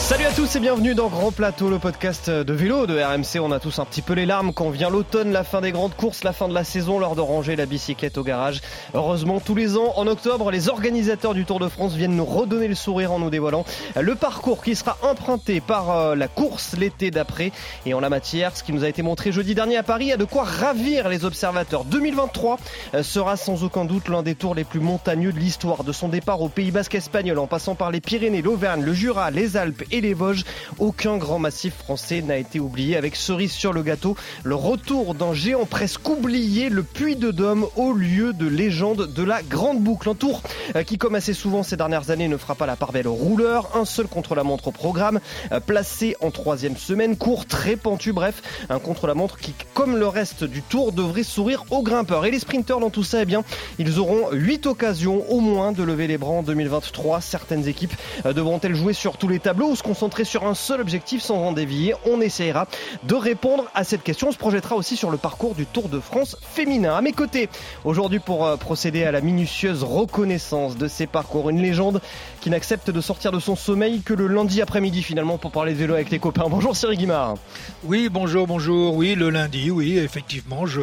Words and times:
Salut 0.00 0.24
à 0.24 0.32
tous 0.32 0.56
et 0.56 0.58
bienvenue 0.58 0.96
dans 0.96 1.06
Grand 1.06 1.30
Plateau, 1.30 1.70
le 1.70 1.78
podcast 1.78 2.28
de 2.28 2.52
vélo 2.52 2.88
de 2.88 3.00
RMC. 3.00 3.40
On 3.40 3.52
a 3.52 3.60
tous 3.60 3.78
un 3.78 3.84
petit 3.84 4.02
peu 4.02 4.14
les 4.14 4.26
larmes 4.26 4.52
quand 4.52 4.70
vient 4.70 4.90
l'automne, 4.90 5.30
la 5.30 5.44
fin 5.44 5.60
des 5.60 5.70
grandes 5.70 5.94
courses, 5.94 6.24
la 6.24 6.32
fin 6.32 6.48
de 6.48 6.54
la 6.54 6.64
saison, 6.64 6.98
l'heure 6.98 7.14
de 7.14 7.20
ranger 7.20 7.54
la 7.54 7.66
bicyclette 7.66 8.18
au 8.18 8.24
garage. 8.24 8.60
Heureusement, 8.94 9.38
tous 9.38 9.54
les 9.54 9.76
ans, 9.76 9.92
en 9.94 10.08
octobre, 10.08 10.50
les 10.50 10.68
organisateurs 10.68 11.34
du 11.34 11.44
Tour 11.44 11.60
de 11.60 11.68
France 11.68 11.94
viennent 11.94 12.16
nous 12.16 12.24
redonner 12.24 12.66
le 12.66 12.74
sourire 12.74 13.12
en 13.12 13.20
nous 13.20 13.30
dévoilant 13.30 13.64
le 13.94 14.16
parcours 14.16 14.64
qui 14.64 14.74
sera 14.74 14.98
emprunté 15.02 15.60
par 15.60 15.90
euh, 15.92 16.14
la 16.16 16.26
course 16.26 16.74
l'été 16.76 17.12
d'après. 17.12 17.52
Et 17.86 17.94
en 17.94 18.00
la 18.00 18.10
matière, 18.10 18.56
ce 18.56 18.64
qui 18.64 18.72
nous 18.72 18.82
a 18.82 18.88
été 18.88 19.02
montré 19.02 19.30
jeudi 19.30 19.54
dernier 19.54 19.76
à 19.76 19.84
Paris 19.84 20.10
a 20.10 20.16
de 20.16 20.24
quoi 20.24 20.42
ravir 20.42 21.08
les 21.08 21.24
observateurs. 21.24 21.84
2023 21.84 22.58
euh, 22.94 23.04
sera 23.04 23.36
sans 23.36 23.62
aucun 23.62 23.84
doute 23.84 24.08
l'un 24.08 24.24
des 24.24 24.34
tours 24.34 24.56
les 24.56 24.64
plus 24.64 24.80
montagneux 24.80 25.32
de 25.32 25.38
l'histoire. 25.38 25.84
De 25.84 25.92
son 25.92 26.08
départ 26.08 26.42
au 26.42 26.48
Pays 26.48 26.72
Basque 26.72 26.96
espagnol 26.96 27.38
en 27.38 27.46
passant 27.46 27.76
par 27.76 27.92
les 27.92 28.00
Pyrénées, 28.00 28.42
l'Auvergne, 28.42 28.82
le 28.82 28.92
Jura, 28.92 29.11
les 29.30 29.56
Alpes 29.56 29.84
et 29.90 30.00
les 30.00 30.14
Vosges, 30.14 30.44
aucun 30.78 31.16
grand 31.16 31.38
massif 31.38 31.74
français 31.74 32.22
n'a 32.22 32.36
été 32.36 32.60
oublié. 32.60 32.96
Avec 32.96 33.16
cerise 33.16 33.52
sur 33.52 33.72
le 33.72 33.82
gâteau, 33.82 34.16
le 34.44 34.54
retour 34.54 35.14
d'un 35.14 35.34
géant 35.34 35.66
presque 35.66 36.08
oublié, 36.08 36.68
le 36.68 36.82
Puy 36.82 37.16
de 37.16 37.30
Dôme, 37.30 37.66
au 37.76 37.92
lieu 37.92 38.32
de 38.32 38.46
légende 38.46 39.12
de 39.12 39.22
la 39.22 39.42
Grande 39.42 39.80
Boucle. 39.80 40.08
Un 40.08 40.14
tour 40.14 40.42
euh, 40.76 40.82
qui, 40.82 40.98
comme 40.98 41.14
assez 41.14 41.34
souvent 41.34 41.62
ces 41.62 41.76
dernières 41.76 42.10
années, 42.10 42.28
ne 42.28 42.36
fera 42.36 42.54
pas 42.54 42.66
la 42.66 42.76
part 42.76 42.92
belle 42.92 43.08
aux 43.08 43.14
rouleurs. 43.14 43.76
Un 43.76 43.84
seul 43.84 44.06
contre-la-montre 44.06 44.68
au 44.68 44.72
programme, 44.72 45.20
euh, 45.52 45.60
placé 45.60 46.16
en 46.20 46.30
troisième 46.30 46.76
semaine, 46.76 47.16
court 47.16 47.46
très 47.46 47.76
pentu. 47.76 48.12
Bref, 48.12 48.42
un 48.70 48.78
contre-la-montre 48.78 49.38
qui, 49.38 49.54
comme 49.74 49.96
le 49.96 50.08
reste 50.08 50.44
du 50.44 50.62
tour, 50.62 50.92
devrait 50.92 51.22
sourire 51.22 51.64
aux 51.70 51.82
grimpeurs. 51.82 52.24
Et 52.24 52.30
les 52.30 52.38
sprinteurs 52.38 52.80
dans 52.80 52.90
tout 52.90 53.04
ça, 53.04 53.22
eh 53.22 53.26
bien, 53.26 53.44
ils 53.78 53.98
auront 53.98 54.30
8 54.32 54.66
occasions 54.66 55.24
au 55.30 55.40
moins 55.40 55.72
de 55.72 55.82
lever 55.82 56.06
les 56.06 56.18
bras 56.18 56.32
en 56.32 56.42
2023. 56.42 57.20
Certaines 57.20 57.68
équipes 57.68 57.94
euh, 58.26 58.32
devront-elles 58.32 58.74
jouer 58.74 58.92
sur 58.92 59.01
tous 59.10 59.26
les 59.26 59.40
tableaux 59.40 59.70
ou 59.70 59.76
se 59.76 59.82
concentrer 59.82 60.24
sur 60.24 60.46
un 60.46 60.54
seul 60.54 60.80
objectif 60.80 61.22
sans 61.22 61.38
en 61.38 61.52
dévier 61.52 61.94
On 62.06 62.20
essayera 62.20 62.66
de 63.02 63.14
répondre 63.14 63.64
à 63.74 63.82
cette 63.82 64.04
question. 64.04 64.28
On 64.28 64.32
se 64.32 64.38
projettera 64.38 64.76
aussi 64.76 64.96
sur 64.96 65.10
le 65.10 65.18
parcours 65.18 65.56
du 65.56 65.66
Tour 65.66 65.88
de 65.88 65.98
France 65.98 66.36
féminin. 66.40 66.94
À 66.94 67.00
mes 67.00 67.12
côtés, 67.12 67.48
aujourd'hui 67.84 68.20
pour 68.20 68.46
euh, 68.46 68.56
procéder 68.56 69.02
à 69.02 69.10
la 69.10 69.20
minutieuse 69.20 69.82
reconnaissance 69.82 70.76
de 70.76 70.86
ces 70.86 71.08
parcours, 71.08 71.50
une 71.50 71.60
légende 71.60 72.00
qui 72.42 72.50
n'accepte 72.50 72.90
de 72.90 73.00
sortir 73.00 73.30
de 73.30 73.38
son 73.38 73.54
sommeil 73.54 74.00
que 74.02 74.12
le 74.12 74.26
lundi 74.26 74.60
après-midi 74.60 75.04
finalement 75.04 75.38
pour 75.38 75.52
parler 75.52 75.74
de 75.74 75.78
vélo 75.78 75.94
avec 75.94 76.10
les 76.10 76.18
copains. 76.18 76.46
Bonjour 76.50 76.74
Cyril 76.76 76.98
Guimard. 76.98 77.36
Oui, 77.84 78.08
bonjour, 78.10 78.48
bonjour. 78.48 78.96
Oui, 78.96 79.14
le 79.14 79.30
lundi, 79.30 79.70
oui, 79.70 79.96
effectivement, 79.96 80.66
je, 80.66 80.80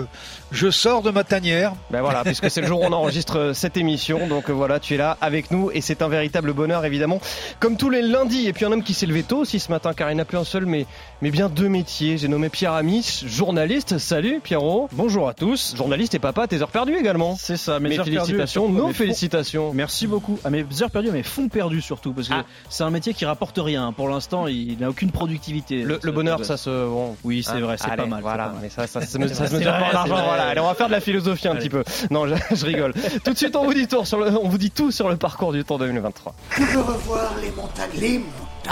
je 0.53 0.69
sors 0.71 1.01
de 1.01 1.11
ma 1.11 1.25
tanière. 1.25 1.73
Ben 1.91 1.99
voilà, 1.99 2.23
puisque 2.23 2.49
c'est 2.49 2.61
le 2.61 2.67
jour 2.67 2.79
où 2.81 2.85
on 2.85 2.93
enregistre 2.93 3.51
cette 3.53 3.75
émission. 3.75 4.25
Donc 4.27 4.49
voilà, 4.49 4.79
tu 4.79 4.93
es 4.93 4.97
là 4.97 5.17
avec 5.19 5.51
nous 5.51 5.69
et 5.73 5.81
c'est 5.81 6.01
un 6.01 6.07
véritable 6.07 6.53
bonheur 6.53 6.85
évidemment. 6.85 7.19
Comme 7.59 7.75
tous 7.75 7.89
les 7.89 8.03
lundis. 8.03 8.47
Et 8.47 8.53
puis 8.53 8.63
un 8.63 8.71
homme 8.71 8.83
qui 8.83 8.93
s'est 8.93 9.05
levé 9.05 9.23
tôt 9.23 9.39
aussi 9.39 9.59
ce 9.59 9.69
matin 9.69 9.91
car 9.93 10.09
il 10.11 10.15
n'a 10.15 10.23
plus 10.23 10.37
un 10.37 10.45
seul 10.45 10.65
mais, 10.65 10.85
mais 11.21 11.29
bien 11.29 11.49
deux 11.49 11.67
métiers. 11.67 12.17
J'ai 12.17 12.29
nommé 12.29 12.47
Pierre 12.47 12.71
Amis, 12.71 13.25
journaliste. 13.27 13.97
Salut 13.97 14.39
Pierrot. 14.41 14.87
Bonjour 14.93 15.27
à 15.27 15.33
tous. 15.33 15.75
Journaliste 15.75 16.15
et 16.15 16.19
papa, 16.19 16.47
tes 16.47 16.61
heures 16.61 16.71
perdues 16.71 16.95
également. 16.95 17.35
C'est 17.37 17.57
ça, 17.57 17.81
mes, 17.81 17.89
Mes 17.89 17.99
heures 17.99 18.05
félicitations, 18.05 18.63
perdues. 18.67 18.77
nos 18.77 18.93
félicitations. 18.93 19.73
Merci 19.73 20.07
beaucoup. 20.07 20.39
À 20.45 20.49
mes 20.49 20.63
heures 20.81 20.89
perdues, 20.89 21.09
à 21.09 21.11
mes 21.11 21.23
fonds 21.23 21.48
perdus 21.49 21.81
surtout, 21.81 22.13
parce 22.13 22.27
que 22.29 22.33
Ah. 22.35 22.45
c'est 22.69 22.83
un 22.83 22.89
métier 22.89 23.13
qui 23.13 23.25
rapporte 23.25 23.57
rien. 23.61 23.91
Pour 23.91 24.09
l'instant, 24.09 24.47
il 24.47 24.77
n'a 24.79 24.89
aucune 24.89 25.11
productivité. 25.11 25.83
Le, 25.83 25.99
le 26.01 26.11
bonheur, 26.11 26.45
ça 26.45 26.57
se. 26.57 26.69
Bon. 26.69 27.15
Oui, 27.23 27.43
c'est 27.43 27.51
Hein, 27.53 27.59
vrai, 27.61 27.75
c'est 27.77 27.95
pas 27.95 28.05
mal. 28.05 28.21
Voilà, 28.21 28.45
pas 28.45 28.49
mal. 28.53 28.59
mais 28.63 28.69
ça, 28.69 28.87
ça, 28.87 29.01
se 29.01 29.17
me- 29.17 29.27
ça 29.33 29.47
se 29.47 29.55
mesure 29.55 29.71
pas 29.71 29.77
en 29.79 29.89
c'est 29.91 29.95
argent. 29.97 30.13
vrai. 30.15 30.23
Voilà, 30.25 30.43
allez, 30.47 30.61
on 30.61 30.67
va 30.67 30.73
faire 30.75 30.87
de 30.87 30.91
la 30.93 31.01
philosophie 31.01 31.47
un 31.47 31.51
Allez. 31.51 31.59
petit 31.61 31.69
peu. 31.69 31.83
Non, 32.11 32.27
je, 32.27 32.35
je 32.55 32.65
rigole. 32.65 32.93
Tout 33.23 33.33
de 33.33 33.37
suite, 33.37 33.55
on 33.55 33.65
vous 33.65 33.73
dit 33.73 33.87
tour 33.87 34.05
sur 34.07 34.19
le, 34.19 34.29
on 34.37 34.47
vous 34.49 34.57
dit 34.57 34.71
tout 34.71 34.91
sur 34.91 35.09
le 35.09 35.17
parcours 35.17 35.51
du 35.53 35.63
Tour 35.63 35.79
2023. 35.79 36.33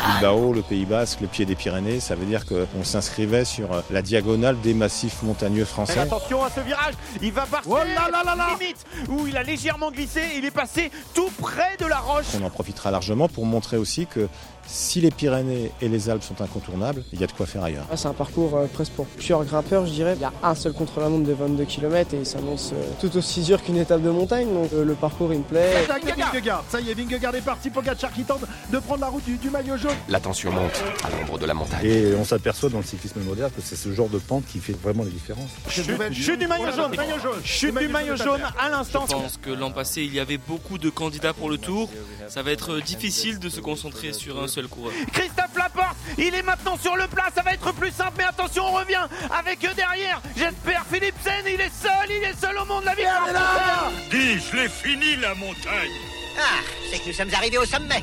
Bilbao, 0.05 0.53
le 0.53 0.61
Pays 0.61 0.85
Basque, 0.85 1.21
le 1.21 1.27
pied 1.27 1.45
des 1.45 1.55
Pyrénées, 1.55 1.99
ça 1.99 2.15
veut 2.15 2.25
dire 2.25 2.45
qu'on 2.45 2.83
s'inscrivait 2.83 3.45
sur 3.45 3.73
euh, 3.73 3.81
la 3.91 4.01
diagonale 4.01 4.59
des 4.61 4.73
massifs 4.73 5.23
montagneux 5.23 5.65
français. 5.65 5.99
Attention 5.99 6.43
à 6.43 6.49
ce 6.49 6.59
virage, 6.61 6.93
il 7.21 7.31
va 7.31 7.45
partir 7.45 7.71
Oh 7.71 7.77
là 7.77 8.09
là 8.11 8.23
là 8.23 8.35
là 8.35 8.47
limite 8.59 8.85
où 9.09 9.27
il 9.27 9.35
a 9.37 9.43
légèrement 9.43 9.91
glissé, 9.91 10.21
il 10.37 10.45
est 10.45 10.51
passé 10.51 10.91
tout 11.13 11.29
près 11.41 11.77
de 11.79 11.85
la 11.85 11.97
roche. 11.97 12.25
On 12.39 12.45
en 12.45 12.49
profitera 12.49 12.91
largement 12.91 13.27
pour 13.27 13.45
montrer 13.45 13.77
aussi 13.77 14.05
que 14.07 14.27
si 14.67 15.01
les 15.01 15.11
Pyrénées 15.11 15.71
et 15.81 15.87
les 15.87 16.09
Alpes 16.09 16.23
sont 16.23 16.41
incontournables, 16.41 17.03
il 17.13 17.19
y 17.19 17.23
a 17.23 17.27
de 17.27 17.31
quoi 17.31 17.45
faire 17.45 17.63
ailleurs. 17.63 17.85
Ah, 17.91 17.97
c'est 17.97 18.07
un 18.07 18.13
parcours 18.13 18.55
euh, 18.55 18.67
presque 18.71 18.91
pour 18.93 19.05
pur 19.05 19.43
grimpeur, 19.45 19.85
je 19.85 19.91
dirais. 19.91 20.13
Il 20.15 20.21
y 20.21 20.25
a 20.25 20.33
un 20.43 20.55
seul 20.55 20.73
contre-la-montre 20.73 21.25
de 21.27 21.33
22 21.33 21.65
km 21.65 22.13
et 22.13 22.17
il 22.17 22.25
s'annonce 22.25 22.71
euh, 22.73 22.83
tout 22.99 23.15
aussi 23.17 23.41
dur 23.41 23.63
qu'une 23.63 23.77
étape 23.77 24.01
de 24.01 24.09
montagne. 24.09 24.47
Donc 24.53 24.71
euh, 24.73 24.83
le 24.83 24.93
parcours, 24.93 25.31
il 25.33 25.39
me 25.39 25.43
plaît. 25.43 25.85
Ça 25.87 25.97
y 25.97 26.09
est, 26.09 26.13
Vingegaard, 26.13 26.63
ça 26.69 26.81
y 26.81 26.89
est, 26.91 26.93
Vingegaard 26.93 27.35
est 27.35 27.41
parti. 27.41 27.69
Pogacar 27.69 28.11
qui 28.11 28.23
tente 28.23 28.41
de 28.71 28.79
prendre 28.79 29.01
la 29.01 29.07
route 29.07 29.23
du, 29.23 29.37
du 29.37 29.49
maillot 29.49 29.77
jaune. 29.77 29.95
La 30.09 30.19
tension 30.19 30.51
monte 30.51 30.83
à 31.03 31.09
l'ombre 31.09 31.37
de 31.37 31.45
la 31.45 31.53
montagne. 31.53 31.85
Et 31.85 32.13
on 32.15 32.25
s'aperçoit 32.25 32.69
dans 32.69 32.79
le 32.79 32.83
cyclisme 32.83 33.21
moderne 33.21 33.51
que 33.55 33.61
c'est 33.61 33.75
ce 33.75 33.93
genre 33.93 34.09
de 34.09 34.19
pente 34.19 34.45
qui 34.45 34.59
fait 34.59 34.73
vraiment 34.73 35.03
la 35.03 35.09
différence. 35.09 35.49
Chute, 35.69 35.85
chute 36.11 36.39
du 36.39 36.47
maillot 36.47 36.71
jaune, 36.75 36.95
maillot 36.95 37.19
jaune. 37.21 37.41
chute 37.43 37.77
du 37.77 37.87
maillot 37.87 38.15
jaune 38.17 38.41
à 38.59 38.69
l'instant. 38.69 39.05
Je 39.07 39.13
pense 39.13 39.37
que 39.37 39.49
l'an 39.51 39.71
passé, 39.71 40.03
il 40.03 40.13
y 40.13 40.19
avait 40.19 40.37
beaucoup 40.37 40.77
de 40.77 40.89
candidats 40.89 41.33
pour 41.33 41.49
le 41.49 41.57
tour. 41.57 41.89
Ça 42.27 42.43
va 42.43 42.51
être 42.51 42.79
difficile 42.79 43.39
de 43.39 43.49
se 43.49 43.61
concentrer 43.61 44.11
sur 44.11 44.41
un 44.41 44.47
seul 44.57 44.67
coureur. 44.67 44.93
Christophe 45.13 45.55
Laporte, 45.55 45.97
il 46.17 46.33
est 46.33 46.41
maintenant 46.41 46.77
sur 46.77 46.95
le 46.95 47.07
plat, 47.07 47.25
ça 47.33 47.43
va 47.43 47.53
être 47.53 47.71
plus 47.73 47.91
simple, 47.91 48.13
mais 48.17 48.23
attention, 48.23 48.63
on 48.65 48.71
revient 48.71 49.05
avec 49.37 49.63
eux 49.63 49.75
derrière. 49.75 50.19
J'espère 50.35 50.83
Philipsen, 50.91 51.45
il 51.45 51.61
est 51.61 51.73
seul, 51.73 52.09
il 52.09 52.23
est 52.23 52.39
seul 52.39 52.57
au 52.57 52.65
monde, 52.65 52.83
la 52.83 52.95
victoire. 52.95 53.91
Dis, 54.09 54.39
je 54.39 54.55
l'ai 54.55 54.69
fini 54.69 55.15
la 55.21 55.35
montagne. 55.35 55.93
Ah, 56.39 56.61
c'est 56.89 56.99
que 56.99 57.07
nous 57.07 57.13
sommes 57.13 57.33
arrivés 57.35 57.59
au 57.59 57.65
sommet. 57.65 58.01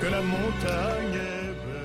Que 0.00 0.06
la 0.06 0.22
montagne 0.22 1.18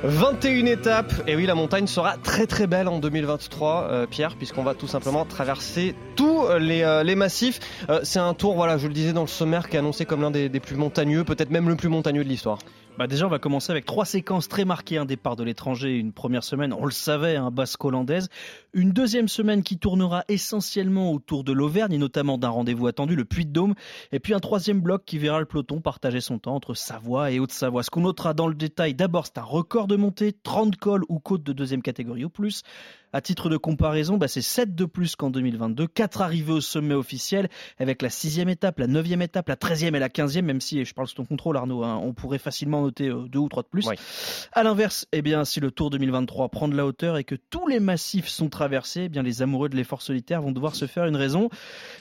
21 0.03 0.67
étapes. 0.67 1.12
Et 1.25 1.35
oui, 1.35 1.47
la 1.47 1.56
montagne 1.56 1.88
sera 1.88 2.17
très 2.17 2.46
très 2.46 2.67
belle 2.67 2.88
en 2.88 3.00
2023, 3.00 3.88
euh, 3.90 4.06
Pierre, 4.06 4.35
puisqu'on 4.35 4.62
va 4.62 4.75
tout 4.75 4.85
simplement 4.85 5.25
traverser 5.25 5.96
tous 6.16 6.46
les, 6.59 6.84
euh, 6.84 7.01
les 7.01 7.16
massifs. 7.16 7.59
Euh, 7.90 8.01
c'est 8.03 8.19
un 8.19 8.35
tour, 8.35 8.53
voilà, 8.53 8.78
je 8.78 8.88
le 8.88 8.94
disais 8.94 9.13
dans 9.13 9.22
le 9.22 9.28
sommaire, 9.28 9.67
qui 9.67 9.75
est 9.75 9.79
annoncé 9.79 10.06
comme 10.06 10.22
l'un 10.22 10.29
des, 10.29 10.50
des 10.50 10.59
plus 10.59 10.75
montagneux, 10.75 11.23
peut-être 11.23 11.50
même 11.50 11.67
le 11.67 11.75
plus 11.75 11.90
montagneux 11.90 12.23
de 12.23 12.29
l'histoire. 12.29 12.59
Bah 12.97 13.06
déjà, 13.06 13.28
on 13.28 13.30
va 13.30 13.38
commencer 13.38 13.72
avec 13.72 13.85
trois 13.85 14.06
séquences 14.06 14.47
très 14.47 14.66
marquées. 14.66 14.97
Un 14.97 15.06
départ 15.06 15.35
de 15.35 15.44
l'étranger, 15.44 15.97
une 15.97 16.13
première 16.13 16.44
semaine, 16.44 16.74
on 16.74 16.84
le 16.84 16.91
savait, 16.91 17.35
un 17.35 17.52
basque 17.52 17.85
hollandaise. 17.85 18.28
Une 18.74 18.91
deuxième 18.91 19.28
semaine 19.28 19.62
qui 19.62 19.78
tournera 19.78 20.24
essentiellement 20.30 21.12
autour 21.12 21.44
de 21.44 21.52
l'Auvergne 21.53 21.94
et 21.94 22.00
notamment 22.00 22.40
d'un 22.40 22.50
rendez-vous 22.50 22.88
attendu, 22.88 23.16
le 23.16 23.24
Puy 23.24 23.46
de 23.46 23.52
Dôme. 23.52 23.75
Et 24.12 24.19
puis 24.19 24.34
un 24.34 24.40
troisième 24.40 24.81
bloc 24.81 25.03
qui 25.06 25.19
verra 25.19 25.40
le 25.40 25.46
peloton 25.46 25.80
partager 25.80 26.22
son 26.22 26.40
temps 26.40 26.56
entre 26.56 26.74
Savoie 26.74 27.30
et 27.30 27.40
Haute-Savoie. 27.40 27.84
Ce 27.84 27.91
qu'on 27.91 28.02
notera 28.02 28.34
dans 28.34 28.47
le 28.47 28.56
détail, 28.56 28.96
d'abord, 28.96 29.28
c'est 29.28 29.38
un 29.38 29.44
record 29.44 29.85
de 29.85 29.96
montée, 29.96 30.34
30 30.34 30.75
cols 30.78 31.03
ou 31.08 31.19
côtes 31.19 31.44
de 31.44 31.53
deuxième 31.53 31.84
catégorie 31.84 32.25
au 32.25 32.29
plus. 32.29 32.64
À 33.13 33.22
titre 33.22 33.50
de 33.50 33.57
comparaison, 33.57 34.18
bah, 34.18 34.28
c'est 34.28 34.41
7 34.41 34.75
de 34.75 34.85
plus 34.85 35.16
qu'en 35.16 35.29
2022, 35.29 35.88
4 35.88 36.22
arrivées 36.22 36.53
au 36.53 36.62
sommet 36.62 36.94
officiel, 36.94 37.50
avec 37.79 38.01
la 38.01 38.09
sixième 38.09 38.50
étape, 38.50 38.79
la 38.79 38.88
neuvième 38.88 39.22
étape, 39.22 39.47
la 39.47 39.56
treizième 39.56 39.95
et 39.95 40.00
la 40.00 40.09
quinzième, 40.09 40.45
même 40.45 40.62
si, 40.62 40.84
je 40.84 40.94
parle 40.94 41.07
sous 41.07 41.16
ton 41.16 41.25
contrôle 41.25 41.57
Arnaud, 41.57 41.84
hein, 41.84 42.00
on 42.03 42.13
pourrait 42.13 42.38
facilement 42.38 42.81
noter 42.81 43.07
euh, 43.07 43.28
deux 43.28 43.40
ou 43.40 43.50
trois 43.50 43.63
de 43.63 43.67
plus. 43.67 43.88
Oui. 43.88 43.96
À 44.51 44.63
l'inverse, 44.63 45.07
eh 45.13 45.22
bien, 45.22 45.46
si 45.46 45.59
le 45.59 45.72
Tour 45.72 45.90
2023 45.90 46.50
prend 46.50 46.67
de 46.67 46.75
la 46.75 46.85
hauteur 46.85 47.17
et 47.17 47.23
que 47.23 47.35
tous 47.35 47.67
les 47.67 47.79
massifs 47.79 48.28
sont 48.28 48.50
traversés, 48.50 49.03
eh 49.06 49.09
bien, 49.09 49.23
les 49.23 49.41
amoureux 49.41 49.69
de 49.69 49.75
l'effort 49.75 50.01
solitaire 50.01 50.41
vont 50.41 50.51
devoir 50.51 50.75
se 50.75 50.85
faire 50.85 51.06
une 51.06 51.16
raison. 51.16 51.50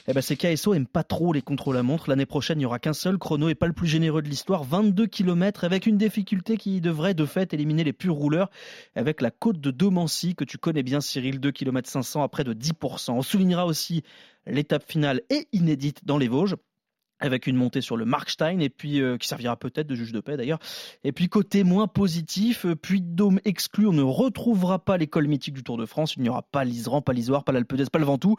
Eh 0.07 0.13
ben, 0.13 0.21
c'est 0.21 0.35
KSO 0.35 0.73
aime 0.73 0.87
pas 0.87 1.03
trop 1.03 1.31
les 1.31 1.41
contre-la-montre. 1.41 2.09
L'année 2.09 2.25
prochaine, 2.25 2.57
il 2.57 2.59
n'y 2.59 2.65
aura 2.65 2.79
qu'un 2.79 2.93
seul 2.93 3.17
chrono 3.17 3.49
et 3.49 3.55
pas 3.55 3.67
le 3.67 3.73
plus 3.73 3.87
généreux 3.87 4.21
de 4.21 4.29
l'histoire, 4.29 4.63
22 4.63 5.07
km 5.07 5.63
avec 5.63 5.85
une 5.85 5.97
difficulté 5.97 6.57
qui 6.57 6.81
devrait 6.81 7.13
de 7.13 7.25
fait 7.25 7.53
éliminer 7.53 7.83
les 7.83 7.93
purs 7.93 8.15
rouleurs 8.15 8.49
avec 8.95 9.21
la 9.21 9.31
côte 9.31 9.59
de 9.59 9.71
Domancy 9.71 10.35
que 10.35 10.43
tu 10.43 10.57
connais 10.57 10.83
bien 10.83 10.96
Cyril, 11.01 11.39
2 11.39 11.51
km 11.51 11.89
500 11.89 12.23
à 12.23 12.29
près 12.29 12.43
de 12.43 12.53
10%. 12.53 13.11
On 13.11 13.21
soulignera 13.21 13.65
aussi 13.65 14.03
l'étape 14.45 14.89
finale 14.89 15.21
et 15.29 15.47
inédite 15.51 16.05
dans 16.05 16.17
les 16.17 16.27
Vosges 16.27 16.55
avec 17.19 17.47
une 17.47 17.55
montée 17.55 17.81
sur 17.81 17.97
le 17.97 18.05
Markstein 18.05 18.59
et 18.59 18.69
puis 18.69 19.01
euh, 19.01 19.17
qui 19.17 19.27
servira 19.27 19.55
peut-être 19.57 19.87
de 19.87 19.95
juge 19.95 20.11
de 20.11 20.19
paix 20.19 20.37
d'ailleurs. 20.37 20.59
Et 21.03 21.11
puis 21.11 21.29
côté 21.29 21.63
moins 21.63 21.87
positif, 21.87 22.65
euh, 22.65 22.75
Dôme 22.99 23.39
exclu, 23.45 23.87
on 23.87 23.93
ne 23.93 24.01
retrouvera 24.01 24.79
pas 24.79 24.97
l'école 24.97 25.27
mythique 25.27 25.53
du 25.53 25.63
Tour 25.63 25.77
de 25.77 25.85
France, 25.85 26.15
il 26.15 26.23
n'y 26.23 26.29
aura 26.29 26.41
pas 26.41 26.63
l'Iseran, 26.63 27.01
pas 27.01 27.13
l'Isoire, 27.13 27.43
pas 27.43 27.51
l'Alpe 27.51 27.75
d'Huez, 27.75 27.85
pas 27.91 27.99
le 27.99 28.05
Ventoux. 28.05 28.35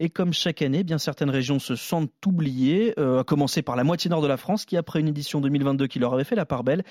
Et 0.00 0.08
comme 0.08 0.32
chaque 0.32 0.62
année, 0.62 0.84
bien 0.84 0.98
certaines 0.98 1.30
régions 1.30 1.58
se 1.58 1.76
sentent 1.76 2.12
oubliées, 2.26 2.94
euh, 2.98 3.20
à 3.20 3.24
commencer 3.24 3.62
par 3.62 3.76
la 3.76 3.84
moitié 3.84 4.08
nord 4.10 4.22
de 4.22 4.28
la 4.28 4.36
France 4.36 4.64
qui 4.64 4.76
après 4.76 5.00
une 5.00 5.08
édition 5.08 5.40
2022 5.40 5.86
qui 5.86 5.98
leur 5.98 6.14
avait 6.14 6.24
fait 6.24 6.36
la 6.36 6.46
part 6.46 6.64
belle, 6.64 6.84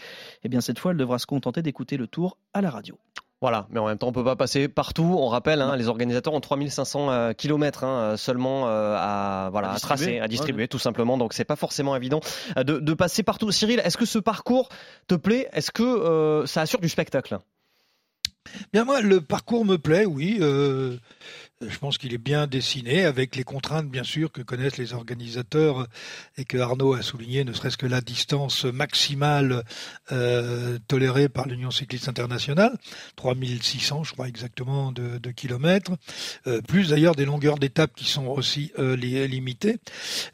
et 0.43 0.49
bien 0.49 0.61
cette 0.61 0.79
fois 0.79 0.91
elle 0.91 0.97
devra 0.97 1.19
se 1.19 1.25
contenter 1.25 1.61
d'écouter 1.61 1.97
le 1.97 2.07
Tour 2.07 2.37
à 2.53 2.61
la 2.61 2.69
radio. 2.69 2.97
Voilà, 3.39 3.67
mais 3.69 3.79
en 3.79 3.85
même 3.85 3.99
temps, 3.99 4.07
on 4.07 4.11
peut 4.11 4.23
pas 4.23 4.35
passer 4.35 4.67
partout. 4.67 5.15
On 5.19 5.27
rappelle, 5.27 5.61
hein, 5.61 5.75
les 5.75 5.87
organisateurs 5.89 6.33
ont 6.33 6.39
3500 6.41 7.11
euh, 7.11 7.33
kilomètres 7.33 7.83
hein, 7.83 8.17
seulement 8.17 8.67
euh, 8.67 8.95
à 8.97 9.49
voilà 9.51 9.67
À 9.67 9.71
à, 9.71 9.73
distribuer. 9.75 10.05
tracer, 10.05 10.19
à 10.19 10.27
distribuer, 10.27 10.63
Ouais. 10.63 10.67
tout 10.67 10.79
simplement. 10.79 11.19
Donc 11.19 11.33
c'est 11.33 11.45
pas 11.45 11.55
forcément 11.55 11.95
évident 11.95 12.19
euh, 12.57 12.63
de, 12.63 12.79
de 12.79 12.93
passer 12.95 13.21
partout. 13.21 13.51
Cyril, 13.51 13.79
est-ce 13.83 13.95
que 13.97 14.07
ce 14.07 14.17
parcours 14.17 14.69
te 15.07 15.13
plaît? 15.13 15.49
Est-ce 15.53 15.69
que 15.71 15.83
euh, 15.83 16.47
ça 16.47 16.61
assure 16.61 16.79
du 16.81 16.89
spectacle? 16.89 17.37
Bien 18.73 18.85
moi, 18.85 19.01
le 19.01 19.21
parcours 19.21 19.65
me 19.65 19.77
plaît, 19.77 20.05
oui. 20.05 20.37
Euh, 20.41 20.97
je 21.61 21.77
pense 21.79 21.97
qu'il 21.97 22.13
est 22.13 22.19
bien 22.19 22.45
dessiné 22.45 23.03
avec 23.05 23.35
les 23.35 23.43
contraintes, 23.43 23.87
bien 23.87 24.03
sûr, 24.03 24.31
que 24.31 24.41
connaissent 24.43 24.77
les 24.77 24.93
organisateurs 24.93 25.87
et 26.37 26.45
que 26.45 26.57
Arnaud 26.57 26.93
a 26.93 27.01
souligné, 27.01 27.43
ne 27.43 27.51
serait-ce 27.51 27.77
que 27.77 27.87
la 27.87 28.01
distance 28.01 28.65
maximale 28.65 29.63
euh, 30.11 30.77
tolérée 30.87 31.29
par 31.29 31.47
l'Union 31.47 31.71
cycliste 31.71 32.09
internationale, 32.09 32.77
3600, 33.15 34.03
je 34.03 34.13
crois 34.13 34.27
exactement, 34.27 34.91
de, 34.91 35.17
de 35.17 35.31
kilomètres, 35.31 35.93
euh, 36.45 36.61
plus 36.61 36.89
d'ailleurs 36.89 37.15
des 37.15 37.25
longueurs 37.25 37.57
d'étapes 37.57 37.95
qui 37.95 38.05
sont 38.05 38.27
aussi 38.27 38.71
euh, 38.77 38.95
limitées. 38.95 39.77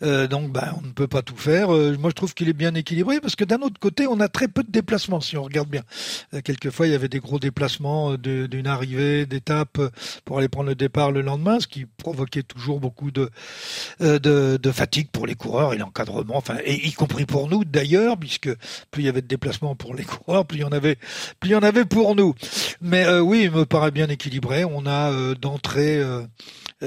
Euh, 0.02 0.28
donc, 0.28 0.52
ben, 0.52 0.74
on 0.78 0.82
ne 0.82 0.92
peut 0.92 1.08
pas 1.08 1.22
tout 1.22 1.38
faire. 1.38 1.74
Euh, 1.74 1.96
moi, 1.98 2.10
je 2.10 2.16
trouve 2.16 2.34
qu'il 2.34 2.50
est 2.50 2.54
bien 2.54 2.76
équilibré 2.76 3.22
parce 3.22 3.38
que 3.38 3.46
d'un 3.46 3.62
autre 3.62 3.80
côté, 3.80 4.08
on 4.08 4.20
a 4.20 4.28
très 4.28 4.50
peu 4.50 4.62
de 4.62 4.72
déplacements, 4.72 5.22
si 5.22 5.38
on 5.38 5.44
regarde 5.44 5.70
bien. 5.70 5.84
Euh, 6.34 6.42
quelquefois, 6.42 6.88
il 6.88 6.92
y 6.92 6.96
avait 6.96 7.08
des 7.08 7.20
gros 7.20 7.40
déplacements 7.40 8.16
d'une 8.16 8.68
arrivée 8.68 9.26
d'étape 9.26 9.80
pour 10.26 10.40
aller 10.40 10.50
prendre 10.50 10.68
le 10.68 10.76
départ 10.76 11.13
le 11.14 11.22
lendemain, 11.22 11.60
ce 11.60 11.68
qui 11.68 11.86
provoquait 11.86 12.44
toujours 12.44 12.80
beaucoup 12.80 13.12
de, 13.12 13.30
euh, 14.02 14.20
de, 14.20 14.72
fatigue 14.72 15.10
pour 15.12 15.28
les 15.28 15.36
coureurs 15.36 15.74
et 15.74 15.78
l'encadrement, 15.78 16.36
enfin, 16.36 16.58
et 16.66 16.88
y 16.88 16.94
compris 16.94 17.26
pour 17.26 17.48
nous 17.48 17.64
d'ailleurs, 17.64 18.18
puisque 18.18 18.50
plus 18.92 19.04
il 19.04 19.06
y 19.06 19.10
avait 19.10 19.22
de 19.22 19.28
déplacements 19.28 19.76
pour 19.76 19.96
les 19.96 20.04
coureurs, 20.06 20.46
plus 20.46 20.60
il 20.60 20.62
y 20.62 21.56
en 21.56 21.62
avait, 21.62 21.86
pour 21.86 22.16
nous. 22.16 22.34
Mais 22.82 23.06
euh, 23.06 23.22
oui, 23.22 23.44
il 23.44 23.52
me 23.52 23.66
paraît 23.66 23.92
bien 23.92 24.10
équilibré. 24.10 24.66
On 24.66 24.86
a 24.86 25.12
euh, 25.12 25.36
d'entrée 25.36 26.02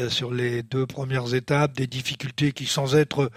sur 0.09 0.31
les 0.33 0.63
deux 0.63 0.87
premières 0.87 1.35
étapes 1.35 1.75
des 1.75 1.87
difficultés 1.87 2.53
qui, 2.53 2.67
sans 2.67 2.97
être 2.97 3.31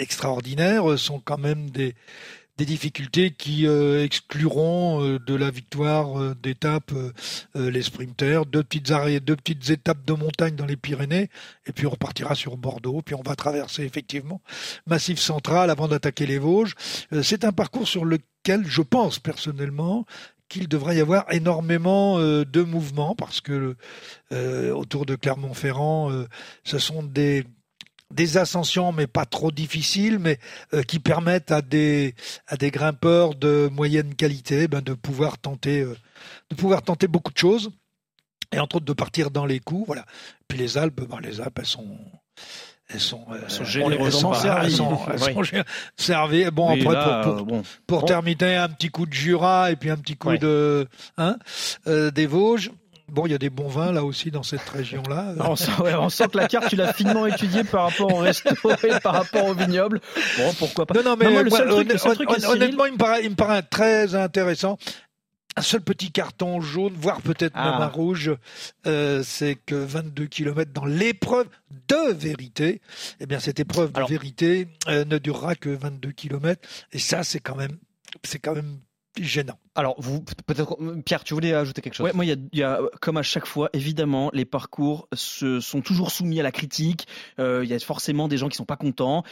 extraordinaires, 0.00 0.98
sont 0.98 1.20
quand 1.20 1.38
même 1.38 1.70
des 1.70 1.94
des 2.56 2.64
difficultés 2.64 3.32
qui 3.32 3.66
euh, 3.66 4.02
excluront 4.02 5.02
euh, 5.02 5.18
de 5.18 5.34
la 5.34 5.50
victoire 5.50 6.18
euh, 6.20 6.34
d'étape 6.34 6.92
les 7.54 7.82
sprinters, 7.82 8.46
deux 8.46 8.62
petites 8.62 8.90
arrêts, 8.90 9.20
deux 9.20 9.36
petites 9.36 9.70
étapes 9.70 10.04
de 10.04 10.12
montagne 10.12 10.56
dans 10.56 10.66
les 10.66 10.76
Pyrénées, 10.76 11.28
et 11.66 11.72
puis 11.72 11.86
on 11.86 11.90
repartira 11.90 12.34
sur 12.34 12.56
Bordeaux, 12.56 13.02
puis 13.02 13.14
on 13.14 13.22
va 13.22 13.34
traverser 13.34 13.82
effectivement 13.82 14.40
Massif 14.86 15.18
Central 15.18 15.70
avant 15.70 15.88
d'attaquer 15.88 16.26
les 16.26 16.38
Vosges. 16.38 16.74
C'est 17.22 17.44
un 17.44 17.52
parcours 17.52 17.88
sur 17.88 18.04
lequel 18.04 18.66
je 18.66 18.82
pense 18.82 19.18
personnellement 19.18 20.04
qu'il 20.48 20.68
devrait 20.68 20.96
y 20.96 21.00
avoir 21.00 21.32
énormément 21.32 22.18
de 22.18 22.62
mouvements 22.62 23.14
parce 23.14 23.40
que 23.40 23.76
autour 24.30 25.06
de 25.06 25.16
Clermont-Ferrand, 25.16 26.24
ce 26.64 26.78
sont 26.78 27.02
des 27.02 27.44
des 28.12 28.36
ascensions, 28.36 28.92
mais 28.92 29.06
pas 29.06 29.24
trop 29.24 29.50
difficiles, 29.50 30.18
mais 30.18 30.38
euh, 30.74 30.82
qui 30.82 30.98
permettent 30.98 31.50
à 31.50 31.62
des 31.62 32.14
à 32.46 32.56
des 32.56 32.70
grimpeurs 32.70 33.34
de 33.34 33.68
moyenne 33.72 34.14
qualité 34.14 34.68
ben, 34.68 34.80
de 34.80 34.94
pouvoir 34.94 35.38
tenter 35.38 35.80
euh, 35.80 35.96
de 36.50 36.56
pouvoir 36.56 36.82
tenter 36.82 37.08
beaucoup 37.08 37.32
de 37.32 37.38
choses 37.38 37.70
et 38.52 38.60
entre 38.60 38.76
autres 38.76 38.84
de 38.84 38.92
partir 38.92 39.30
dans 39.30 39.46
les 39.46 39.58
coups. 39.58 39.86
Voilà. 39.86 40.04
Puis 40.48 40.58
les 40.58 40.78
Alpes, 40.78 41.02
ben, 41.08 41.18
les 41.20 41.40
Alpes, 41.40 41.58
elles 41.58 41.66
sont 41.66 41.98
elles 42.88 43.00
sont, 43.00 43.24
euh, 43.32 43.40
elles 43.42 43.50
sont 43.50 43.64
généreusement 43.64 44.34
servies. 44.34 44.66
Elles 44.66 44.72
sont, 44.72 44.98
oui. 45.36 45.60
servies. 45.96 46.50
Bon, 46.52 46.72
oui, 46.72 46.82
après, 46.82 46.94
là, 46.94 47.22
pour, 47.24 47.36
pour, 47.36 47.46
bon. 47.46 47.62
pour 47.88 48.00
bon. 48.02 48.06
terminer, 48.06 48.54
un 48.54 48.68
petit 48.68 48.90
coup 48.90 49.06
de 49.06 49.12
Jura 49.12 49.72
et 49.72 49.76
puis 49.76 49.90
un 49.90 49.96
petit 49.96 50.16
coup 50.16 50.28
ouais. 50.28 50.38
de 50.38 50.86
hein, 51.18 51.36
des 51.86 52.26
Vosges. 52.26 52.70
Bon, 53.08 53.24
il 53.26 53.32
y 53.32 53.34
a 53.34 53.38
des 53.38 53.50
bons 53.50 53.68
vins 53.68 53.92
là 53.92 54.04
aussi 54.04 54.30
dans 54.30 54.42
cette 54.42 54.68
région-là. 54.68 55.34
on, 55.40 55.56
sent, 55.56 55.70
ouais, 55.82 55.94
on 55.94 56.08
sent 56.08 56.28
que 56.32 56.38
la 56.38 56.48
carte, 56.48 56.68
tu 56.68 56.76
l'as 56.76 56.92
finement 56.92 57.26
étudiée 57.26 57.62
par 57.64 57.84
rapport 57.84 58.12
au 58.12 58.18
resto 58.18 58.50
et 58.84 59.00
par 59.00 59.14
rapport 59.14 59.46
au 59.46 59.54
vignoble. 59.54 60.00
Bon, 60.38 60.52
pourquoi 60.58 60.86
pas. 60.86 60.94
Non, 60.94 61.02
non, 61.02 61.16
mais 61.16 61.26
non, 61.26 61.32
moi, 61.32 61.42
le 61.44 61.50
seul 61.98 62.16
truc, 62.16 62.30
honnêtement, 62.48 62.86
il 62.86 62.92
me, 62.94 62.98
paraît, 62.98 63.24
il 63.24 63.30
me 63.30 63.36
paraît 63.36 63.62
très 63.62 64.14
intéressant. 64.14 64.78
Un 65.58 65.62
seul 65.62 65.80
petit 65.80 66.10
carton 66.12 66.60
jaune, 66.60 66.92
voire 66.94 67.22
peut-être 67.22 67.54
ah. 67.54 67.70
même 67.70 67.80
un 67.80 67.86
rouge, 67.86 68.30
euh, 68.86 69.22
c'est 69.24 69.54
que 69.54 69.74
22 69.74 70.26
km 70.26 70.70
dans 70.72 70.84
l'épreuve 70.84 71.46
de 71.88 72.12
vérité. 72.12 72.82
Eh 73.20 73.26
bien, 73.26 73.38
cette 73.38 73.58
épreuve 73.58 73.92
de 73.92 73.96
Alors, 73.96 74.08
vérité 74.08 74.68
euh, 74.88 75.06
ne 75.06 75.16
durera 75.16 75.54
que 75.54 75.70
22 75.70 76.10
km. 76.10 76.60
Et 76.92 76.98
ça, 76.98 77.22
c'est 77.24 77.40
quand 77.40 77.54
même, 77.54 77.78
c'est 78.22 78.38
quand 78.38 78.54
même 78.54 78.80
gênant. 79.20 79.58
Alors, 79.74 79.94
vous, 79.98 80.22
peut-être, 80.46 80.76
Pierre, 81.04 81.24
tu 81.24 81.34
voulais 81.34 81.52
ajouter 81.52 81.82
quelque 81.82 81.94
chose? 81.94 82.04
Ouais, 82.04 82.12
moi, 82.12 82.24
il 82.24 82.48
y, 82.52 82.58
y 82.58 82.62
a, 82.62 82.80
comme 83.00 83.16
à 83.16 83.22
chaque 83.22 83.46
fois, 83.46 83.70
évidemment, 83.72 84.30
les 84.32 84.44
parcours 84.44 85.08
se, 85.12 85.60
sont 85.60 85.80
toujours 85.80 86.10
soumis 86.10 86.40
à 86.40 86.42
la 86.42 86.52
critique. 86.52 87.06
Euh, 87.38 87.64
il 87.64 87.70
y 87.70 87.74
a 87.74 87.78
forcément 87.78 88.28
des 88.28 88.36
gens 88.36 88.48
qui 88.48 88.56
sont 88.56 88.64
pas 88.64 88.76
contents 88.76 89.24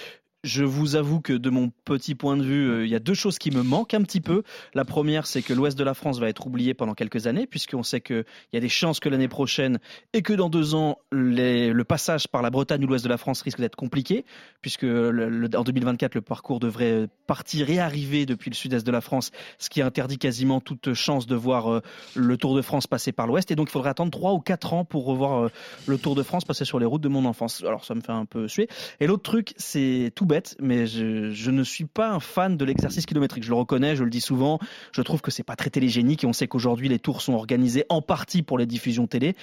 je 0.44 0.62
vous 0.62 0.94
avoue 0.94 1.20
que 1.20 1.32
de 1.32 1.50
mon 1.50 1.72
petit 1.84 2.14
point 2.14 2.36
de 2.36 2.44
vue, 2.44 2.70
euh, 2.70 2.84
il 2.84 2.92
y 2.92 2.94
a 2.94 3.00
deux 3.00 3.14
choses 3.14 3.38
qui 3.38 3.50
me 3.50 3.62
manquent 3.62 3.94
un 3.94 4.02
petit 4.02 4.20
peu. 4.20 4.42
La 4.74 4.84
première, 4.84 5.26
c'est 5.26 5.42
que 5.42 5.54
l'ouest 5.54 5.76
de 5.76 5.82
la 5.82 5.94
France 5.94 6.20
va 6.20 6.28
être 6.28 6.46
oublié 6.46 6.74
pendant 6.74 6.94
quelques 6.94 7.26
années, 7.26 7.46
puisqu'on 7.46 7.82
sait 7.82 8.02
qu'il 8.02 8.24
y 8.52 8.56
a 8.56 8.60
des 8.60 8.68
chances 8.68 9.00
que 9.00 9.08
l'année 9.08 9.26
prochaine 9.26 9.78
et 10.12 10.20
que 10.20 10.34
dans 10.34 10.50
deux 10.50 10.74
ans, 10.74 10.98
le 11.10 11.82
passage 11.82 12.28
par 12.28 12.42
la 12.42 12.50
Bretagne 12.50 12.84
ou 12.84 12.86
l'ouest 12.86 13.02
de 13.02 13.08
la 13.08 13.16
France 13.16 13.40
risque 13.40 13.58
d'être 13.58 13.74
compliqué, 13.74 14.24
puisque 14.60 14.84
en 14.84 15.64
2024, 15.64 16.14
le 16.14 16.20
parcours 16.20 16.60
devrait 16.60 17.08
partir 17.26 17.70
et 17.70 17.78
arriver 17.78 18.26
depuis 18.26 18.50
le 18.50 18.54
sud-est 18.54 18.86
de 18.86 18.92
la 18.92 19.00
France, 19.00 19.30
ce 19.58 19.70
qui 19.70 19.80
interdit 19.80 20.18
quasiment 20.18 20.60
toute 20.60 20.92
chance 20.92 21.26
de 21.26 21.34
voir 21.34 21.72
euh, 21.72 21.80
le 22.14 22.36
Tour 22.36 22.54
de 22.54 22.60
France 22.60 22.86
passer 22.86 23.12
par 23.12 23.26
l'ouest. 23.26 23.50
Et 23.50 23.56
donc, 23.56 23.68
il 23.68 23.72
faudrait 23.72 23.90
attendre 23.90 24.10
trois 24.10 24.34
ou 24.34 24.40
quatre 24.40 24.74
ans 24.74 24.84
pour 24.84 25.06
revoir 25.06 25.44
euh, 25.44 25.48
le 25.86 25.96
Tour 25.96 26.14
de 26.14 26.22
France 26.22 26.44
passer 26.44 26.66
sur 26.66 26.78
les 26.78 26.86
routes 26.86 27.02
de 27.02 27.08
mon 27.08 27.24
enfance. 27.24 27.64
Alors, 27.66 27.84
ça 27.84 27.94
me 27.94 28.02
fait 28.02 28.12
un 28.12 28.26
peu 28.26 28.46
suer. 28.46 28.68
Et 29.00 29.06
l'autre 29.06 29.22
truc, 29.22 29.54
c'est 29.56 30.12
tout 30.14 30.26
bête 30.26 30.33
mais 30.60 30.86
je, 30.86 31.30
je, 31.30 31.50
ne 31.50 31.62
suis 31.62 31.84
pas 31.84 32.10
un 32.10 32.20
fan 32.20 32.56
de 32.56 32.64
l'exercice 32.64 33.06
kilométrique. 33.06 33.44
Je 33.44 33.50
le 33.50 33.56
reconnais, 33.56 33.96
je 33.96 34.04
le 34.04 34.10
dis 34.10 34.20
souvent. 34.20 34.58
Je 34.92 35.02
trouve 35.02 35.20
que 35.20 35.30
c'est 35.30 35.42
pas 35.42 35.56
très 35.56 35.70
télégénique 35.70 36.24
et 36.24 36.26
on 36.26 36.32
sait 36.32 36.48
qu'aujourd'hui 36.48 36.88
les 36.88 36.98
tours 36.98 37.22
sont 37.22 37.34
organisés 37.34 37.84
en 37.88 38.02
partie 38.02 38.42
pour 38.42 38.58
les 38.58 38.66
diffusions 38.66 39.06
télé 39.06 39.34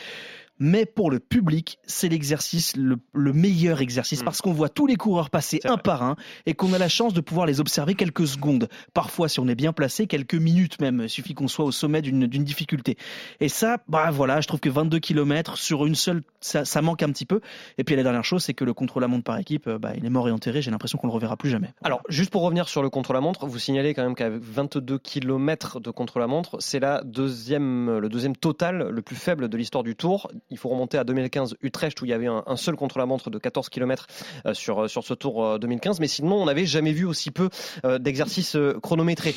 mais 0.63 0.85
pour 0.85 1.09
le 1.09 1.19
public, 1.19 1.79
c'est 1.87 2.07
l'exercice, 2.07 2.77
le, 2.77 2.97
le, 3.13 3.33
meilleur 3.33 3.81
exercice, 3.81 4.21
mmh. 4.21 4.25
parce 4.25 4.41
qu'on 4.41 4.53
voit 4.53 4.69
tous 4.69 4.85
les 4.85 4.95
coureurs 4.95 5.31
passer 5.31 5.59
un 5.63 5.77
par 5.77 6.03
un 6.03 6.15
et 6.45 6.53
qu'on 6.53 6.71
a 6.73 6.77
la 6.77 6.87
chance 6.87 7.15
de 7.15 7.19
pouvoir 7.19 7.47
les 7.47 7.59
observer 7.59 7.95
quelques 7.95 8.27
secondes. 8.27 8.69
Parfois, 8.93 9.27
si 9.27 9.39
on 9.39 9.47
est 9.47 9.55
bien 9.55 9.73
placé, 9.73 10.05
quelques 10.05 10.35
minutes 10.35 10.79
même. 10.79 11.01
Il 11.01 11.09
suffit 11.09 11.33
qu'on 11.33 11.47
soit 11.47 11.65
au 11.65 11.71
sommet 11.71 12.03
d'une 12.03 12.27
difficulté. 12.27 12.95
Et 13.39 13.49
ça, 13.49 13.79
bah 13.87 14.11
voilà, 14.11 14.39
je 14.39 14.47
trouve 14.47 14.59
que 14.59 14.69
22 14.69 14.99
km 14.99 15.57
sur 15.57 15.87
une 15.87 15.95
seule, 15.95 16.21
ça, 16.41 16.63
ça 16.63 16.83
manque 16.83 17.01
un 17.01 17.09
petit 17.09 17.25
peu. 17.25 17.41
Et 17.79 17.83
puis 17.83 17.95
la 17.95 18.03
dernière 18.03 18.23
chose, 18.23 18.43
c'est 18.43 18.53
que 18.53 18.63
le 18.63 18.75
contre-la-montre 18.75 19.23
par 19.23 19.39
équipe, 19.39 19.67
bah, 19.67 19.93
il 19.97 20.05
est 20.05 20.11
mort 20.11 20.29
et 20.29 20.31
enterré. 20.31 20.61
J'ai 20.61 20.69
l'impression 20.69 20.99
qu'on 20.99 21.07
le 21.07 21.13
reverra 21.13 21.37
plus 21.37 21.49
jamais. 21.49 21.73
Alors, 21.81 22.01
juste 22.07 22.29
pour 22.29 22.43
revenir 22.43 22.69
sur 22.69 22.83
le 22.83 22.91
contre-la-montre, 22.91 23.47
vous 23.47 23.57
signalez 23.57 23.95
quand 23.95 24.03
même 24.03 24.13
qu'avec 24.13 24.43
22 24.43 24.99
km 24.99 25.79
de 25.79 25.89
contre-la-montre, 25.89 26.57
c'est 26.59 26.79
la 26.79 27.01
deuxième, 27.03 27.97
le 27.97 28.09
deuxième 28.09 28.35
total 28.35 28.89
le 28.91 29.01
plus 29.01 29.15
faible 29.15 29.49
de 29.49 29.57
l'histoire 29.57 29.83
du 29.83 29.95
Tour 29.95 30.27
il 30.51 30.58
faut 30.58 30.70
remonter 30.70 30.98
à 30.98 31.03
2015 31.03 31.55
Utrecht 31.62 32.00
où 32.01 32.05
il 32.05 32.10
y 32.10 32.13
avait 32.13 32.27
un, 32.27 32.58
seul 32.58 32.75
contre-la-montre 32.75 33.29
de 33.29 33.39
14 33.39 33.70
km 33.70 34.08
euh, 34.46 34.53
sur, 34.53 34.89
sur 34.89 35.03
ce 35.03 35.13
tour 35.13 35.43
euh, 35.43 35.58
2015. 35.58 36.00
Mais 36.00 36.08
sinon, 36.08 36.41
on 36.41 36.46
n'avait 36.46 36.65
jamais 36.65 36.91
vu 36.91 37.05
aussi 37.05 37.31
peu 37.31 37.50
euh, 37.86 37.98
d'exercices 37.98 38.58
chronométrés. 38.84 39.34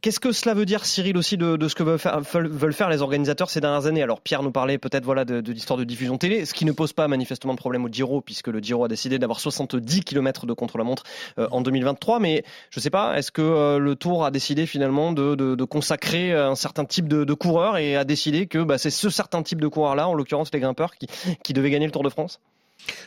Qu'est-ce 0.00 0.20
que 0.20 0.30
cela 0.32 0.54
veut 0.54 0.64
dire, 0.64 0.84
Cyril, 0.84 1.16
aussi 1.16 1.36
de, 1.36 1.68
ce 1.68 1.74
que 1.74 1.82
veulent 1.82 2.72
faire, 2.72 2.88
les 2.88 3.02
organisateurs 3.02 3.50
ces 3.50 3.60
dernières 3.60 3.86
années? 3.86 4.02
Alors, 4.02 4.20
Pierre 4.20 4.42
nous 4.42 4.52
parlait 4.52 4.78
peut-être 4.78 5.04
voilà, 5.04 5.24
de, 5.24 5.52
l'histoire 5.52 5.78
de 5.78 5.84
diffusion 5.84 6.18
télé, 6.18 6.44
ce 6.44 6.54
qui 6.54 6.64
ne 6.64 6.72
pose 6.72 6.92
pas 6.92 7.08
manifestement 7.08 7.54
de 7.54 7.58
problème 7.58 7.84
au 7.84 7.88
Giro, 7.88 8.20
puisque 8.20 8.48
le 8.48 8.60
Giro 8.60 8.84
a 8.84 8.88
décidé 8.88 9.18
d'avoir 9.18 9.40
70 9.40 10.02
km 10.02 10.46
de 10.46 10.52
contre-la-montre 10.52 11.02
euh, 11.38 11.48
en 11.50 11.62
2023. 11.62 12.20
Mais 12.20 12.44
je 12.70 12.78
ne 12.78 12.82
sais 12.82 12.90
pas, 12.90 13.18
est-ce 13.18 13.32
que 13.32 13.42
euh, 13.42 13.78
le 13.78 13.96
Tour 13.96 14.24
a 14.24 14.30
décidé 14.30 14.66
finalement 14.66 15.12
de, 15.12 15.64
consacrer 15.64 16.32
un 16.32 16.54
certain 16.54 16.84
type 16.84 17.08
de, 17.08 17.34
coureurs 17.34 17.76
et 17.76 17.96
a 17.96 18.04
décidé 18.04 18.46
que 18.46 18.62
bah, 18.62 18.78
c'est 18.78 18.90
ce 18.90 19.10
certain 19.10 19.42
type 19.42 19.60
de 19.60 19.68
coureurs-là, 19.68 20.08
en 20.08 20.14
l'occurrence 20.14 20.50
les 20.52 20.60
grimpeurs, 20.60 20.94
qui, 20.94 21.08
qui 21.42 21.52
devaient 21.52 21.70
gagner 21.70 21.86
le 21.86 21.92
Tour 21.92 22.04
de 22.04 22.08
France? 22.08 22.40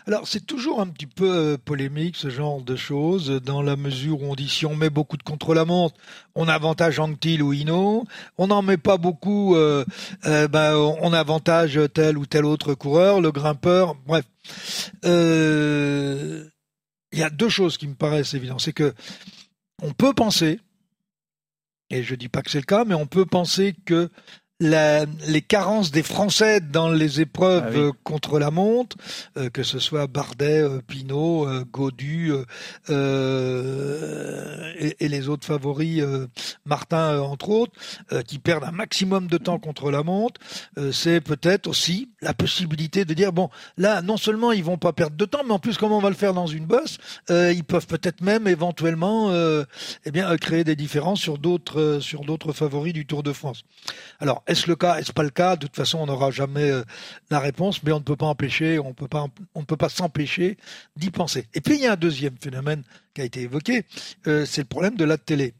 Alors 0.07 0.27
c'est 0.27 0.45
toujours 0.45 0.81
un 0.81 0.87
petit 0.87 1.07
peu 1.07 1.31
euh, 1.31 1.57
polémique 1.57 2.15
ce 2.15 2.29
genre 2.29 2.61
de 2.61 2.75
choses 2.75 3.29
dans 3.43 3.61
la 3.61 3.75
mesure 3.75 4.21
où 4.21 4.31
on 4.31 4.35
dit 4.35 4.49
si 4.49 4.65
on 4.65 4.75
met 4.75 4.89
beaucoup 4.89 5.17
de 5.17 5.23
contre-la-montre, 5.23 5.95
on 6.35 6.47
avantage 6.47 6.99
Anctil 6.99 7.41
ou 7.41 7.53
Hino, 7.53 8.05
on 8.37 8.47
n'en 8.47 8.61
met 8.61 8.77
pas 8.77 8.97
beaucoup, 8.97 9.55
euh, 9.55 9.85
euh, 10.25 10.47
ben, 10.47 10.75
on 10.75 11.13
avantage 11.13 11.79
tel 11.93 12.17
ou 12.17 12.25
tel 12.25 12.45
autre 12.45 12.73
coureur, 12.73 13.21
le 13.21 13.31
grimpeur, 13.31 13.95
bref. 14.05 14.25
Il 17.13 17.19
y 17.19 17.23
a 17.23 17.29
deux 17.29 17.49
choses 17.49 17.77
qui 17.77 17.87
me 17.87 17.95
paraissent 17.95 18.33
évidentes, 18.33 18.61
c'est 18.61 18.73
que 18.73 18.93
on 19.81 19.91
peut 19.91 20.13
penser, 20.13 20.59
et 21.89 22.03
je 22.03 22.15
dis 22.15 22.29
pas 22.29 22.41
que 22.41 22.49
c'est 22.49 22.59
le 22.59 22.65
cas, 22.65 22.85
mais 22.85 22.95
on 22.95 23.05
peut 23.05 23.25
penser 23.25 23.75
que 23.85 24.09
la, 24.61 25.05
les 25.27 25.41
carences 25.41 25.91
des 25.91 26.03
Français 26.03 26.61
dans 26.61 26.89
les 26.89 27.19
épreuves 27.19 27.63
Ah 27.65 27.69
oui. 27.71 27.77
euh, 27.79 27.91
contre 28.03 28.39
la 28.39 28.51
montre, 28.51 28.95
euh, 29.37 29.49
que 29.49 29.63
ce 29.63 29.79
soit 29.79 30.07
Bardet, 30.07 30.61
euh, 30.61 30.81
Pinot, 30.87 31.47
euh, 31.47 31.65
Godu 31.71 32.31
et, 32.89 34.95
et 34.99 35.07
les 35.07 35.29
autres 35.29 35.45
favoris, 35.45 36.03
Martin 36.65 37.19
entre 37.19 37.49
autres, 37.49 37.73
qui 38.27 38.39
perdent 38.39 38.63
un 38.63 38.71
maximum 38.71 39.27
de 39.27 39.37
temps 39.37 39.59
contre 39.59 39.91
la 39.91 40.03
montre, 40.03 40.39
c'est 40.91 41.21
peut-être 41.21 41.67
aussi 41.67 42.09
la 42.21 42.33
possibilité 42.33 43.05
de 43.05 43.13
dire 43.13 43.33
bon 43.33 43.49
là 43.77 44.01
non 44.01 44.17
seulement 44.17 44.51
ils 44.51 44.63
vont 44.63 44.77
pas 44.77 44.93
perdre 44.93 45.15
de 45.17 45.25
temps, 45.25 45.41
mais 45.45 45.53
en 45.53 45.59
plus 45.59 45.77
comment 45.77 45.97
on 45.97 46.01
va 46.01 46.09
le 46.09 46.15
faire 46.15 46.33
dans 46.33 46.47
une 46.47 46.65
bosse, 46.65 46.97
ils 47.29 47.63
peuvent 47.63 47.87
peut-être 47.87 48.21
même 48.21 48.47
éventuellement 48.47 49.31
eh 50.05 50.11
bien 50.11 50.35
créer 50.37 50.63
des 50.63 50.75
différences 50.75 51.19
sur 51.19 51.37
d'autres 51.37 51.99
sur 52.01 52.21
d'autres 52.23 52.53
favoris 52.53 52.93
du 52.93 53.05
Tour 53.05 53.23
de 53.23 53.33
France. 53.33 53.63
Alors 54.19 54.43
est-ce 54.51 54.67
le 54.67 54.75
cas, 54.75 54.97
est-ce 54.97 55.13
pas 55.13 55.23
le 55.23 55.29
cas? 55.29 55.55
De 55.55 55.67
toute 55.67 55.75
façon, 55.75 55.99
on 55.99 56.05
n'aura 56.05 56.31
jamais 56.31 56.69
euh, 56.69 56.83
la 57.29 57.39
réponse, 57.39 57.83
mais 57.83 57.91
on 57.91 57.99
ne 57.99 58.03
peut 58.03 58.15
pas 58.15 58.27
empêcher, 58.27 58.79
on 58.79 58.93
peut 58.93 59.07
pas 59.07 59.27
on 59.55 59.61
ne 59.61 59.65
peut 59.65 59.77
pas 59.77 59.89
s'empêcher 59.89 60.57
d'y 60.95 61.09
penser. 61.09 61.47
Et 61.53 61.61
puis 61.61 61.75
il 61.75 61.81
y 61.81 61.87
a 61.87 61.93
un 61.93 61.97
deuxième 61.97 62.37
phénomène 62.37 62.83
qui 63.13 63.21
a 63.21 63.23
été 63.23 63.41
évoqué, 63.41 63.85
euh, 64.27 64.45
c'est 64.45 64.61
le 64.61 64.67
problème 64.67 64.95
de 64.95 65.05
la 65.05 65.17
télé. 65.17 65.53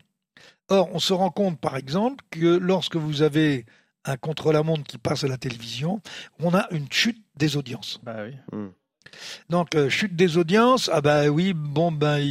Or, 0.69 0.89
on 0.93 1.00
se 1.00 1.12
rend 1.13 1.31
compte, 1.31 1.60
par 1.60 1.75
exemple, 1.75 2.24
que 2.29 2.57
lorsque 2.57 2.95
vous 2.95 3.24
avez 3.24 3.65
un 4.05 4.17
contre-la-montre 4.17 4.83
qui 4.83 4.98
passe 4.98 5.24
à 5.24 5.27
la 5.27 5.38
télévision, 5.38 6.01
on 6.39 6.53
a 6.53 6.67
une 6.71 6.91
chute 6.91 7.21
des 7.36 7.57
audiences. 7.57 8.00
Bah 8.03 8.17
oui. 8.24 8.36
Donc 9.50 9.75
euh, 9.75 9.89
chute 9.89 10.15
des 10.15 10.38
audiences, 10.38 10.89
ah 10.93 11.01
bah 11.01 11.27
oui, 11.27 11.53
bon 11.53 11.91
ben 11.91 12.24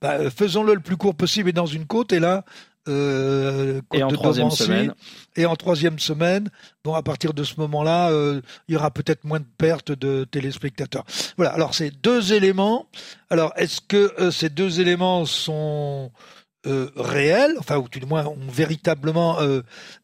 bah, 0.00 0.30
faisons-le 0.30 0.74
le 0.74 0.80
plus 0.80 0.96
court 0.96 1.14
possible 1.14 1.48
et 1.48 1.52
dans 1.52 1.66
une 1.66 1.86
côte 1.86 2.12
et 2.12 2.20
là 2.20 2.44
euh, 2.88 3.80
Et 3.94 4.02
en 4.02 4.08
de 4.08 4.14
troisième 4.14 4.48
Domancy, 4.48 4.64
semaine. 4.64 4.94
Et 5.36 5.46
en 5.46 5.56
troisième 5.56 5.98
semaine, 5.98 6.50
bon 6.84 6.94
à 6.94 7.02
partir 7.02 7.32
de 7.32 7.44
ce 7.44 7.54
moment-là, 7.58 8.10
euh, 8.10 8.40
il 8.68 8.74
y 8.74 8.76
aura 8.76 8.90
peut-être 8.90 9.24
moins 9.24 9.40
de 9.40 9.46
pertes 9.58 9.92
de 9.92 10.24
téléspectateurs. 10.24 11.04
Voilà. 11.36 11.52
Alors 11.52 11.74
c'est 11.74 11.90
deux 11.90 12.32
éléments. 12.32 12.88
Alors 13.30 13.52
est-ce 13.56 13.80
que 13.80 14.12
euh, 14.20 14.30
ces 14.30 14.48
deux 14.48 14.80
éléments 14.80 15.24
sont 15.24 16.10
réels, 16.64 17.56
enfin 17.58 17.76
ou 17.76 17.88
tout 17.88 17.98
du 17.98 18.06
moins 18.06 18.24
ont 18.24 18.38
véritablement 18.48 19.40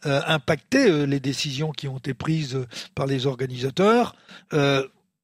impacté 0.03 1.07
les 1.07 1.21
décisions 1.21 1.71
qui 1.71 1.87
ont 1.87 1.99
été 1.99 2.15
prises 2.15 2.59
par 2.97 3.07
les 3.07 3.27
organisateurs, 3.27 4.17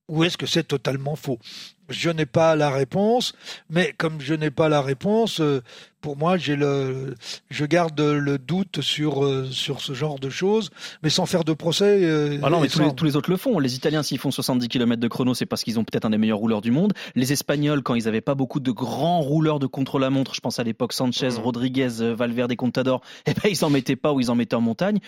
ou 0.09 0.23
est-ce 0.23 0.39
que 0.39 0.47
c'est 0.47 0.63
totalement 0.63 1.17
faux? 1.17 1.41
Je 1.89 2.11
n'ai 2.11 2.27
pas 2.27 2.57
la 2.57 2.71
réponse, 2.71 3.35
mais 3.71 3.95
comme 3.99 4.21
je 4.21 4.35
n'ai 4.35 4.51
pas 4.51 4.69
la 4.69 4.81
réponse, 4.81 5.41
euh, 5.41 5.63
pour 6.01 6.19
moi, 6.19 6.37
j'ai 6.37 6.55
le, 6.57 7.15
je 7.51 7.65
garde 7.65 7.99
le 7.99 8.37
doute 8.39 8.83
sur 8.83 9.25
euh, 9.25 9.47
sur 9.51 9.81
ce 9.81 9.95
genre 9.95 10.19
de 10.19 10.29
choses, 10.29 10.69
mais 11.03 11.09
sans 11.09 11.25
faire 11.25 11.45
de 11.45 11.55
procès. 11.55 12.01
euh, 12.05 12.39
Ah 12.43 12.51
non, 12.51 12.61
mais 12.61 12.67
et 12.67 12.71
tous 12.71 12.79
les, 12.81 12.95
tous 12.95 13.05
les 13.07 13.17
autres 13.17 13.31
le 13.31 13.39
font. 13.39 13.59
Les 13.59 13.75
Italiens, 13.75 14.03
s'ils 14.03 14.19
font 14.19 14.31
70 14.31 14.69
km 14.69 15.01
de 15.01 15.09
chrono, 15.09 15.33
c'est 15.33 15.47
parce 15.47 15.65
qu'ils 15.65 15.79
ont 15.79 15.85
peut-être 15.85 16.05
un 16.05 16.11
des 16.11 16.19
meilleurs 16.19 16.39
rouleurs 16.39 16.61
du 16.61 16.71
monde. 16.71 16.93
Les 17.15 17.33
Espagnols, 17.33 17.83
quand 17.83 17.95
ils 17.95 18.05
n'avaient 18.05 18.21
pas 18.21 18.35
beaucoup 18.35 18.61
de 18.61 18.71
grands 18.71 19.21
rouleurs 19.21 19.59
de 19.61 19.67
contre-la-montre, 19.67 20.35
je 20.35 20.41
pense 20.41 20.59
à 20.59 20.63
l'époque 20.63 20.93
Sanchez, 20.93 21.29
Rodriguez, 21.43 22.01
euh, 22.03 22.15
Valverde, 22.15 22.55
Contador, 22.55 23.01
eh 23.27 23.33
ben, 23.33 23.49
ils 23.51 23.65
en 23.65 23.71
mettaient 23.71 23.97
pas 23.97 24.13
ou 24.13 24.21
ils 24.21 24.31
en 24.31 24.35
mettaient 24.35 24.57
en 24.57 24.61
montagne. 24.61 24.99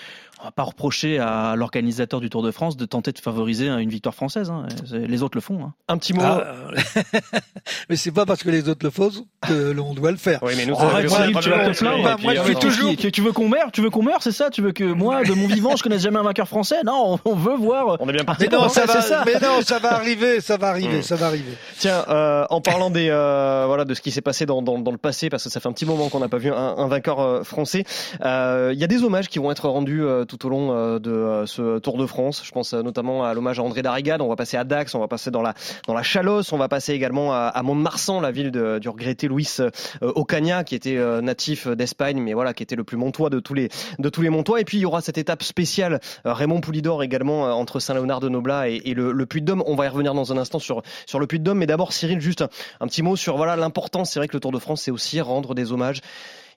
On 0.41 0.45
va 0.45 0.51
pas 0.51 0.63
reprocher 0.63 1.19
à 1.19 1.57
l'organisateur 1.57 2.21
du 2.21 2.31
Tour 2.31 2.43
de 2.43 2.51
France 2.51 2.77
de 2.79 2.85
tenter 2.87 3.13
de 3.13 3.19
favoriser 3.19 3.69
hein, 3.69 3.79
une 3.79 3.91
victoire 3.91 4.15
française. 4.15 4.49
hein. 4.51 4.67
Les 4.93 5.23
autres 5.23 5.37
le 5.37 5.41
font. 5.43 5.63
hein. 5.63 5.75
Un 5.89 5.99
petit 5.99 6.15
mot. 6.15 6.23
Ah, 6.23 6.55
mais 7.89 7.97
c'est 7.97 8.11
pas 8.13 8.27
parce 8.27 8.43
que 8.43 8.51
les 8.51 8.69
autres 8.69 8.85
le 8.85 8.91
font 8.91 9.11
que 9.47 9.71
l'on 9.73 9.95
doit 9.95 10.11
le 10.11 10.17
faire. 10.17 10.41
Oui, 10.43 10.55
mais 10.57 10.67
nous, 10.67 10.75
Oh, 10.77 10.81
Cyril, 11.09 11.33
moi, 11.33 11.41
tu 11.43 11.51
vas 11.51 11.71
te 11.71 11.79
plaindre. 11.79 11.99
moi, 12.03 12.17
moi, 12.23 12.35
je 12.35 12.43
suis 12.43 12.57
toujours. 12.57 12.93
Tu 12.97 13.21
veux 13.23 13.33
qu'on 13.33 13.49
meure 13.49 13.71
Tu 13.73 13.81
veux 13.83 13.91
qu'on 13.91 14.03
meure, 14.03 14.23
c'est 14.23 14.33
ça? 14.33 14.51
Tu 14.51 14.63
veux 14.63 14.73
que 14.73 14.85
moi, 14.85 15.23
de 15.25 15.33
mon 15.33 15.47
vivant, 15.47 15.77
je 15.77 15.83
connaisse 15.83 16.03
jamais 16.03 16.19
un 16.19 16.23
vainqueur 16.23 16.49
français? 16.49 16.77
Non, 16.85 17.19
on 17.25 17.35
veut 17.35 17.57
voir. 17.57 17.97
On 18.01 18.09
est 18.09 18.13
bien 18.13 18.25
parti. 18.25 18.47
Mais 18.51 18.57
non, 18.57 18.69
ça 18.69 18.87
va, 18.87 19.01
c'est 19.01 19.09
ça. 19.09 19.23
mais 19.27 19.35
non, 19.35 19.61
ça 19.63 19.79
va 19.79 19.95
arriver, 19.95 20.41
ça 20.41 20.57
va 20.57 20.69
arriver, 20.69 20.99
Mm. 20.99 21.03
ça 21.03 21.17
va 21.17 21.27
arriver. 21.27 21.53
Tiens, 21.79 22.05
euh, 22.09 22.45
en 22.51 22.61
parlant 22.61 22.91
des 22.91 23.09
euh, 23.11 23.65
voilà 23.67 23.85
de 23.85 23.95
ce 23.95 24.01
qui 24.01 24.11
s'est 24.11 24.21
passé 24.21 24.47
dans, 24.47 24.63
dans, 24.63 24.79
dans 24.79 24.91
le 24.93 24.99
passé, 24.99 25.29
parce 25.31 25.45
que 25.45 25.51
ça 25.51 25.61
fait 25.61 25.69
un 25.69 25.73
petit 25.73 25.87
moment 25.87 26.09
qu'on 26.09 26.21
n'a 26.21 26.29
pas 26.29 26.39
vu 26.39 26.51
un, 26.53 26.55
un 26.79 26.89
vainqueur 26.89 27.21
euh, 27.21 27.43
français. 27.43 27.85
euh, 28.25 28.71
Il 28.75 28.79
y 28.81 28.85
a 28.85 28.87
des 28.87 29.03
hommages 29.03 29.29
qui 29.29 29.39
vont 29.39 29.51
être 29.51 29.69
rendus 29.69 30.03
euh, 30.03 30.25
tout 30.25 30.45
au 30.47 30.49
long 30.49 30.73
euh, 30.73 30.99
de 30.99 31.11
euh, 31.11 31.47
ce 31.47 31.79
Tour 31.79 31.97
de 31.99 32.07
France. 32.07 32.43
Je 32.45 32.51
pense 32.53 32.73
euh, 32.75 32.83
notamment 32.83 33.25
à 33.25 33.35
l'hommage 33.35 33.59
à 33.59 33.63
André 33.63 33.83
Darrigade. 33.83 34.21
On 34.21 34.29
va 34.29 34.37
passer 34.37 34.57
à 34.57 34.65
Dax, 34.65 34.95
on 34.95 35.01
va 35.01 35.09
passer 35.09 35.31
dans 35.31 35.43
la 35.43 35.55
dans 35.87 35.95
la 35.95 36.03
Chalosse, 36.03 36.53
on 36.57 36.59
va 36.59 36.69
passer 36.69 36.95
également 36.95 37.35
à, 37.35 37.63
Mont-de-Marsan, 37.63 38.21
la 38.21 38.31
ville 38.31 38.51
de, 38.51 38.79
du 38.79 38.89
regretté 38.89 39.29
Luis 39.29 39.47
euh, 39.61 39.71
Ocaña, 40.01 40.65
qui 40.65 40.75
était 40.75 40.97
euh, 40.97 41.21
natif 41.21 41.69
d'Espagne, 41.69 42.19
mais 42.19 42.33
voilà, 42.33 42.55
qui 42.55 42.63
était 42.63 42.77
le 42.77 42.85
plus 42.85 42.97
montois 42.97 43.29
de 43.29 43.41
tous 43.41 43.53
les 43.53 43.69
de 43.99 44.09
tous 44.09 44.23
les 44.23 44.31
montois. 44.31 44.61
Et 44.61 44.65
puis 44.65 44.79
il 44.79 44.81
y 44.81 44.87
aura 44.87 45.03
cette 45.03 45.19
étape 45.19 45.43
spéciale 45.43 46.01
euh, 46.25 46.33
Raymond 46.33 46.63
Poulidor 46.63 47.03
également 47.03 47.43
entre 47.43 47.79
Saint-Léonard 47.79 48.21
de 48.21 48.31
Noblat 48.31 48.71
et, 48.71 48.95
le, 48.95 49.27
Puy-de-Dôme. 49.27 49.63
On 49.67 49.75
va 49.75 49.85
y 49.85 49.89
revenir 49.89 50.15
dans 50.15 50.33
un 50.33 50.39
instant 50.39 50.59
sur 50.59 50.83
sur 51.05 51.21
le 51.21 51.27
Puy-de-Dôme, 51.27 51.59
mais 51.59 51.67
d'abord 51.67 51.93
Cyril, 51.93 52.21
juste 52.21 52.41
un, 52.41 52.49
un 52.81 52.87
petit 52.87 53.03
mot 53.03 53.17
sur 53.17 53.37
voilà 53.37 53.55
l'importance. 53.57 54.13
C'est 54.13 54.19
vrai 54.19 54.29
que 54.29 54.35
le 54.35 54.41
Tour 54.41 54.53
de 54.53 54.59
France, 54.59 54.83
c'est 54.83 54.91
aussi 54.91 55.21
rendre 55.21 55.55
des 55.55 55.73
hommages. 55.73 56.01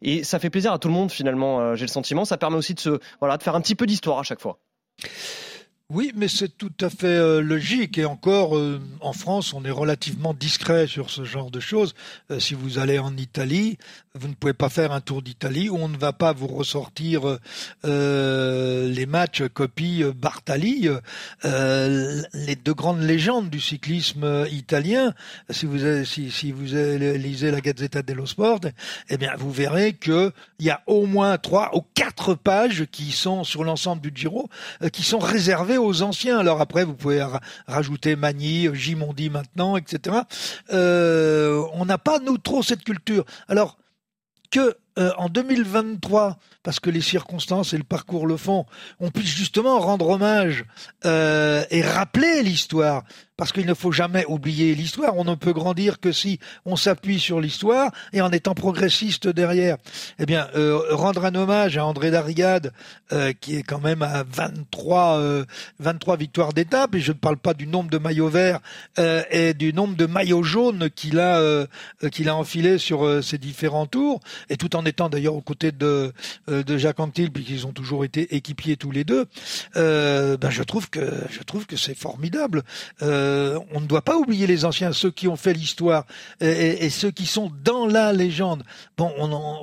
Et 0.02 0.24
ça 0.24 0.40
fait 0.40 0.50
plaisir 0.50 0.72
à 0.72 0.80
tout 0.80 0.88
le 0.88 0.94
monde 0.94 1.12
finalement. 1.12 1.76
J'ai 1.76 1.86
le 1.86 1.92
sentiment. 1.92 2.24
Ça 2.24 2.38
permet 2.38 2.56
aussi 2.56 2.74
de 2.74 2.80
se 2.80 3.00
voilà 3.20 3.36
de 3.36 3.44
faire 3.44 3.56
un 3.56 3.62
petit 3.62 3.76
peu 3.76 3.86
d'histoire 3.86 4.20
à 4.20 4.24
chaque 4.24 4.40
fois. 4.40 4.60
Oui, 5.92 6.12
mais 6.16 6.28
c'est 6.28 6.56
tout 6.56 6.72
à 6.82 6.92
fait 6.92 7.08
euh, 7.08 7.42
logique. 7.42 7.98
Et 7.98 8.06
encore, 8.06 8.56
euh, 8.56 8.80
en 9.02 9.12
France, 9.12 9.56
on 9.56 9.66
est 9.66 9.72
relativement 9.72 10.36
discret 10.36 10.86
sur 10.86 11.10
ce 11.10 11.24
genre 11.24 11.50
de 11.50 11.60
choses. 11.60 11.96
Euh, 12.30 12.40
si 12.40 12.54
vous 12.54 12.78
allez 12.78 13.00
en 13.00 13.18
Italie, 13.18 13.80
vous 14.14 14.28
ne 14.28 14.36
pouvez 14.36 14.54
pas 14.54 14.70
faire 14.70 14.92
un 14.92 15.02
tour 15.02 15.24
d'Italie 15.24 15.68
où 15.68 15.78
on 15.78 15.88
ne 15.90 15.98
va 15.98 16.14
pas 16.14 16.32
vous 16.32 16.46
ressortir 16.46 17.40
euh, 17.86 18.88
les 18.88 19.08
matchs 19.08 19.42
copie 19.52 20.04
euh, 20.04 20.14
Bartali. 20.14 20.88
Euh, 21.44 22.22
les 22.34 22.56
deux 22.56 22.76
grandes 22.76 23.02
légendes 23.02 23.50
du 23.50 23.60
cyclisme 23.60 24.24
euh, 24.24 24.48
italien, 24.50 25.16
si 25.50 25.66
vous 25.66 25.84
avez- 25.84 26.06
si, 26.06 26.30
si 26.30 26.52
vous 26.52 26.66
lisez 26.66 27.50
la 27.50 27.62
Gazzetta 27.62 28.04
dello 28.04 28.28
Sport, 28.28 28.60
eh 29.10 29.18
bien, 29.18 29.32
vous 29.40 29.52
verrez 29.52 29.94
que 29.94 30.34
il 30.60 30.68
y 30.68 30.70
a 30.70 30.84
au 30.86 31.08
moins 31.08 31.40
trois 31.40 31.76
ou 31.76 31.82
quatre 31.96 32.36
pages 32.36 32.86
qui 32.92 33.12
sont 33.12 33.44
sur 33.44 33.64
l'ensemble 33.64 34.04
du 34.04 34.12
Giro, 34.14 34.50
euh, 34.84 34.90
qui 34.90 35.02
sont 35.02 35.18
réservées 35.18 35.79
aux 35.80 36.02
anciens. 36.04 36.38
Alors 36.40 36.62
après, 36.62 36.86
vous 36.86 36.94
pouvez 36.96 37.22
ra- 37.24 37.42
rajouter 37.68 38.16
Magny, 38.16 38.68
Gimondi 38.74 39.30
maintenant, 39.30 39.76
etc. 39.78 40.18
Euh, 40.72 41.64
on 41.74 41.86
n'a 41.86 41.98
pas 41.98 42.20
nous 42.20 42.38
trop 42.38 42.62
cette 42.62 42.84
culture. 42.84 43.26
Alors 43.48 43.78
que 44.52 44.76
euh, 45.00 45.12
en 45.18 45.30
2023, 45.30 46.38
parce 46.64 46.80
que 46.80 46.90
les 46.90 47.02
circonstances 47.02 47.74
et 47.74 47.78
le 47.78 47.84
parcours 47.84 48.28
le 48.28 48.38
font, 48.38 48.66
on 49.00 49.12
puisse 49.12 49.30
justement 49.30 49.80
rendre 49.80 50.10
hommage 50.10 50.66
euh, 51.06 51.64
et 51.72 51.82
rappeler 51.82 52.44
l'histoire, 52.44 53.04
parce 53.40 53.54
qu'il 53.54 53.66
ne 53.66 53.74
faut 53.74 53.94
jamais 53.94 54.26
oublier 54.28 54.76
l'histoire. 54.76 55.16
On 55.16 55.24
ne 55.24 55.34
peut 55.34 55.54
grandir 55.54 56.02
que 56.02 56.12
si 56.12 56.40
on 56.66 56.76
s'appuie 56.76 57.22
sur 57.22 57.40
l'histoire 57.40 57.90
et 58.12 58.20
en 58.20 58.32
étant 58.32 58.54
progressiste 58.54 59.30
derrière. 59.30 59.78
Eh 60.20 60.26
bien, 60.26 60.50
euh, 60.56 60.82
rendre 60.92 61.24
un 61.24 61.34
hommage 61.34 61.78
à 61.78 61.86
André 61.86 62.12
Darrigade, 62.12 62.74
euh, 63.14 63.32
qui 63.32 63.56
est 63.56 63.64
quand 63.64 63.80
même 63.80 64.02
à 64.02 64.26
23, 64.30 65.20
euh, 65.20 65.46
23 65.80 66.18
victoires 66.18 66.52
d'étape, 66.52 66.96
et 66.96 67.00
je 67.00 67.14
ne 67.14 67.18
parle 67.18 67.38
pas 67.38 67.54
du 67.54 67.66
nombre 67.66 67.90
de 67.90 67.98
maillots 67.98 68.28
verts 68.28 68.60
et 69.32 69.54
du 69.54 69.72
nombre 69.72 69.96
de 69.96 70.06
maillots 70.06 70.44
jaunes 70.44 70.90
qu'il 70.90 71.20
a, 71.20 71.66
qu'il 72.12 72.28
a 72.28 72.36
enfilé 72.36 72.78
sur 72.78 73.24
ces 73.24 73.38
différents 73.38 73.86
tours, 73.86 74.20
et 74.50 74.58
tout 74.58 74.76
en 74.76 74.84
étant 74.90 75.10
d'ailleurs 75.10 75.36
aux 75.36 75.42
côtés 75.42 75.72
de, 75.72 76.14
euh, 76.50 76.64
de 76.64 76.78
Jacques 76.78 77.00
Anquetil, 77.00 77.32
puisqu'ils 77.32 77.66
ont 77.66 77.72
toujours 77.72 78.04
été 78.04 78.36
équipiers 78.36 78.78
tous 78.78 78.92
les 78.92 79.04
deux, 79.04 79.26
euh, 79.76 80.38
ben 80.38 80.50
je 80.50 80.64
trouve 80.64 80.90
que 80.90 81.02
je 81.30 81.42
trouve 81.44 81.66
que 81.66 81.78
c'est 81.78 81.96
formidable. 81.96 82.64
Euh, 83.02 83.60
on 83.74 83.82
ne 83.82 83.88
doit 83.88 84.02
pas 84.02 84.18
oublier 84.18 84.48
les 84.48 84.66
anciens, 84.66 84.92
ceux 84.92 85.12
qui 85.12 85.28
ont 85.28 85.36
fait 85.36 85.54
l'histoire 85.54 86.06
et, 86.42 86.90
ceux 86.90 87.12
qui 87.12 87.26
sont 87.26 87.52
dans 87.64 87.86
la 87.86 88.12
légende. 88.14 88.64
Bon, 88.98 89.12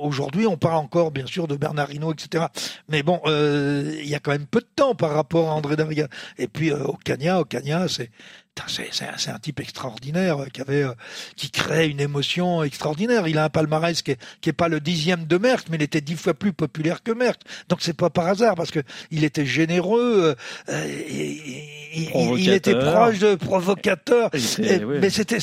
aujourd'hui, 0.01 0.47
on 0.47 0.57
parle 0.57 0.77
encore 0.77 1.11
bien 1.11 1.27
sûr 1.27 1.47
de 1.47 1.55
Bernard 1.55 1.91
etc. 1.91 2.45
Mais 2.89 3.03
bon, 3.03 3.21
il 3.27 4.07
y 4.07 4.15
a 4.15 4.19
quand 4.19 4.31
même 4.31 4.47
peu 4.47 4.59
de 4.59 4.67
temps 4.75 4.95
par 4.95 5.11
rapport 5.11 5.49
à 5.49 5.53
André 5.53 5.75
Darriga. 5.75 6.07
Et 6.37 6.47
puis 6.47 6.71
euh, 6.71 6.83
Ocaña, 6.83 7.39
Ocaña, 7.39 7.87
c'est 7.87 8.09
Putain, 8.09 8.46
c'est 8.67 9.29
un, 9.29 9.39
type 9.39 9.59
extraordinaire 9.59 10.39
euh, 10.43 10.45
qui 10.47 10.61
avait 10.61 10.83
euh, 10.83 10.93
qui 11.35 11.51
crée 11.51 11.87
une 11.87 11.99
émotion 11.99 12.63
extraordinaire. 12.63 13.27
Il 13.27 13.37
a 13.37 13.43
un 13.45 13.49
palmarès 13.49 14.01
qui 14.01 14.11
est, 14.11 14.19
qui 14.41 14.49
est 14.49 14.53
pas 14.53 14.67
le 14.67 14.79
dixième 14.79 15.25
de 15.25 15.37
Merckx, 15.37 15.65
mais 15.69 15.77
il 15.77 15.83
était 15.83 16.01
dix 16.01 16.15
fois 16.15 16.33
plus 16.33 16.53
populaire 16.53 17.03
que 17.03 17.11
Merckx. 17.11 17.39
Donc 17.69 17.81
c'est 17.81 17.93
pas 17.95 18.09
par 18.09 18.27
hasard 18.27 18.55
parce 18.55 18.71
que 18.71 18.79
il 19.11 19.23
était 19.23 19.45
généreux, 19.45 20.35
euh, 20.69 20.73
euh, 20.73 20.85
et- 21.07 22.01
et- 22.01 22.09
il, 22.37 22.49
était 22.49 22.71
Provocateur. 22.71 23.01
proche 23.03 23.19
de 23.19 23.35
provocateur. 23.35 24.29
Et- 24.59 24.83
oui. 24.83 24.97
Mais 25.01 25.09
c'était 25.09 25.39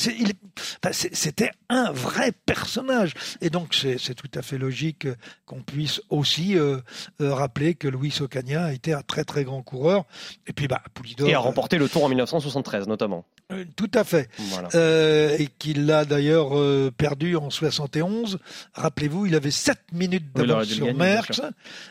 c'était 0.91 1.51
un 1.69 1.91
vrai 1.91 2.31
personnage. 2.45 3.13
Et 3.41 3.49
donc 3.49 3.73
c'est 3.73 3.97
c'est 3.97 4.13
tout 4.15 4.29
à 4.35 4.41
fait 4.41 4.57
logique 4.57 5.07
qu'on 5.45 5.61
puisse 5.61 6.01
aussi 6.09 6.57
euh, 6.57 6.77
euh, 7.21 7.33
rappeler 7.33 7.75
que 7.75 7.87
Luis 7.87 8.13
Ocaña 8.21 8.65
a 8.65 8.73
été 8.73 8.93
un 8.93 9.01
très 9.01 9.23
très 9.23 9.43
grand 9.43 9.61
coureur. 9.61 10.05
Et 10.47 10.53
puis 10.53 10.67
bah 10.67 10.81
Poulidor. 10.93 11.27
Et 11.27 11.33
a 11.33 11.39
remporté 11.39 11.77
le 11.77 11.89
Tour 11.89 12.03
en 12.05 12.09
1973 12.09 12.87
notamment. 12.87 13.04
Euh, 13.51 13.63
Tout 13.75 13.91
à 13.93 14.03
fait. 14.03 14.27
Voilà. 14.39 14.69
Euh, 14.73 15.35
et 15.37 15.47
qu'il 15.59 15.85
l'a 15.85 16.03
d'ailleurs 16.05 16.57
euh, 16.57 16.91
perdu 16.95 17.35
en 17.35 17.49
71. 17.51 18.39
Rappelez-vous, 18.73 19.27
il 19.27 19.35
avait 19.35 19.51
7 19.51 19.77
minutes 19.93 20.25
d'avance 20.33 20.65
sur 20.65 20.93
Merckx. 20.95 21.41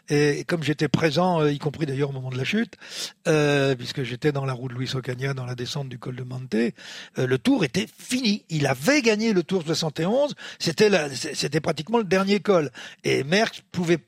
Et 0.08 0.44
comme 0.44 0.64
j'étais 0.64 0.88
présent, 0.88 1.46
y 1.46 1.58
compris 1.58 1.86
d'ailleurs 1.86 2.10
au 2.10 2.12
moment 2.12 2.30
de 2.30 2.36
la 2.36 2.44
chute, 2.44 2.74
euh, 3.28 3.76
puisque 3.76 4.02
j'étais 4.02 4.32
dans 4.32 4.44
la 4.44 4.52
roue 4.52 4.68
de 4.68 4.74
Luis 4.74 4.90
Ocaña 4.94 5.32
dans 5.32 5.46
la 5.46 5.54
descente 5.54 5.88
du 5.88 5.98
col 5.98 6.16
de 6.16 6.24
Monte, 6.24 6.54
euh, 6.54 6.72
le 7.26 7.38
tour 7.38 7.64
était 7.64 7.86
fini. 7.98 8.44
Il 8.48 8.66
avait 8.66 9.02
gagné 9.02 9.32
le 9.32 9.44
tour 9.44 9.62
71. 9.64 10.34
C'était 10.58 10.90
c'était 11.14 11.60
pratiquement 11.60 11.98
le 11.98 12.04
dernier 12.04 12.40
col. 12.40 12.70
Et 13.04 13.22
Merckx 13.22 13.62
pouvait, 13.70 13.98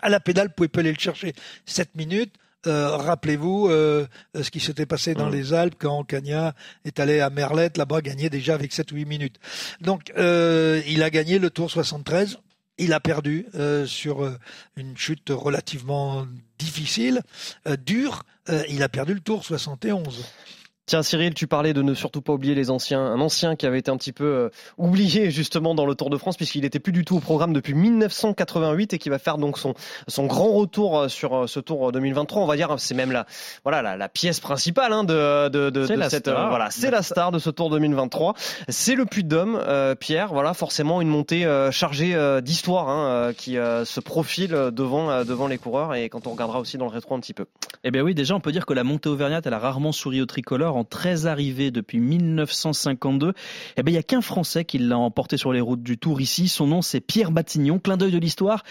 à 0.00 0.08
la 0.08 0.20
pédale, 0.20 0.54
pouvait 0.54 0.68
pas 0.68 0.80
aller 0.80 0.92
le 0.92 0.98
chercher. 0.98 1.34
7 1.66 1.94
minutes. 1.94 2.32
Euh, 2.66 2.96
Rappelez-vous 2.96 3.68
euh, 3.68 4.06
ce 4.34 4.50
qui 4.50 4.60
s'était 4.60 4.86
passé 4.86 5.14
dans 5.14 5.28
Mm. 5.28 5.32
les 5.32 5.52
Alpes 5.54 5.74
quand 5.78 6.02
Cagna 6.04 6.54
est 6.84 6.98
allé 6.98 7.20
à 7.20 7.30
Merlette, 7.30 7.76
là-bas, 7.76 8.00
gagné 8.00 8.30
déjà 8.30 8.54
avec 8.54 8.72
7 8.72 8.90
ou 8.92 8.96
8 8.96 9.04
minutes. 9.04 9.36
Donc, 9.80 10.12
euh, 10.18 10.82
il 10.86 11.02
a 11.02 11.10
gagné 11.10 11.38
le 11.38 11.50
Tour 11.50 11.70
73. 11.70 12.38
Il 12.78 12.92
a 12.92 13.00
perdu 13.00 13.46
euh, 13.54 13.86
sur 13.86 14.28
une 14.76 14.96
chute 14.96 15.30
relativement 15.30 16.26
difficile, 16.58 17.22
euh, 17.66 17.76
dure. 17.76 18.22
Euh, 18.48 18.62
il 18.68 18.82
a 18.82 18.88
perdu 18.88 19.14
le 19.14 19.20
Tour 19.20 19.44
71. 19.44 20.24
Tiens 20.88 21.02
Cyril, 21.02 21.34
tu 21.34 21.46
parlais 21.46 21.74
de 21.74 21.82
ne 21.82 21.92
surtout 21.92 22.22
pas 22.22 22.32
oublier 22.32 22.54
les 22.54 22.70
anciens. 22.70 23.02
Un 23.04 23.20
ancien 23.20 23.56
qui 23.56 23.66
avait 23.66 23.78
été 23.78 23.90
un 23.90 23.98
petit 23.98 24.12
peu 24.14 24.24
euh, 24.24 24.48
oublié 24.78 25.30
justement 25.30 25.74
dans 25.74 25.84
le 25.84 25.94
Tour 25.94 26.08
de 26.08 26.16
France 26.16 26.38
puisqu'il 26.38 26.62
n'était 26.62 26.78
plus 26.78 26.92
du 26.92 27.04
tout 27.04 27.14
au 27.16 27.20
programme 27.20 27.52
depuis 27.52 27.74
1988 27.74 28.94
et 28.94 28.98
qui 28.98 29.10
va 29.10 29.18
faire 29.18 29.36
donc 29.36 29.58
son 29.58 29.74
son 30.06 30.24
grand 30.24 30.50
retour 30.50 30.98
euh, 30.98 31.08
sur 31.08 31.36
euh, 31.42 31.46
ce 31.46 31.60
Tour 31.60 31.92
2023. 31.92 32.40
On 32.42 32.46
va 32.46 32.56
dire 32.56 32.74
c'est 32.78 32.94
même 32.94 33.12
la 33.12 33.26
voilà 33.64 33.82
la, 33.82 33.98
la 33.98 34.08
pièce 34.08 34.40
principale 34.40 34.94
hein, 34.94 35.04
de 35.04 35.50
de, 35.50 35.68
de, 35.68 35.84
cette 36.08 36.20
star. 36.28 36.46
euh, 36.46 36.48
voilà 36.48 36.70
c'est 36.70 36.90
la 36.90 37.02
star 37.02 37.32
de 37.32 37.38
ce 37.38 37.50
Tour 37.50 37.68
2023. 37.68 38.32
C'est 38.70 38.94
le 38.94 39.04
Puy 39.04 39.24
de 39.24 39.28
Dôme, 39.28 39.60
euh, 39.62 39.94
Pierre. 39.94 40.32
Voilà 40.32 40.54
forcément 40.54 41.02
une 41.02 41.08
montée 41.08 41.46
chargée 41.70 42.16
d'histoire 42.40 42.88
hein, 42.88 43.32
qui 43.36 43.56
se 43.56 44.00
profile 44.00 44.52
devant 44.72 45.22
devant 45.22 45.48
les 45.48 45.58
coureurs 45.58 45.94
et 45.94 46.08
quand 46.08 46.26
on 46.26 46.30
regardera 46.30 46.60
aussi 46.60 46.78
dans 46.78 46.86
le 46.86 46.92
rétro 46.92 47.14
un 47.14 47.20
petit 47.20 47.34
peu. 47.34 47.44
Eh 47.84 47.90
bien 47.90 48.00
oui, 48.00 48.14
déjà 48.14 48.34
on 48.34 48.40
peut 48.40 48.52
dire 48.52 48.64
que 48.64 48.72
la 48.72 48.84
montée 48.84 49.10
auvergnate, 49.10 49.46
elle 49.46 49.52
a 49.52 49.58
rarement 49.58 49.92
souri 49.92 50.22
au 50.22 50.26
tricolore 50.26 50.77
en 50.78 50.84
13 50.84 51.26
arrivées 51.26 51.70
depuis 51.70 51.98
1952. 51.98 53.34
Eh 53.76 53.82
bien 53.82 53.92
il 53.92 53.96
y 53.96 53.98
a 53.98 54.02
qu'un 54.02 54.20
Français 54.20 54.64
qui 54.64 54.78
l'a 54.78 54.98
emporté 54.98 55.36
sur 55.36 55.52
les 55.52 55.60
routes 55.60 55.82
du 55.82 55.98
Tour 55.98 56.20
ici. 56.20 56.48
Son 56.48 56.66
nom 56.66 56.82
c'est 56.82 57.00
Pierre 57.00 57.30
Batignon. 57.30 57.78
Clin 57.78 57.96
d'œil 57.96 58.12
de 58.12 58.18
l'histoire. 58.18 58.64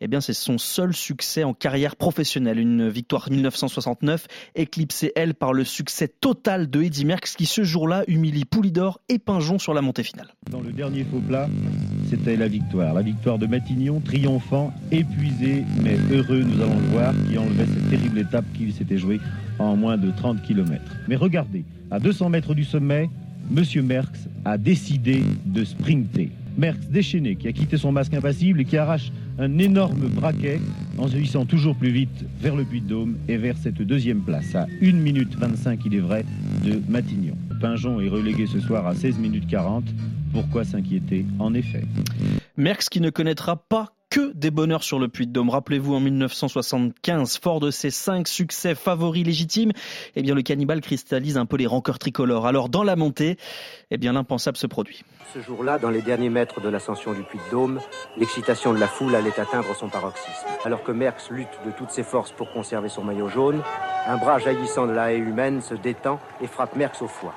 Eh 0.00 0.08
bien 0.08 0.20
c'est 0.20 0.32
son 0.32 0.58
seul 0.58 0.94
succès 0.94 1.44
en 1.44 1.54
carrière 1.54 1.96
professionnelle. 1.96 2.58
Une 2.58 2.88
victoire 2.88 3.30
1969 3.30 4.26
éclipsée 4.54 5.12
elle 5.14 5.34
par 5.34 5.52
le 5.52 5.64
succès 5.64 6.08
total 6.08 6.70
de 6.70 6.82
Eddy 6.82 7.04
Merckx 7.04 7.36
qui 7.36 7.46
ce 7.46 7.62
jour-là 7.62 8.04
humilie 8.06 8.44
Poulidor 8.44 9.00
et 9.08 9.18
Pinjon 9.18 9.58
sur 9.58 9.74
la 9.74 9.82
montée 9.82 10.02
finale. 10.02 10.34
Dans 10.50 10.60
le 10.60 10.72
dernier 10.72 11.04
faux 11.04 11.20
plat, 11.20 11.48
c'était 12.10 12.36
la 12.36 12.48
victoire. 12.48 12.92
La 12.92 13.02
victoire 13.02 13.38
de 13.38 13.46
Matignon, 13.46 14.00
triomphant, 14.00 14.72
épuisé, 14.90 15.64
mais 15.82 15.96
heureux, 16.10 16.42
nous 16.42 16.60
allons 16.60 16.74
le 16.74 16.88
voir, 16.88 17.14
qui 17.28 17.38
enlevait 17.38 17.66
cette 17.66 17.88
terrible 17.88 18.18
étape 18.18 18.44
qui 18.54 18.72
s'était 18.72 18.98
jouée 18.98 19.20
en 19.60 19.76
moins 19.76 19.96
de 19.96 20.10
30 20.10 20.42
km. 20.42 20.82
Mais 21.06 21.14
regardez, 21.14 21.64
à 21.90 22.00
200 22.00 22.30
mètres 22.30 22.54
du 22.54 22.64
sommet, 22.64 23.08
Monsieur 23.48 23.82
Merckx 23.82 24.28
a 24.44 24.58
décidé 24.58 25.22
de 25.46 25.62
sprinter. 25.62 26.30
Merckx 26.58 26.88
déchaîné, 26.90 27.36
qui 27.36 27.46
a 27.46 27.52
quitté 27.52 27.76
son 27.76 27.92
masque 27.92 28.12
impassible 28.12 28.60
et 28.60 28.64
qui 28.64 28.76
arrache 28.76 29.12
un 29.38 29.58
énorme 29.58 30.08
braquet 30.08 30.60
en 30.98 31.06
se 31.06 31.16
hissant 31.16 31.44
toujours 31.44 31.76
plus 31.76 31.90
vite 31.90 32.24
vers 32.40 32.56
le 32.56 32.64
Puy-de-Dôme 32.64 33.16
et 33.28 33.36
vers 33.36 33.56
cette 33.56 33.80
deuxième 33.80 34.20
place, 34.20 34.54
à 34.56 34.66
1 34.82 34.92
minute 34.92 35.36
25, 35.38 35.80
il 35.86 35.94
est 35.94 36.00
vrai, 36.00 36.24
de 36.64 36.80
Matignon. 36.88 37.36
Pinjon 37.60 38.00
est 38.00 38.08
relégué 38.08 38.46
ce 38.46 38.58
soir 38.58 38.86
à 38.86 38.94
16 38.94 39.18
minutes 39.18 39.46
40. 39.46 39.84
Pourquoi 40.32 40.64
s'inquiéter 40.64 41.24
En 41.38 41.54
effet. 41.54 41.82
Merckx 42.56 42.88
qui 42.88 43.00
ne 43.00 43.10
connaîtra 43.10 43.56
pas 43.56 43.92
que 44.10 44.32
des 44.34 44.50
bonheurs 44.50 44.82
sur 44.82 44.98
le 44.98 45.06
Puy 45.06 45.28
de 45.28 45.32
Dôme. 45.32 45.50
Rappelez-vous, 45.50 45.94
en 45.94 46.00
1975, 46.00 47.38
fort 47.38 47.60
de 47.60 47.70
ses 47.70 47.90
cinq 47.90 48.26
succès 48.26 48.74
favoris 48.74 49.24
légitimes, 49.24 49.70
eh 50.16 50.22
bien, 50.22 50.34
le 50.34 50.42
cannibale 50.42 50.80
cristallise 50.80 51.36
un 51.36 51.46
peu 51.46 51.56
les 51.56 51.68
rancœurs 51.68 52.00
tricolores. 52.00 52.46
Alors, 52.46 52.68
dans 52.68 52.82
la 52.82 52.96
montée, 52.96 53.36
eh 53.92 53.98
bien, 53.98 54.12
l'impensable 54.12 54.56
se 54.56 54.66
produit. 54.66 55.04
Ce 55.32 55.40
jour-là, 55.40 55.78
dans 55.78 55.90
les 55.90 56.02
derniers 56.02 56.28
mètres 56.28 56.60
de 56.60 56.68
l'ascension 56.68 57.12
du 57.12 57.22
Puy 57.22 57.38
de 57.38 57.50
Dôme, 57.52 57.80
l'excitation 58.18 58.74
de 58.74 58.80
la 58.80 58.88
foule 58.88 59.14
allait 59.14 59.38
atteindre 59.38 59.76
son 59.76 59.88
paroxysme. 59.88 60.48
Alors 60.64 60.82
que 60.82 60.90
Merckx 60.90 61.30
lutte 61.30 61.60
de 61.64 61.70
toutes 61.70 61.90
ses 61.90 62.02
forces 62.02 62.32
pour 62.32 62.52
conserver 62.52 62.88
son 62.88 63.04
maillot 63.04 63.28
jaune, 63.28 63.62
un 64.08 64.16
bras 64.16 64.40
jaillissant 64.40 64.88
de 64.88 64.92
la 64.92 65.12
haie 65.12 65.18
humaine 65.18 65.62
se 65.62 65.74
détend 65.74 66.18
et 66.42 66.48
frappe 66.48 66.74
Merckx 66.74 67.00
au 67.02 67.06
foie. 67.06 67.34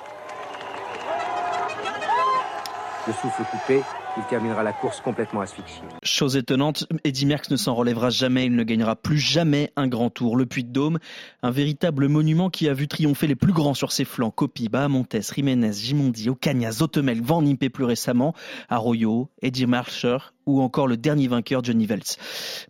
Le 3.06 3.12
souffle 3.12 3.44
coupé, 3.52 3.82
il 4.16 4.24
terminera 4.30 4.64
la 4.64 4.72
course 4.72 5.02
complètement 5.02 5.42
asphyxié. 5.42 5.82
Chose 6.04 6.38
étonnante, 6.38 6.88
Eddy 7.04 7.26
Merckx 7.26 7.50
ne 7.52 7.58
s'en 7.58 7.76
relèvera 7.76 8.10
jamais, 8.10 8.46
il 8.46 8.56
ne 8.56 8.64
gagnera 8.64 8.96
plus 8.96 9.18
jamais 9.18 9.74
un 9.76 9.88
grand 9.88 10.10
tour. 10.10 10.38
Le 10.38 10.46
Puy 10.46 10.64
de 10.64 10.72
Dôme, 10.72 11.00
un 11.42 11.52
véritable 11.52 12.08
monument 12.08 12.50
qui 12.50 12.70
a 12.70 12.74
vu 12.74 12.88
triompher 12.88 13.28
les 13.28 13.36
plus 13.36 13.52
grands 13.52 13.74
sur 13.74 13.92
ses 13.92 14.06
flancs. 14.06 14.32
Coppi, 14.32 14.70
Bahamontes, 14.70 15.18
Jiménez, 15.34 15.74
Gimondi, 15.74 16.30
Ocaña, 16.30 16.72
Zotemel, 16.72 17.22
Van 17.22 17.46
Impe 17.46 17.68
plus 17.68 17.84
récemment, 17.84 18.34
Arroyo, 18.70 19.30
Eddy 19.42 19.66
Marcher 19.66 20.18
ou 20.46 20.62
encore 20.62 20.88
le 20.88 20.98
dernier 20.98 21.28
vainqueur 21.28 21.64
Johnny 21.64 21.86
Veltz. 21.86 22.18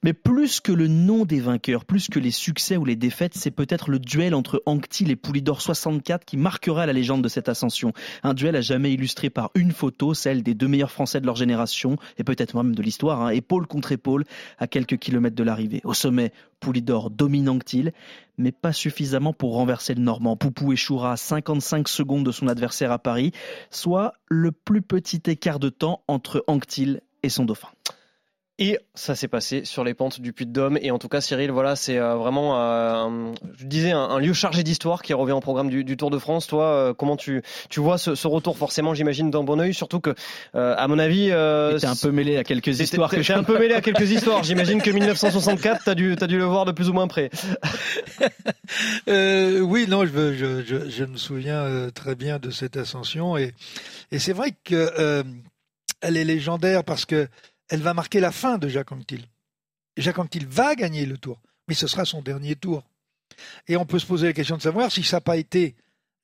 Mais 0.04 0.14
plus 0.14 0.60
que 0.60 0.72
le 0.72 0.88
nom 0.88 1.26
des 1.26 1.40
vainqueurs, 1.40 1.86
plus 1.86 2.08
que 2.08 2.20
les 2.20 2.32
succès 2.32 2.78
ou 2.78 2.86
les 2.86 2.96
défaites, 2.96 3.34
c'est 3.36 3.52
peut-être 3.52 3.90
le 3.90 4.00
duel 4.00 4.36
entre 4.36 4.62
Anctil 4.66 5.12
et 5.12 5.16
Poulidor 5.16 5.62
64 5.62 6.26
qui 6.26 6.38
marquera 6.38 6.86
la 6.86 6.94
légende 6.94 7.24
de 7.24 7.30
cette 7.30 7.50
ascension. 7.50 7.94
Un 8.24 8.34
duel 8.34 8.56
à 8.56 8.62
jamais 8.62 8.94
illustré 8.94 9.30
par 9.30 9.52
une 9.56 9.72
photo, 9.72 10.14
celle 10.14 10.44
des 10.44 10.54
deux 10.54 10.68
meilleurs 10.68 10.92
Français 10.92 11.22
de 11.22 11.26
leur 11.26 11.36
génération, 11.36 11.98
et 12.18 12.24
peut-être 12.24 12.56
même 12.56 12.76
de 12.76 12.82
l'histoire, 12.82 13.22
hein, 13.22 13.30
épaule 13.30 13.68
contre 13.68 13.92
épaule, 13.92 14.26
à 14.58 14.68
quelques 14.68 14.98
kilomètres 14.98 15.36
de 15.36 15.44
l'arrivée. 15.44 15.82
Au 15.84 15.94
sommet, 15.94 16.32
Poulidor 16.60 17.10
domine 17.10 17.50
Anctil, 17.50 17.92
mais 18.38 18.52
pas 18.52 18.74
suffisamment 18.74 19.34
pour 19.34 19.54
renverser 19.54 19.94
le 19.94 20.02
Normand. 20.02 20.38
Poupou 20.38 20.72
échouera 20.72 21.14
à 21.14 21.18
55 21.18 21.88
secondes 21.88 22.26
de 22.26 22.32
son 22.32 22.48
adversaire 22.48 22.92
à 22.92 23.00
Paris, 23.00 23.32
soit 23.70 24.14
le 24.28 24.52
plus 24.52 24.82
petit 24.82 25.22
écart 25.28 25.60
de 25.60 25.70
temps 25.70 26.04
entre 26.08 26.44
Anctil 26.48 27.02
et 27.24 27.30
son 27.30 27.46
dauphin. 27.46 27.70
Et 28.60 28.78
ça 28.94 29.16
s'est 29.16 29.28
passé 29.28 29.66
sur 29.66 29.84
les 29.84 29.96
pentes 29.96 30.22
du 30.22 30.32
Puy 30.32 30.46
de 30.46 30.52
Dôme. 30.52 30.78
Et 30.80 30.92
en 30.92 31.00
tout 31.00 31.08
cas, 31.10 31.22
Cyril, 31.22 31.50
voilà, 31.50 31.76
c'est 31.76 31.98
euh, 31.98 32.14
vraiment, 32.18 32.56
euh, 32.62 32.94
un- 32.94 33.34
je 33.58 33.66
disais, 33.66 33.90
un, 33.92 34.00
un 34.00 34.20
lieu 34.20 34.34
chargé 34.34 34.62
d'histoire 34.62 35.02
qui 35.02 35.16
revient 35.16 35.32
au 35.32 35.40
programme 35.40 35.72
du, 35.72 35.84
du 35.84 35.98
Tour 35.98 36.12
de 36.12 36.20
France. 36.20 36.46
Toi, 36.46 36.66
euh, 36.66 36.94
comment 36.94 37.18
tu, 37.18 37.42
tu 37.72 37.80
vois 37.80 37.98
ce, 37.98 38.14
ce 38.14 38.28
retour 38.28 38.56
Forcément, 38.56 38.94
j'imagine 38.94 39.32
d'un 39.32 39.44
bon 39.44 39.60
oeil. 39.60 39.74
Surtout 39.74 40.00
que, 40.00 40.12
euh, 40.54 40.76
à 40.78 40.88
mon 40.88 41.00
avis, 41.00 41.30
euh, 41.32 41.80
T'es 41.80 41.88
un 41.88 41.96
peu 41.96 42.12
mêlé 42.12 42.38
à 42.38 42.44
quelques 42.44 42.80
histoires 42.80 43.10
t'es- 43.10 43.16
que 43.18 43.22
t'es 43.22 43.34
je 43.34 43.34
un 43.34 43.44
peu 43.44 43.58
mêlé 43.58 43.74
à 43.74 43.82
quelques 43.82 44.12
histoires. 44.12 44.44
J'imagine 44.44 44.84
que 44.84 44.92
1964, 44.92 45.84
t'as 45.86 45.96
dû, 45.96 46.16
t'as 46.16 46.28
dû 46.28 46.38
le 46.38 46.46
voir 46.46 46.66
de 46.66 46.72
plus 46.72 46.90
ou 46.90 46.94
moins 46.94 47.08
près. 47.08 47.32
Euh, 49.08 49.60
oui, 49.60 49.86
non, 49.88 50.06
je, 50.06 50.34
je, 50.34 50.64
je, 50.64 50.90
je 50.90 51.04
me 51.06 51.18
souviens 51.18 51.90
très 51.94 52.16
bien 52.16 52.40
de 52.40 52.50
cette 52.50 52.78
ascension 52.78 53.38
et, 53.38 53.54
et 54.12 54.20
c'est 54.20 54.34
vrai 54.34 54.52
que 54.64 54.92
euh, 55.00 55.24
elle 56.04 56.18
est 56.18 56.26
légendaire 56.26 56.84
parce 56.84 57.06
que 57.06 57.28
elle 57.70 57.82
va 57.82 57.94
marquer 57.94 58.20
la 58.20 58.32
fin 58.32 58.58
de 58.58 58.68
Jacques 58.68 58.92
Anquetil. 58.92 59.26
Jacques 59.98 60.20
Anquetil 60.20 60.46
va 60.46 60.76
gagner 60.76 61.06
le 61.06 61.18
Tour, 61.18 61.42
mais 61.68 61.74
ce 61.74 61.88
sera 61.88 62.06
son 62.06 62.22
dernier 62.22 62.56
Tour. 62.56 62.84
Et 63.68 63.78
on 63.78 63.86
peut 63.86 64.00
se 64.00 64.06
poser 64.06 64.28
la 64.28 64.34
question 64.34 64.58
de 64.58 64.62
savoir 64.62 64.92
si 64.92 65.04
ça 65.04 65.18
n'a 65.18 65.22
pas 65.22 65.38
été 65.38 65.76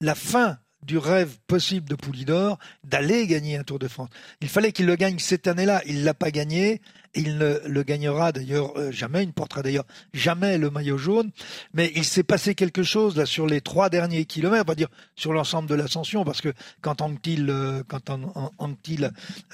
la 0.01 0.15
fin 0.15 0.59
du 0.83 0.97
rêve 0.97 1.37
possible 1.47 1.89
de 1.89 1.95
Poulidor 1.95 2.57
d'aller 2.83 3.27
gagner 3.27 3.57
un 3.57 3.63
Tour 3.63 3.79
de 3.79 3.87
France. 3.87 4.09
Il 4.41 4.49
fallait 4.49 4.71
qu'il 4.71 4.85
le 4.85 4.95
gagne 4.95 5.19
cette 5.19 5.47
année-là. 5.47 5.81
Il 5.85 6.03
l'a 6.03 6.13
pas 6.13 6.31
gagné. 6.31 6.81
Il 7.15 7.37
ne 7.37 7.59
le 7.65 7.83
gagnera 7.83 8.31
d'ailleurs 8.31 8.77
euh, 8.77 8.91
jamais. 8.91 9.23
Il 9.23 9.27
ne 9.27 9.31
portera 9.33 9.61
d'ailleurs 9.61 9.85
jamais 10.13 10.57
le 10.57 10.69
maillot 10.69 10.97
jaune. 10.97 11.31
Mais 11.73 11.91
il 11.95 12.05
s'est 12.05 12.23
passé 12.23 12.55
quelque 12.55 12.83
chose 12.83 13.17
là 13.17 13.25
sur 13.25 13.47
les 13.47 13.61
trois 13.61 13.89
derniers 13.89 14.25
kilomètres, 14.25 14.63
on 14.67 14.71
va 14.71 14.75
dire 14.75 14.89
sur 15.15 15.33
l'ensemble 15.33 15.67
de 15.67 15.75
l'ascension, 15.75 16.23
parce 16.23 16.41
que 16.41 16.53
quand 16.81 17.01
Anctil, 17.01 17.49
euh, 17.49 17.83
quand 17.87 18.09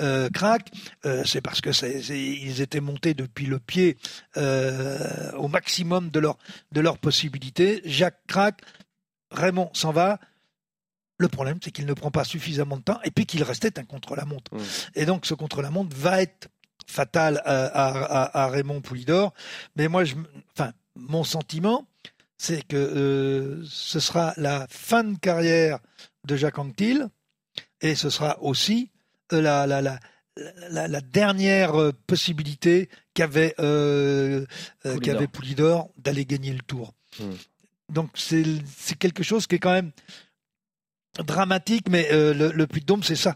euh, 0.02 0.30
craque, 0.30 0.72
c'est 1.26 1.42
parce 1.42 1.62
que 1.62 1.70
ils 2.14 2.62
étaient 2.62 2.82
montés 2.82 3.14
depuis 3.14 3.46
le 3.46 3.60
pied 3.60 3.98
au 4.36 5.48
maximum 5.48 6.10
de 6.10 6.20
leur 6.20 6.38
de 6.72 6.82
leurs 6.82 6.98
possibilités. 6.98 7.82
Jacques 7.86 8.20
craque, 8.28 8.62
Raymond 9.32 9.70
s'en 9.74 9.92
va. 9.92 10.20
Le 11.18 11.28
problème, 11.30 11.60
c'est 11.64 11.72
qu'il 11.72 11.86
ne 11.86 11.94
prend 11.94 12.12
pas 12.12 12.24
suffisamment 12.26 12.78
de 12.78 12.82
temps 12.84 13.00
et 13.04 13.12
puis 13.12 13.26
qu'il 13.26 13.42
restait 13.44 13.80
un 13.80 13.84
contre-la-montre. 13.86 14.52
Et 14.96 15.06
donc, 15.06 15.26
ce 15.26 15.34
contre-la-montre 15.34 15.96
va 15.96 16.22
être 16.22 16.50
fatal 16.88 17.42
à, 17.46 17.66
à- 17.66 18.04
à- 18.24 18.44
à 18.44 18.48
Raymond 18.50 18.82
Poulidor. 18.82 19.34
Mais 19.78 19.88
moi, 19.88 20.04
je, 20.04 20.16
enfin, 20.54 20.74
mon 20.96 21.24
sentiment, 21.24 21.88
c'est 22.38 22.62
que 22.68 22.76
euh, 22.76 23.64
ce 23.66 24.00
sera 24.02 24.34
la 24.38 24.68
fin 24.70 25.04
de 25.06 25.18
carrière 25.18 25.80
de 26.26 26.36
Jacques 26.36 26.60
Anquetil 26.60 27.08
et 27.82 27.96
ce 27.96 28.10
sera 28.10 28.42
aussi 28.42 28.92
euh, 29.32 29.42
la, 29.42 29.66
la, 29.68 29.82
la, 29.82 30.00
la, 30.70 30.88
la 30.90 31.02
dernière 31.02 31.80
euh, 31.80 31.94
possibilité 32.08 32.90
qu'avait 33.14 33.56
euh, 33.60 34.46
Poulidor. 34.84 35.02
qu'avait 35.02 35.28
Poulidor 35.28 35.90
d'aller 35.98 36.26
gagner 36.26 36.52
le 36.52 36.60
Tour. 36.60 36.94
Hmm. 37.20 37.32
Donc 37.88 38.10
c'est 38.16 38.44
quelque 39.00 39.24
chose 39.24 39.48
qui 39.48 39.56
est 39.56 39.60
quand 39.60 39.72
même 39.72 39.92
dramatique, 41.24 41.88
mais 41.90 42.08
euh, 42.12 42.34
le, 42.34 42.52
le 42.52 42.68
Puy 42.68 42.84
c'est 43.04 43.16
ça. 43.16 43.36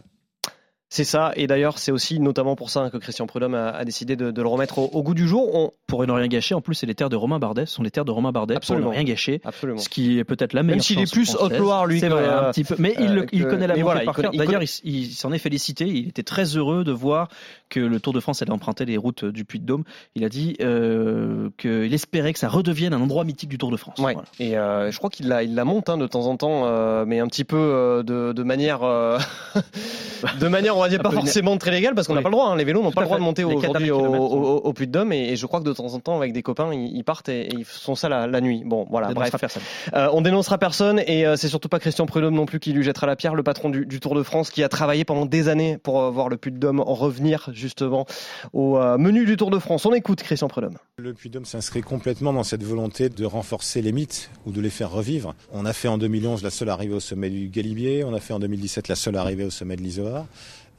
C'est 0.90 1.04
ça, 1.04 1.32
et 1.36 1.46
d'ailleurs 1.46 1.78
c'est 1.78 1.92
aussi 1.92 2.20
notamment 2.20 2.56
pour 2.56 2.68
ça 2.68 2.90
que 2.90 2.96
Christian 2.96 3.26
Prudhomme 3.26 3.54
a, 3.54 3.70
a 3.70 3.84
décidé 3.84 4.16
de, 4.16 4.30
de, 4.30 4.42
le 4.42 4.48
remettre 4.48 4.78
au, 4.78 4.90
au 4.92 5.02
goût 5.02 5.14
du 5.14 5.26
jour. 5.26 5.54
On... 5.54 5.70
Pour 5.86 6.06
ne 6.06 6.12
rien 6.12 6.26
gâcher, 6.28 6.54
en 6.54 6.60
plus 6.60 6.74
c'est 6.74 6.86
les 6.86 6.94
terres 6.94 7.08
de 7.08 7.16
Romain 7.16 7.38
Bardet, 7.38 7.66
ce 7.66 7.74
sont 7.74 7.82
les 7.82 7.90
terres 7.90 8.04
de 8.04 8.10
Romain 8.10 8.32
Bardet, 8.32 8.56
Absolument. 8.56 8.86
pour 8.86 8.92
ne 8.92 8.96
rien 8.96 9.04
gâcher, 9.04 9.40
Absolument. 9.44 9.78
ce 9.78 9.88
qui 9.88 10.18
est 10.18 10.24
peut-être 10.24 10.52
la 10.52 10.62
meilleure 10.62 10.76
Même 10.76 10.82
s'il 10.82 11.00
est 11.00 11.10
plus 11.10 11.34
haute-Loire 11.36 11.86
lui, 11.86 12.00
c'est 12.00 12.08
vrai, 12.08 12.24
euh, 12.24 12.48
un 12.48 12.52
petit 12.52 12.64
peu, 12.64 12.74
mais 12.78 12.94
il, 12.98 13.18
euh, 13.18 13.26
il 13.32 13.46
connaît 13.46 13.66
la 13.66 13.74
voilà, 13.82 14.02
il 14.02 14.06
par 14.06 14.16
cœur. 14.16 14.30
il 14.32 14.38
D'ailleurs, 14.38 14.62
il, 14.62 14.68
il 14.84 15.12
s'en 15.12 15.32
est 15.32 15.38
félicité, 15.38 15.86
il 15.86 16.08
était 16.08 16.22
très 16.22 16.44
heureux 16.56 16.84
de 16.84 16.92
voir 16.92 17.28
que 17.70 17.80
le 17.80 18.00
Tour 18.00 18.12
de 18.12 18.20
France 18.20 18.42
allait 18.42 18.50
emprunter 18.50 18.84
les 18.84 18.96
routes 18.96 19.24
du 19.24 19.44
Puy-de-Dôme. 19.44 19.84
Il 20.16 20.24
a 20.24 20.28
dit 20.28 20.56
euh, 20.60 21.50
qu'il 21.56 21.94
espérait 21.94 22.32
que 22.32 22.38
ça 22.38 22.48
redevienne 22.48 22.92
un 22.92 23.00
endroit 23.00 23.24
mythique 23.24 23.48
du 23.48 23.58
Tour 23.58 23.70
de 23.70 23.76
France. 23.76 23.98
Ouais. 23.98 24.14
Voilà. 24.14 24.28
Et 24.38 24.58
euh, 24.58 24.90
je 24.90 24.98
crois 24.98 25.08
qu'il 25.08 25.28
la, 25.28 25.42
il 25.42 25.54
la 25.54 25.64
monte 25.64 25.88
hein, 25.88 25.96
de 25.96 26.06
temps 26.06 26.26
en 26.26 26.36
temps, 26.36 26.62
euh, 26.64 27.04
mais 27.06 27.20
un 27.20 27.26
petit 27.28 27.44
peu 27.44 27.56
euh, 27.56 28.02
de, 28.02 28.32
de 28.32 28.42
manière, 28.42 28.82
euh, 28.82 29.18
de 30.40 30.48
manière, 30.48 30.76
on 30.80 30.82
va 30.84 30.88
dire 30.88 31.00
pas 31.02 31.10
forcément 31.10 31.56
très 31.58 31.70
légale, 31.70 31.94
parce 31.94 32.06
qu'on 32.06 32.14
n'a 32.14 32.20
Oui. 32.20 32.24
pas 32.24 32.28
le 32.30 32.34
droit. 32.34 32.48
hein, 32.48 32.56
les 32.56 32.64
vélos 32.64 32.82
n'ont 32.82 32.90
pas 32.92 33.02
le 33.02 33.06
droit 33.06 33.18
de 33.18 33.22
monter 33.22 33.44
aujourd'hui 33.44 33.90
au, 33.90 34.72
Puy 34.72 34.86
de 34.86 34.92
Dôme, 34.92 35.12
et, 35.12 35.30
et 35.30 35.36
je 35.36 35.46
crois 35.46 35.60
que 35.60 35.64
de 35.64 35.72
temps 35.72 35.92
en 35.94 36.00
temps, 36.00 36.16
avec 36.16 36.32
des 36.32 36.42
copains, 36.42 36.72
ils, 36.72 37.04
partent 37.04 37.28
et, 37.28 37.42
et 37.42 37.54
ils 37.58 37.64
font 37.64 37.94
ça 37.94 38.08
la, 38.08 38.26
la 38.26 38.40
nuit. 38.40 38.62
Bon, 38.64 38.86
voilà. 38.90 39.08
On 39.10 39.12
Bref, 39.12 39.30
dénoncera 39.30 39.38
personne. 39.38 39.62
Euh, 39.94 40.08
on 40.12 40.20
dénoncera 40.20 40.58
personne, 40.58 41.00
et 41.06 41.26
euh, 41.26 41.36
c'est 41.36 41.48
surtout 41.48 41.68
pas 41.68 41.78
Christian 41.78 42.06
Prudhomme 42.06 42.34
non 42.34 42.46
plus 42.46 42.60
qui 42.60 42.72
lui 42.72 42.82
jettera 42.82 43.06
la 43.06 43.16
pierre, 43.16 43.34
le 43.34 43.42
patron 43.42 43.68
du, 43.70 43.86
du 43.86 44.00
Tour 44.00 44.14
de 44.14 44.22
France, 44.22 44.50
qui 44.50 44.62
a 44.62 44.68
travaillé 44.68 45.04
pendant 45.04 45.26
des 45.26 45.48
années 45.48 45.78
pour 45.78 46.00
euh, 46.02 46.10
voir 46.10 46.28
le 46.28 46.36
Puy 46.36 46.50
de 46.52 46.58
Dôme 46.58 46.80
revenir 46.80 47.48
justement 47.52 48.06
au 48.52 48.78
menu 48.98 49.24
du 49.26 49.36
Tour 49.36 49.50
de 49.50 49.58
France. 49.58 49.86
On 49.86 49.92
écoute 49.92 50.22
Christian 50.22 50.48
Prudhomme. 50.48 50.76
Le 50.96 51.12
Puy-de-Dôme 51.14 51.44
s'inscrit 51.44 51.80
complètement 51.82 52.32
dans 52.32 52.42
cette 52.42 52.62
volonté 52.62 53.08
de 53.08 53.24
renforcer 53.24 53.82
les 53.82 53.92
mythes 53.92 54.30
ou 54.46 54.52
de 54.52 54.60
les 54.60 54.70
faire 54.70 54.90
revivre. 54.90 55.34
On 55.52 55.64
a 55.64 55.72
fait 55.72 55.88
en 55.88 55.98
2011 55.98 56.42
la 56.42 56.50
seule 56.50 56.68
arrivée 56.68 56.94
au 56.94 57.00
sommet 57.00 57.30
du 57.30 57.48
Galibier, 57.48 58.04
on 58.04 58.14
a 58.14 58.20
fait 58.20 58.32
en 58.34 58.38
2017 58.38 58.88
la 58.88 58.94
seule 58.96 59.16
arrivée 59.16 59.44
au 59.44 59.50
sommet 59.50 59.76
de 59.76 59.82
l'Isoard. 59.82 60.26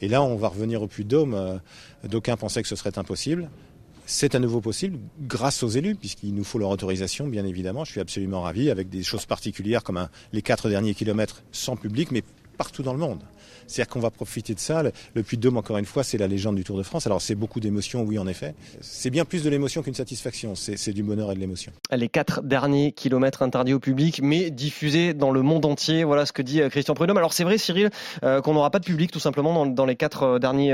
Et 0.02 0.08
là, 0.08 0.24
on 0.24 0.36
va 0.36 0.48
revenir 0.48 0.82
au 0.82 0.88
Puy-de-Dôme. 0.88 1.34
Euh, 1.34 1.58
D'aucuns 2.08 2.38
pensaient 2.38 2.62
que 2.62 2.68
ce 2.68 2.76
serait 2.76 2.98
impossible. 2.98 3.50
C'est 4.06 4.36
à 4.36 4.40
nouveau 4.40 4.60
possible 4.60 5.00
grâce 5.22 5.64
aux 5.64 5.70
élus, 5.70 5.96
puisqu'il 5.96 6.34
nous 6.34 6.44
faut 6.44 6.60
leur 6.60 6.70
autorisation, 6.70 7.28
bien 7.28 7.46
évidemment. 7.46 7.86
Je 7.86 7.92
suis 7.92 8.02
absolument 8.02 8.42
ravi, 8.42 8.70
avec 8.70 8.90
des 8.90 9.04
choses 9.04 9.26
particulières 9.26 9.84
comme 9.84 10.08
les 10.34 10.42
quatre 10.42 10.70
derniers 10.70 10.96
kilomètres 10.96 11.44
sans 11.52 11.76
public, 11.76 12.12
mais 12.12 12.24
partout 12.58 12.84
dans 12.84 12.94
le 12.94 13.00
monde. 13.00 13.22
C'est-à-dire 13.72 13.92
qu'on 13.92 14.00
va 14.00 14.12
profiter 14.12 14.54
de 14.54 14.60
ça. 14.60 14.84
Le, 14.84 14.92
le 15.16 15.24
Puy-de-Dôme, 15.24 15.58
encore 15.58 15.78
une 15.78 15.86
fois, 15.86 16.04
c'est 16.04 16.18
la 16.18 16.28
légende 16.28 16.56
du 16.56 16.64
Tour 16.64 16.78
de 16.78 16.84
France. 16.84 17.06
Alors 17.08 17.22
c'est 17.22 17.36
beaucoup 17.36 17.60
d'émotions, 17.60 18.04
oui, 18.04 18.20
en 18.20 18.28
effet. 18.28 18.54
C'est 18.82 19.10
bien 19.10 19.26
plus 19.26 19.44
de 19.44 19.50
l'émotion 19.50 19.82
qu'une 19.82 19.94
satisfaction. 19.94 20.56
C'est 20.56 20.94
du 20.94 21.04
bonheur 21.04 21.32
et 21.32 21.36
de 21.36 21.40
l'émotion. 21.40 21.72
les 21.92 22.10
quatre 22.10 22.42
derniers 22.42 22.92
kilomètres 22.92 23.44
interdits 23.44 23.74
au 23.74 23.80
public, 23.80 24.22
mais 24.24 24.50
diffusés 24.50 25.14
dans 25.14 25.32
le 25.32 25.42
monde 25.42 25.66
entier. 25.66 26.04
Voilà 26.04 26.26
ce 26.26 26.34
que 26.34 26.42
dit 26.42 26.62
euh, 26.62 26.70
Christian 26.70 26.94
Prudhomme. 26.94 27.18
Alors 27.18 27.34
c'est 27.34 27.44
vrai, 27.44 27.58
Cyril, 27.58 27.90
euh, 28.24 28.42
qu'on 28.42 28.54
n'aura 28.54 28.70
pas 28.70 28.80
de 28.80 28.86
public 28.86 29.12
tout 29.12 29.20
simplement 29.20 29.66
dans, 29.66 29.86
les 29.86 29.96
quatre 29.96 30.24
euh, 30.24 30.40
derniers 30.40 30.72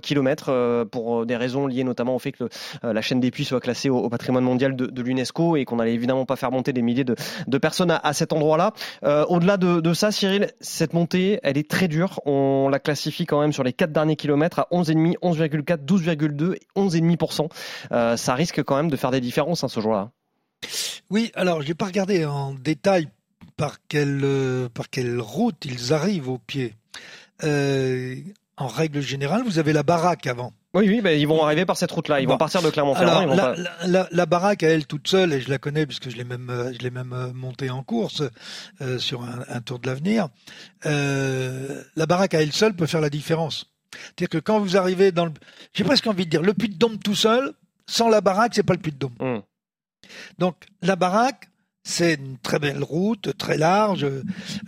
kilomètres 0.00 0.84
pour 0.90 1.26
des 1.26 1.36
raisons 1.36 1.66
liées 1.66 1.84
notamment 1.84 2.14
au 2.14 2.18
fait 2.18 2.32
que 2.32 2.48
la 2.82 3.00
chaîne 3.00 3.20
des 3.20 3.30
Puys 3.30 3.44
soit 3.44 3.60
classée 3.60 3.88
au, 3.88 4.08
patrimoine 4.08 4.44
mondial 4.44 4.76
de, 4.76 4.86
de 4.86 5.02
l'UNESCO 5.02 5.56
et 5.56 5.64
qu'on 5.64 5.76
n'allait 5.76 5.94
évidemment 5.94 6.24
pas 6.24 6.36
faire 6.36 6.50
monter 6.50 6.72
des 6.72 6.82
milliers 6.82 7.04
de, 7.04 7.14
de 7.46 7.58
personnes 7.58 7.90
à, 7.90 8.12
cet 8.12 8.32
endroit-là. 8.32 8.72
Au-delà 9.28 9.56
de, 9.56 9.80
de 9.80 9.94
ça, 9.94 10.10
Cyril, 10.10 10.48
cette 10.60 10.94
montée, 10.94 11.40
elle 11.42 11.58
est 11.58 11.68
très 11.68 11.88
dure. 11.88 12.20
On 12.26 12.68
la 12.68 12.80
classifie 12.80 13.24
quand 13.24 13.40
même 13.40 13.52
sur 13.52 13.62
les 13.62 13.72
quatre 13.72 13.92
derniers 13.92 14.16
kilomètres 14.16 14.58
à 14.58 14.68
11,5, 14.72 15.16
11,4, 15.22 15.84
12,2 15.84 16.54
et 16.54 16.60
11,5%. 16.76 17.48
Euh, 17.92 18.16
ça 18.16 18.34
risque 18.34 18.62
quand 18.64 18.76
même 18.76 18.90
de 18.90 18.96
faire 18.96 19.12
des 19.12 19.20
différences 19.20 19.62
hein, 19.62 19.68
ce 19.68 19.80
jour-là. 19.80 20.10
Oui, 21.08 21.30
alors 21.34 21.62
je 21.62 21.68
n'ai 21.68 21.74
pas 21.74 21.86
regardé 21.86 22.24
en 22.24 22.52
détail 22.52 23.08
par 23.56 23.78
quelle, 23.86 24.20
euh, 24.24 24.68
par 24.68 24.90
quelle 24.90 25.20
route 25.20 25.64
ils 25.64 25.92
arrivent 25.92 26.28
au 26.28 26.38
pied. 26.38 26.74
Euh, 27.44 28.16
en 28.56 28.66
règle 28.66 29.00
générale, 29.00 29.42
vous 29.44 29.58
avez 29.58 29.72
la 29.72 29.82
baraque 29.82 30.26
avant. 30.26 30.52
Oui, 30.76 30.88
oui, 30.88 31.00
bah, 31.00 31.12
ils 31.14 31.26
vont 31.26 31.42
arriver 31.42 31.64
par 31.64 31.76
cette 31.76 31.90
route-là. 31.90 32.20
Ils 32.20 32.26
Bon. 32.26 32.32
vont 32.34 32.38
partir 32.38 32.62
de 32.62 32.70
Clermont-Ferrand. 32.70 33.26
La, 33.26 33.36
pas- 33.36 33.54
la- 33.56 33.86
la- 33.86 34.08
la 34.10 34.26
baraque 34.26 34.62
à 34.62 34.68
elle 34.68 34.86
toute 34.86 35.08
seule, 35.08 35.32
et 35.32 35.40
je 35.40 35.48
la 35.50 35.58
connais 35.58 35.86
puisque 35.86 36.10
je 36.10 36.16
l'ai 36.16 36.24
même, 36.24 36.50
euh, 36.50 36.72
je 36.72 36.78
l'ai 36.78 36.90
même 36.90 37.12
euh, 37.12 37.32
montée 37.32 37.70
en 37.70 37.82
course 37.82 38.22
euh, 38.82 38.98
sur 38.98 39.22
un, 39.22 39.40
un 39.48 39.60
tour 39.60 39.78
de 39.78 39.86
l'avenir. 39.86 40.28
Euh, 40.84 41.82
la 41.96 42.06
baraque 42.06 42.34
à 42.34 42.42
elle 42.42 42.52
seule 42.52 42.74
peut 42.74 42.86
faire 42.86 43.00
la 43.00 43.10
différence. 43.10 43.66
C'est-à-dire 43.92 44.28
que 44.28 44.38
quand 44.38 44.60
vous 44.60 44.76
arrivez 44.76 45.12
dans 45.12 45.24
le, 45.26 45.32
j'ai 45.72 45.84
presque 45.84 46.06
envie 46.06 46.26
de 46.26 46.30
dire, 46.30 46.42
le 46.42 46.52
puits 46.54 46.68
de 46.68 46.76
Dôme 46.76 46.98
tout 46.98 47.14
seul, 47.14 47.52
sans 47.86 48.08
la 48.08 48.20
baraque, 48.20 48.52
c'est 48.54 48.62
pas 48.62 48.74
le 48.74 48.80
puits 48.80 48.92
de 48.92 48.98
Dôme. 48.98 49.14
Hum. 49.20 49.42
Donc 50.38 50.56
la 50.82 50.96
baraque, 50.96 51.48
c'est 51.82 52.14
une 52.14 52.36
très 52.38 52.58
belle 52.58 52.82
route, 52.82 53.36
très 53.38 53.56
large, 53.56 54.04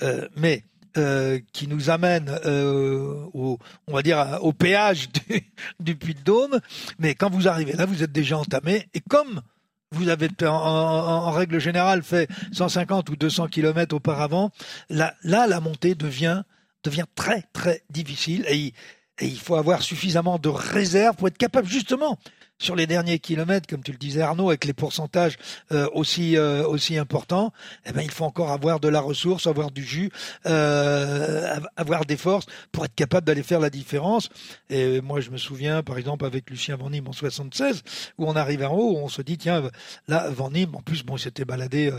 euh, 0.02 0.28
mais 0.36 0.64
euh, 0.96 1.38
qui 1.52 1.68
nous 1.68 1.90
amène 1.90 2.30
euh, 2.44 3.24
au, 3.34 3.58
on 3.86 3.92
va 3.92 4.02
dire, 4.02 4.38
au 4.42 4.52
péage 4.52 5.08
du, 5.80 5.96
Puy 5.96 6.14
de 6.14 6.20
Dôme. 6.20 6.60
Mais 6.98 7.14
quand 7.14 7.30
vous 7.30 7.48
arrivez 7.48 7.72
là, 7.72 7.86
vous 7.86 8.02
êtes 8.02 8.12
déjà 8.12 8.38
entamé. 8.38 8.88
Et 8.94 9.00
comme 9.00 9.42
vous 9.90 10.08
avez 10.08 10.28
en 10.46 11.30
règle 11.30 11.58
générale 11.58 12.02
fait 12.02 12.28
150 12.52 13.08
ou 13.10 13.16
200 13.16 13.48
kilomètres 13.48 13.94
auparavant, 13.94 14.50
là, 14.90 15.14
là, 15.22 15.46
la 15.46 15.60
montée 15.60 15.94
devient 15.94 16.42
devient 16.84 17.06
très 17.16 17.42
très 17.52 17.82
difficile 17.90 18.44
et 18.48 18.56
il, 18.56 18.72
et 19.20 19.26
il 19.26 19.38
faut 19.38 19.56
avoir 19.56 19.82
suffisamment 19.82 20.38
de 20.38 20.48
réserve 20.48 21.16
pour 21.16 21.28
être 21.28 21.38
capable 21.38 21.68
justement 21.68 22.18
sur 22.58 22.74
les 22.74 22.86
derniers 22.86 23.18
kilomètres, 23.20 23.66
comme 23.68 23.82
tu 23.82 23.92
le 23.92 23.98
disais 23.98 24.20
Arnaud, 24.20 24.48
avec 24.48 24.64
les 24.64 24.72
pourcentages 24.72 25.36
euh, 25.72 25.88
aussi 25.92 26.36
euh, 26.36 26.66
aussi 26.66 26.98
importants, 26.98 27.52
eh 27.86 27.92
ben 27.92 28.02
il 28.02 28.10
faut 28.10 28.24
encore 28.24 28.50
avoir 28.50 28.80
de 28.80 28.88
la 28.88 29.00
ressource, 29.00 29.46
avoir 29.46 29.70
du 29.70 29.84
jus, 29.84 30.10
euh, 30.46 31.54
av- 31.56 31.68
avoir 31.76 32.04
des 32.04 32.16
forces 32.16 32.46
pour 32.72 32.84
être 32.84 32.94
capable 32.94 33.26
d'aller 33.26 33.42
faire 33.44 33.60
la 33.60 33.70
différence. 33.70 34.28
Et 34.70 35.00
moi, 35.00 35.20
je 35.20 35.30
me 35.30 35.36
souviens, 35.36 35.82
par 35.82 35.98
exemple, 35.98 36.24
avec 36.24 36.50
Lucien 36.50 36.76
Van 36.76 36.90
Nîmes 36.90 37.06
en 37.08 37.12
76, 37.12 37.82
où 38.18 38.26
on 38.26 38.34
arrive 38.34 38.62
en 38.64 38.74
haut, 38.74 38.96
on 38.98 39.08
se 39.08 39.22
dit 39.22 39.38
tiens, 39.38 39.62
là 40.08 40.28
Van 40.30 40.50
Nîmes, 40.50 40.74
en 40.74 40.82
plus, 40.82 41.04
bon, 41.04 41.16
il 41.16 41.20
s'était 41.20 41.44
baladé 41.44 41.92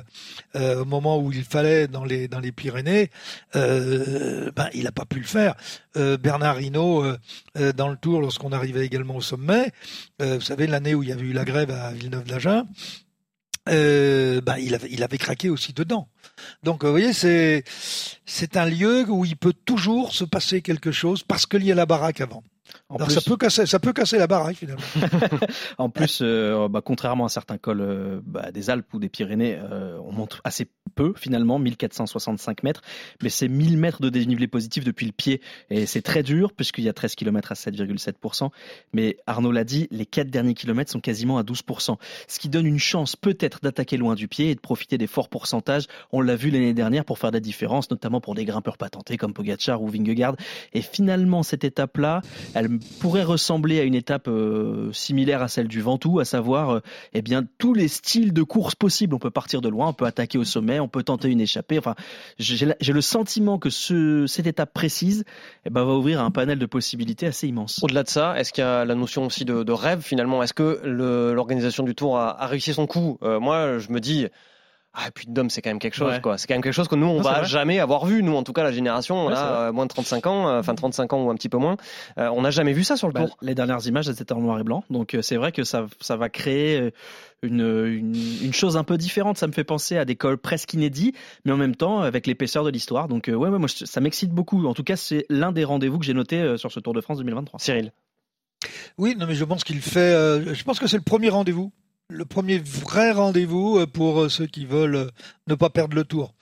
au 0.56 0.86
moment 0.86 1.20
où 1.20 1.32
il 1.32 1.44
fallait 1.44 1.88
dans 1.88 2.04
les 2.04 2.28
dans 2.28 2.40
les 2.40 2.52
Pyrénées, 2.52 3.10
ben 3.54 4.70
il 4.74 4.84
n'a 4.84 4.92
pas 4.92 5.06
pu 5.06 5.20
le 5.20 5.26
faire. 5.26 5.56
Euh, 5.98 6.18
Bernard 6.18 6.62
Hinault, 6.62 7.04
euh, 7.04 7.18
euh, 7.58 7.74
dans 7.74 7.90
le 7.90 7.98
Tour, 7.98 8.22
lorsqu'on 8.22 8.52
arrivait 8.52 8.86
également 8.86 9.16
au 9.16 9.22
sommet, 9.22 9.72
euh, 10.22 10.36
vous 10.36 10.42
savez 10.42 10.68
l'année 10.68 10.94
où 10.94 11.02
il 11.02 11.10
y 11.10 11.12
avait 11.12 11.26
eu 11.26 11.34
la 11.34 11.46
grève 11.46 11.72
à 11.72 11.92
Villeneuve-d'Agen, 11.92 12.66
ben, 13.66 14.58
il 14.58 15.04
avait 15.04 15.18
craqué 15.18 15.50
aussi 15.50 15.74
dedans. 15.74 16.08
Donc 16.64 16.84
vous 16.84 16.92
voyez, 16.92 17.14
c'est 17.14 18.58
un 18.58 18.66
lieu 18.66 19.06
où 19.10 19.26
il 19.26 19.36
peut 19.36 19.54
toujours 19.54 20.14
se 20.14 20.24
passer 20.24 20.62
quelque 20.62 20.92
chose 20.92 21.24
parce 21.24 21.46
qu'il 21.46 21.64
y 21.64 21.72
a 21.72 21.76
la 21.76 21.86
baraque 21.86 22.22
avant. 22.22 22.44
En 22.90 22.96
Alors 22.96 23.08
plus- 23.08 23.16
ça 23.16 23.22
peut 23.22 23.38
casser 23.38 23.66
ça 23.66 23.80
peut 23.80 23.94
casser 23.94 24.18
la 24.18 24.28
baraque 24.28 24.58
finalement. 24.58 24.82
En 25.78 25.90
plus, 25.90 26.20
euh, 26.22 26.68
bah, 26.68 26.82
contrairement 26.84 27.26
à 27.26 27.30
certains 27.30 27.58
cols 27.58 27.82
euh, 27.82 28.20
bah, 28.26 28.52
des 28.52 28.70
Alpes 28.70 28.94
ou 28.94 29.00
des 29.00 29.10
Pyrénées, 29.10 29.58
euh, 29.62 29.98
on 30.04 30.12
monte 30.12 30.42
assez 30.44 30.68
peu 30.96 31.14
finalement, 31.16 31.60
1465 31.60 32.64
mètres, 32.64 32.82
mais 33.22 33.30
c'est 33.30 33.48
1000 33.48 33.78
mètres 33.78 34.02
de 34.02 34.10
dénivelé 34.10 34.48
positif 34.48 34.84
depuis 34.84 35.06
le 35.06 35.12
pied 35.12 35.42
et 35.70 35.86
c'est 35.86 36.02
très 36.02 36.24
dur 36.24 36.54
puisqu'il 36.54 36.84
y 36.84 36.90
a 36.90 36.94
13 36.94 37.16
km 37.16 37.52
à 37.52 37.56
7,7%. 37.56 38.50
Mais 38.94 39.18
Arnaud 39.28 39.52
l'a 39.52 39.64
dit, 39.64 39.88
les 39.92 40.06
quatre 40.06 40.30
derniers 40.30 40.54
kilomètres 40.54 40.92
sont 40.92 41.00
quasiment 41.00 41.38
à 41.38 41.44
12%, 41.44 41.98
ce 42.28 42.40
qui 42.40 42.50
donne 42.50 42.66
une 42.66 42.80
chance 42.80 43.16
peut-être 43.16 43.60
d'attaquer 43.62 43.98
loin 43.98 44.16
du 44.16 44.28
pied 44.28 44.50
et 44.52 44.56
de 44.56 44.60
profiter 44.60 44.98
des 44.98 45.08
forts 45.08 45.30
pourcentages. 45.30 45.86
On 46.12 46.22
l'a 46.22 46.36
vu 46.36 46.50
l'année 46.50 46.74
dernière 46.74 47.06
pour 47.06 47.20
faire 47.20 47.32
des 47.32 47.42
différences, 47.42 47.90
notamment 47.92 48.22
pour 48.22 48.36
des 48.36 48.46
grimpeurs 48.46 48.78
patentés 48.78 49.18
comme 49.18 49.34
Pogacar 49.34 49.82
ou 49.82 49.88
Vingegaard. 49.88 50.36
Et 50.74 50.82
finalement, 50.82 51.44
cette 51.44 51.64
étape-là, 51.64 52.22
elle 52.60 52.80
pourrait 53.00 53.24
ressembler 53.24 53.80
à 53.80 53.84
une 53.84 53.96
étape 53.96 54.28
euh, 54.28 54.92
similaire 54.92 55.42
à 55.42 55.48
celle 55.48 55.70
du 55.70 55.82
Ventoux, 55.82 56.20
à 56.20 56.26
savoir 56.26 56.72
euh, 56.72 56.80
eh 57.14 57.22
bien 57.22 57.46
tous 57.58 57.74
les 57.74 57.88
styles 57.88 58.34
de 58.34 58.44
course 58.44 58.76
possibles. 58.76 59.16
On 59.16 59.20
peut 59.20 59.32
partir 59.32 59.62
de 59.62 59.70
loin, 59.70 59.88
on 59.88 59.94
peut 59.94 60.06
attaquer 60.06 60.38
au 60.38 60.44
sommet, 60.44 60.80
on 60.82 60.90
peut 60.90 61.04
tenter 61.04 61.30
une 61.30 61.40
échappée. 61.40 61.80
Enfin, 61.80 61.96
j'ai 62.38 62.94
le 62.94 63.02
sentiment 63.02 63.60
que 63.60 63.70
ce, 63.70 64.28
cette 64.28 64.46
étape 64.46 64.74
précise 64.74 65.24
eh 65.66 65.70
ben, 65.70 65.86
va 65.86 65.94
ouvrir 65.94 66.22
un 66.22 66.32
panel 66.32 66.60
de 66.60 66.66
possibilités 66.66 67.28
assez 67.28 67.48
immense. 67.48 67.80
Au-delà 67.82 68.04
de 68.04 68.10
ça, 68.10 68.38
est-ce 68.38 68.52
qu'il 68.52 68.64
y 68.64 68.68
a 68.68 68.84
la 68.84 68.96
notion 68.96 69.26
aussi 69.26 69.46
de, 69.46 69.72
rêve 69.72 70.02
finalement? 70.02 70.44
Est-ce 70.44 70.54
que 70.54 70.82
l'organisation 70.84 71.84
du 71.84 71.96
Tour 71.96 72.18
a, 72.18 72.44
a 72.44 72.48
réussi 72.48 72.74
son 72.74 72.88
coup? 72.88 73.18
Euh, 73.24 73.40
Moi, 73.40 73.78
je 73.80 73.90
me 73.92 74.02
dis. 74.02 74.28
Ah, 74.94 75.12
puis 75.14 75.28
de 75.28 75.32
Dôme, 75.34 75.52
c'est 75.52 75.62
quand 75.62 75.70
même 75.70 75.78
quelque 75.80 75.94
chose, 75.96 76.14
Ouais. 76.14 76.20
quoi. 76.22 76.38
C'est 76.40 76.48
quand 76.48 76.56
même 76.56 76.64
quelque 76.64 76.74
chose 76.74 76.88
que 76.88 76.96
nous, 76.96 77.06
on 77.06 77.18
Non, 77.18 77.22
va 77.22 77.44
jamais 77.44 77.80
avoir 77.80 78.08
vu. 78.08 78.24
Nous, 78.24 78.36
en 78.36 78.42
tout 78.42 78.54
cas, 78.54 78.64
la 78.64 78.72
génération, 78.72 79.16
on 79.18 79.28
Ouais, 79.28 79.36
c'est 79.36 79.40
a 79.40 79.68
euh, 79.68 79.72
moins 79.72 79.86
de 79.86 79.90
35 79.90 80.26
ans, 80.26 80.50
euh, 80.50 80.60
enfin 80.60 80.74
35 80.74 81.14
ans 81.14 81.24
ou 81.26 81.30
un 81.30 81.36
petit 81.36 81.48
peu 81.48 81.60
moins. 81.60 81.78
Euh, 82.18 82.28
on 82.34 82.42
n'a 82.42 82.50
jamais 82.50 82.74
vu 82.74 82.84
ça 82.84 82.98
sur 82.98 83.08
le 83.08 83.14
Bah, 83.14 83.26
Tour. 83.28 83.38
les 83.44 83.54
dernières 83.54 83.86
images, 83.86 84.10
elles 84.10 84.20
étaient 84.20 84.34
en 84.34 84.42
noir 84.42 84.60
et 84.60 84.64
blanc. 84.64 84.84
Donc 84.90 85.14
euh, 85.14 85.22
c'est 85.22 85.36
vrai 85.38 85.52
que 85.52 85.64
ça, 85.64 85.86
ça 86.02 86.18
va 86.18 86.30
créer 86.30 86.82
euh, 86.82 86.92
une, 87.44 87.62
une, 87.62 88.16
une 88.44 88.54
chose 88.54 88.78
un 88.78 88.84
peu 88.84 88.98
différente. 88.98 89.38
Ça 89.38 89.46
me 89.46 89.52
fait 89.52 89.64
penser 89.64 89.96
à 89.96 90.06
des 90.06 90.16
cols 90.16 90.40
presque 90.40 90.74
inédits, 90.74 91.14
mais 91.46 91.52
en 91.52 91.58
même 91.58 91.76
temps 91.76 92.00
avec 92.02 92.26
l'épaisseur 92.26 92.64
de 92.64 92.72
l'histoire. 92.72 93.08
Donc 93.08 93.30
euh, 93.30 93.36
ouais, 93.36 93.50
ouais, 93.50 93.60
moi 93.60 93.68
je- 93.68 93.86
ça 93.86 94.02
m'excite 94.02 94.32
beaucoup. 94.32 94.66
En 94.66 94.74
tout 94.74 94.84
cas, 94.84 94.96
c'est 94.96 95.26
l'un 95.30 95.52
des 95.52 95.66
rendez-vous 95.66 96.00
que 96.00 96.06
j'ai 96.06 96.16
noté 96.16 96.38
euh, 96.38 96.58
sur 96.58 96.72
ce 96.72 96.80
Tour 96.80 96.94
de 96.94 97.02
France 97.02 97.20
2023. 97.20 97.60
Cyril. 97.60 97.92
Oui, 98.98 99.16
non 99.18 99.28
mais 99.28 99.36
je 99.36 99.46
pense 99.46 99.64
qu'il 99.64 99.80
fait 99.82 100.00
euh, 100.00 100.54
je 100.54 100.64
pense 100.64 100.80
que 100.80 100.88
c'est 100.88 100.98
le 100.98 101.04
premier 101.04 101.30
rendez-vous. 101.30 101.72
Le 102.12 102.26
premier 102.26 102.58
vrai 102.58 103.12
rendez-vous 103.12 103.78
euh, 103.78 103.86
pour 103.86 104.22
euh, 104.22 104.30
ceux 104.30 104.48
qui 104.48 104.66
veulent 104.66 104.96
euh, 104.96 105.10
ne 105.48 105.54
pas 105.54 105.70
perdre 105.70 105.96
le 105.96 106.04
tour. 106.04 106.34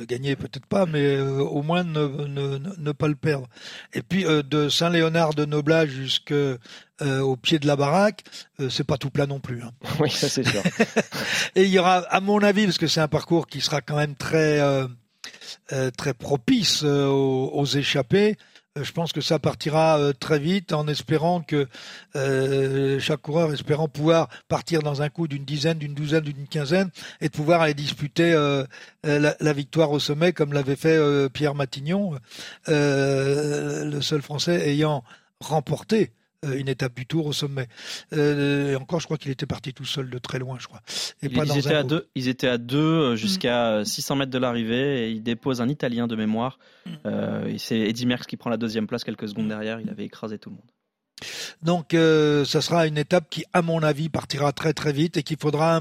le 0.00 0.04
gagner 0.04 0.34
peut-être 0.34 0.66
pas, 0.66 0.84
mais 0.84 1.14
euh, 1.14 1.38
au 1.38 1.62
moins 1.62 1.84
ne, 1.84 2.26
ne, 2.26 2.58
ne, 2.58 2.92
pas 2.92 3.06
le 3.06 3.14
perdre. 3.14 3.48
Et 3.94 4.02
puis 4.02 4.26
euh, 4.26 4.42
de 4.42 4.68
Saint-Léonard 4.68 5.34
de 5.34 5.44
Noblat 5.44 5.86
jusqu'au 5.86 6.56
euh, 7.02 7.36
pied 7.40 7.60
de 7.60 7.68
la 7.68 7.76
baraque, 7.76 8.24
c'est 8.68 8.84
pas 8.86 8.96
tout 8.98 9.10
plat 9.10 9.26
non 9.26 9.38
plus. 9.38 9.62
Hein. 9.62 9.70
Oui, 10.00 10.10
ça 10.10 10.28
c'est 10.28 10.44
sûr. 10.44 10.62
Et 11.54 11.64
il 11.64 11.70
y 11.70 11.78
aura, 11.78 11.98
à 11.98 12.20
mon 12.20 12.40
avis, 12.40 12.64
parce 12.64 12.78
que 12.78 12.88
c'est 12.88 13.00
un 13.00 13.08
parcours 13.08 13.46
qui 13.46 13.60
sera 13.60 13.80
quand 13.80 13.96
même 13.96 14.16
très 14.16 14.60
très 15.96 16.12
propice 16.12 16.82
aux, 16.82 17.50
aux 17.52 17.64
échappés, 17.64 18.36
je 18.80 18.92
pense 18.92 19.12
que 19.12 19.20
ça 19.20 19.38
partira 19.38 19.98
euh, 19.98 20.12
très 20.12 20.38
vite 20.38 20.72
en 20.72 20.88
espérant 20.88 21.42
que 21.42 21.68
euh, 22.16 22.98
chaque 23.00 23.20
coureur 23.20 23.52
espérant 23.52 23.88
pouvoir 23.88 24.28
partir 24.48 24.82
dans 24.82 25.02
un 25.02 25.08
coup 25.08 25.28
d'une 25.28 25.44
dizaine, 25.44 25.78
d'une 25.78 25.94
douzaine, 25.94 26.24
d'une 26.24 26.48
quinzaine 26.48 26.90
et 27.20 27.28
de 27.28 27.32
pouvoir 27.32 27.60
aller 27.62 27.74
disputer 27.74 28.32
la, 29.04 29.52
victoire 29.52 29.90
au 29.90 29.98
sommet 29.98 30.32
comme 30.32 30.52
l'avait 30.52 30.76
fait 30.76 30.98
Pierre 31.30 31.54
Matignon, 31.54 32.18
le 32.66 34.00
seul 34.00 34.22
Français 34.22 34.68
ayant 34.70 35.04
remporté 35.42 36.12
euh, 36.12 36.21
une 36.42 36.68
étape 36.68 36.94
du 36.94 37.06
Tour 37.06 37.26
au 37.26 37.32
sommet. 37.32 37.68
Euh, 38.12 38.76
encore, 38.76 39.00
je 39.00 39.06
crois 39.06 39.16
qu'il 39.16 39.30
était 39.30 39.46
parti 39.46 39.72
tout 39.72 39.84
seul 39.84 40.10
de 40.10 40.18
très 40.18 40.38
loin, 40.38 40.56
je 40.58 40.66
crois. 40.66 40.80
Et 41.22 41.26
ils, 41.26 41.32
pas 41.32 41.44
dans 41.44 41.54
étaient 41.54 41.74
à 41.74 41.82
deux, 41.82 42.08
ils 42.14 42.28
étaient 42.28 42.48
à 42.48 42.58
deux 42.58 42.78
euh, 42.78 43.16
jusqu'à 43.16 43.84
600 43.84 44.14
mm. 44.14 44.18
mètres 44.18 44.30
de 44.30 44.38
l'arrivée 44.38 45.06
et 45.06 45.10
il 45.10 45.22
dépose 45.22 45.60
un 45.60 45.68
Italien 45.68 46.06
de 46.06 46.16
mémoire. 46.16 46.58
Mm. 46.86 47.56
c'est 47.58 47.78
Eddy 47.78 48.06
Merckx 48.06 48.26
qui 48.26 48.36
prend 48.36 48.50
la 48.50 48.56
deuxième 48.56 48.86
place 48.86 49.04
quelques 49.04 49.28
secondes 49.28 49.48
derrière. 49.48 49.80
Il 49.80 49.88
avait 49.88 50.04
écrasé 50.04 50.38
tout 50.38 50.50
le 50.50 50.56
monde. 50.56 50.70
Donc, 51.62 51.94
euh, 51.94 52.44
ça 52.44 52.60
sera 52.60 52.88
une 52.88 52.98
étape 52.98 53.30
qui, 53.30 53.44
à 53.52 53.62
mon 53.62 53.82
avis, 53.82 54.08
partira 54.08 54.52
très 54.52 54.72
très 54.72 54.92
vite 54.92 55.16
et 55.16 55.22
qu'il 55.22 55.36
faudra 55.36 55.80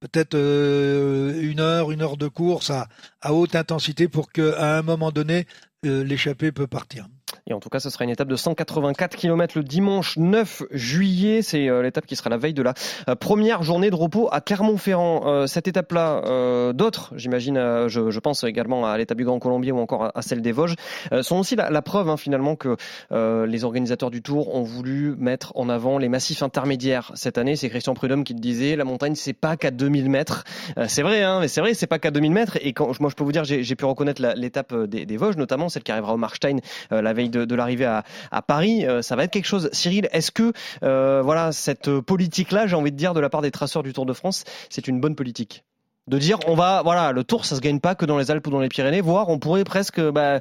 peut-être 0.00 0.34
une 0.36 1.60
heure, 1.60 1.92
une 1.92 2.02
heure 2.02 2.16
de 2.16 2.26
course 2.26 2.70
à, 2.70 2.88
à 3.20 3.32
haute 3.32 3.54
intensité 3.54 4.08
pour 4.08 4.32
qu'à 4.32 4.76
un 4.76 4.82
moment 4.82 5.12
donné, 5.12 5.46
l'échappée 5.84 6.50
peut 6.50 6.66
partir. 6.66 7.06
Et 7.46 7.52
en 7.52 7.60
tout 7.60 7.68
cas, 7.68 7.80
ce 7.80 7.90
sera 7.90 8.04
une 8.04 8.10
étape 8.10 8.28
de 8.28 8.36
184 8.36 9.16
km 9.16 9.58
le 9.58 9.64
dimanche 9.64 10.16
9 10.16 10.62
juillet. 10.70 11.42
C'est 11.42 11.68
euh, 11.68 11.82
l'étape 11.82 12.06
qui 12.06 12.16
sera 12.16 12.30
la 12.30 12.36
veille 12.36 12.54
de 12.54 12.62
la 12.62 12.74
euh, 13.08 13.14
première 13.14 13.62
journée 13.62 13.90
de 13.90 13.94
repos 13.94 14.28
à 14.32 14.40
Clermont-Ferrand. 14.40 15.22
Euh, 15.26 15.46
cette 15.46 15.68
étape-là, 15.68 16.72
d'autres, 16.72 17.12
j'imagine, 17.16 17.56
je, 17.88 18.18
pense 18.18 18.44
également 18.44 18.86
à 18.86 18.96
l'étape 18.96 19.18
du 19.18 19.24
Grand 19.24 19.38
Colombier 19.38 19.72
ou 19.72 19.78
encore 19.78 20.10
à, 20.14 20.22
celle 20.22 20.40
des 20.40 20.52
Vosges, 20.52 20.74
sont 21.20 21.36
aussi 21.36 21.56
la, 21.56 21.82
preuve 21.82 22.08
hein, 22.08 22.16
finalement 22.16 22.56
que 22.56 22.76
les 23.10 23.64
organisateurs 23.64 24.10
du 24.10 24.22
Tour 24.22 24.54
ont 24.54 24.62
voulu 24.62 25.14
mettre 25.18 25.52
en 25.56 25.68
avant 25.68 25.98
les 25.98 26.08
massifs 26.08 26.42
intermédiaires 26.42 27.12
cette 27.14 27.38
année. 27.38 27.56
C'est 27.56 27.68
Christian 27.68 27.94
Prudhomme 27.94 28.24
qui 28.24 28.34
le 28.34 28.40
disait, 28.40 28.76
la 28.76 28.84
montagne 28.84 29.14
c'est 29.14 29.32
pas 29.32 29.56
qu'à 29.56 29.70
2000 29.70 30.10
mètres. 30.10 30.44
c'est 30.88 31.02
vrai, 31.02 31.22
hein, 31.22 31.40
mais 31.40 31.48
c'est 31.48 31.60
vrai, 31.60 31.74
c'est 31.74 31.86
pas 31.86 31.98
qu'à 31.98 32.10
2000 32.10 32.32
mètres. 32.32 32.56
Et 32.62 32.74
moi 33.00 33.10
je 33.10 33.14
peux 33.14 33.24
vous 33.24 33.32
dire, 33.32 33.44
j'ai 33.44 33.76
pu 33.76 33.84
reconnaître 33.84 34.22
l'étape 34.36 34.74
des, 34.74 35.04
des, 35.04 35.16
Vosges, 35.16 35.36
notamment 35.36 35.68
celle 35.68 35.82
qui 35.82 35.92
arrivera 35.92 36.14
au 36.14 36.18
Marstein 36.18 36.58
la 36.90 37.12
veille 37.12 37.23
de, 37.28 37.54
l'arrivée 37.54 37.84
à, 37.84 38.42
Paris. 38.42 38.86
Euh, 38.86 39.02
ça 39.02 39.16
va 39.16 39.24
être 39.24 39.32
quelque 39.32 39.46
chose. 39.46 39.68
Cyril, 39.72 40.08
est-ce 40.12 40.30
que 40.30 40.52
euh, 40.82 41.22
voilà 41.22 41.52
cette 41.52 41.90
politique-là, 42.00 42.66
j'ai 42.66 42.76
envie 42.76 42.92
de 42.92 42.96
dire 42.96 43.14
de 43.14 43.20
la 43.20 43.28
part 43.28 43.42
des 43.42 43.50
traceurs 43.50 43.82
du 43.82 43.92
Tour 43.92 44.06
de 44.06 44.12
France, 44.12 44.44
c'est 44.70 44.88
une 44.88 45.00
bonne 45.00 45.16
politique? 45.16 45.64
De 46.06 46.18
dire 46.18 46.38
on 46.46 46.54
va 46.54 46.82
voilà 46.82 47.12
le 47.12 47.24
tour 47.24 47.46
ça 47.46 47.56
se 47.56 47.62
gagne 47.62 47.80
pas 47.80 47.94
que 47.94 48.04
dans 48.04 48.18
les 48.18 48.30
Alpes 48.30 48.46
ou 48.46 48.50
dans 48.50 48.60
les 48.60 48.68
Pyrénées 48.68 49.00
voire 49.00 49.30
on 49.30 49.38
pourrait 49.38 49.64
presque 49.64 50.02
bah, 50.02 50.40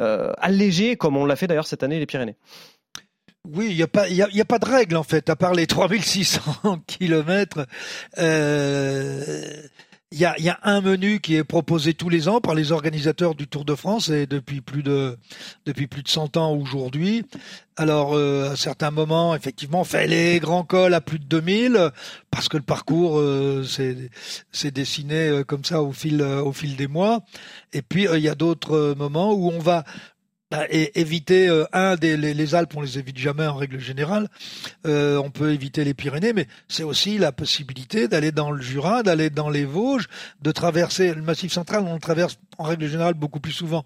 euh, 0.00 0.32
alléger 0.38 0.96
comme 0.96 1.18
on 1.18 1.26
l'a 1.26 1.36
fait 1.36 1.46
d'ailleurs 1.46 1.66
cette 1.66 1.82
année 1.82 1.98
les 1.98 2.06
Pyrénées? 2.06 2.36
Oui, 3.46 3.66
il 3.70 3.76
n'y 3.76 3.82
a, 3.82 3.88
pas, 3.88 4.08
y 4.08 4.22
a, 4.22 4.44
pas 4.44 4.60
de 4.60 4.66
règle 4.66 4.96
en 4.96 5.02
fait, 5.02 5.28
à 5.28 5.34
part 5.34 5.52
les 5.52 5.66
3600 5.66 6.78
kilomètres. 6.86 7.66
Il 10.12 10.18
y 10.18 10.26
a, 10.26 10.38
y 10.38 10.50
a, 10.50 10.58
un 10.62 10.80
menu 10.80 11.20
qui 11.20 11.36
est 11.36 11.44
proposé 11.44 11.94
tous 11.94 12.08
les 12.08 12.28
ans 12.28 12.40
par 12.40 12.54
les 12.54 12.70
organisateurs 12.70 13.34
du 13.34 13.48
Tour 13.48 13.64
de 13.64 13.74
France 13.74 14.10
et 14.10 14.26
depuis 14.26 14.60
plus 14.60 14.82
de 14.82 15.16
depuis 15.64 15.86
plus 15.86 16.02
de 16.02 16.08
100 16.08 16.36
ans 16.36 16.52
aujourd'hui. 16.52 17.24
Alors 17.76 18.14
euh, 18.14 18.52
à 18.52 18.56
certains 18.56 18.90
moments, 18.90 19.34
effectivement, 19.34 19.80
on 19.80 19.84
fait 19.84 20.06
les 20.06 20.38
grands 20.38 20.64
cols 20.64 20.92
à 20.92 21.00
plus 21.00 21.18
de 21.18 21.24
2000 21.24 21.90
parce 22.30 22.48
que 22.48 22.58
le 22.58 22.62
parcours 22.62 23.18
euh, 23.18 23.64
s'est 23.64 24.70
dessiné 24.70 25.28
euh, 25.28 25.44
comme 25.44 25.64
ça 25.64 25.82
au 25.82 25.92
fil 25.92 26.22
au 26.22 26.52
fil 26.52 26.76
des 26.76 26.88
mois. 26.88 27.20
Et 27.72 27.80
puis 27.80 28.06
il 28.12 28.20
y 28.20 28.28
a 28.28 28.34
d'autres 28.34 28.94
moments 28.96 29.32
où 29.32 29.50
on 29.50 29.58
va 29.58 29.84
et 30.70 31.00
éviter 31.00 31.48
euh, 31.48 31.64
un 31.72 31.96
des 31.96 32.16
les, 32.16 32.54
Alpes, 32.54 32.74
on 32.76 32.80
les 32.80 32.98
évite 32.98 33.18
jamais 33.18 33.46
en 33.46 33.54
règle 33.54 33.78
générale. 33.78 34.28
Euh, 34.86 35.16
on 35.16 35.30
peut 35.30 35.52
éviter 35.52 35.84
les 35.84 35.94
Pyrénées, 35.94 36.32
mais 36.32 36.46
c'est 36.68 36.82
aussi 36.82 37.18
la 37.18 37.32
possibilité 37.32 38.08
d'aller 38.08 38.32
dans 38.32 38.50
le 38.50 38.60
Jura, 38.60 39.02
d'aller 39.02 39.30
dans 39.30 39.48
les 39.48 39.64
Vosges, 39.64 40.08
de 40.42 40.52
traverser 40.52 41.14
le 41.14 41.22
Massif 41.22 41.52
central. 41.52 41.84
On 41.86 41.94
le 41.94 42.00
traverse 42.00 42.38
en 42.58 42.64
règle 42.64 42.86
générale 42.86 43.14
beaucoup 43.14 43.40
plus 43.40 43.52
souvent. 43.52 43.84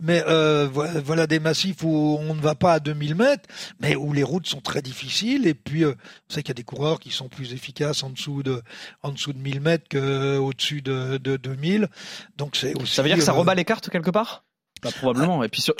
Mais 0.00 0.22
euh, 0.26 0.68
voilà 0.70 1.26
des 1.26 1.38
massifs 1.38 1.82
où 1.82 2.18
on 2.20 2.34
ne 2.34 2.40
va 2.40 2.54
pas 2.54 2.74
à 2.74 2.80
2000 2.80 3.14
mètres, 3.14 3.48
mais 3.80 3.94
où 3.94 4.12
les 4.12 4.22
routes 4.22 4.46
sont 4.46 4.60
très 4.60 4.82
difficiles. 4.82 5.46
Et 5.46 5.54
puis, 5.54 5.84
on 5.84 5.94
sait 6.28 6.42
qu'il 6.42 6.50
y 6.50 6.52
a 6.52 6.54
des 6.54 6.64
coureurs 6.64 6.98
qui 6.98 7.10
sont 7.10 7.28
plus 7.28 7.52
efficaces 7.52 8.02
en 8.02 8.10
dessous 8.10 8.42
de 8.42 8.62
en 9.02 9.12
dessous 9.12 9.32
de 9.32 9.38
1000 9.38 9.60
mètres 9.60 9.88
qu'au-dessus 9.90 10.82
de, 10.82 11.18
de 11.18 11.36
2000. 11.36 11.88
Donc 12.36 12.56
c'est 12.56 12.74
aussi. 12.80 12.94
Ça 12.94 13.02
veut 13.02 13.08
dire 13.08 13.18
que 13.18 13.24
ça 13.24 13.32
rebat 13.32 13.54
les 13.54 13.64
cartes 13.64 13.90
quelque 13.90 14.10
part? 14.10 14.45
Bah, 14.82 14.90
probablement. 14.96 15.42
Et 15.42 15.48
puis 15.48 15.60
sur, 15.62 15.74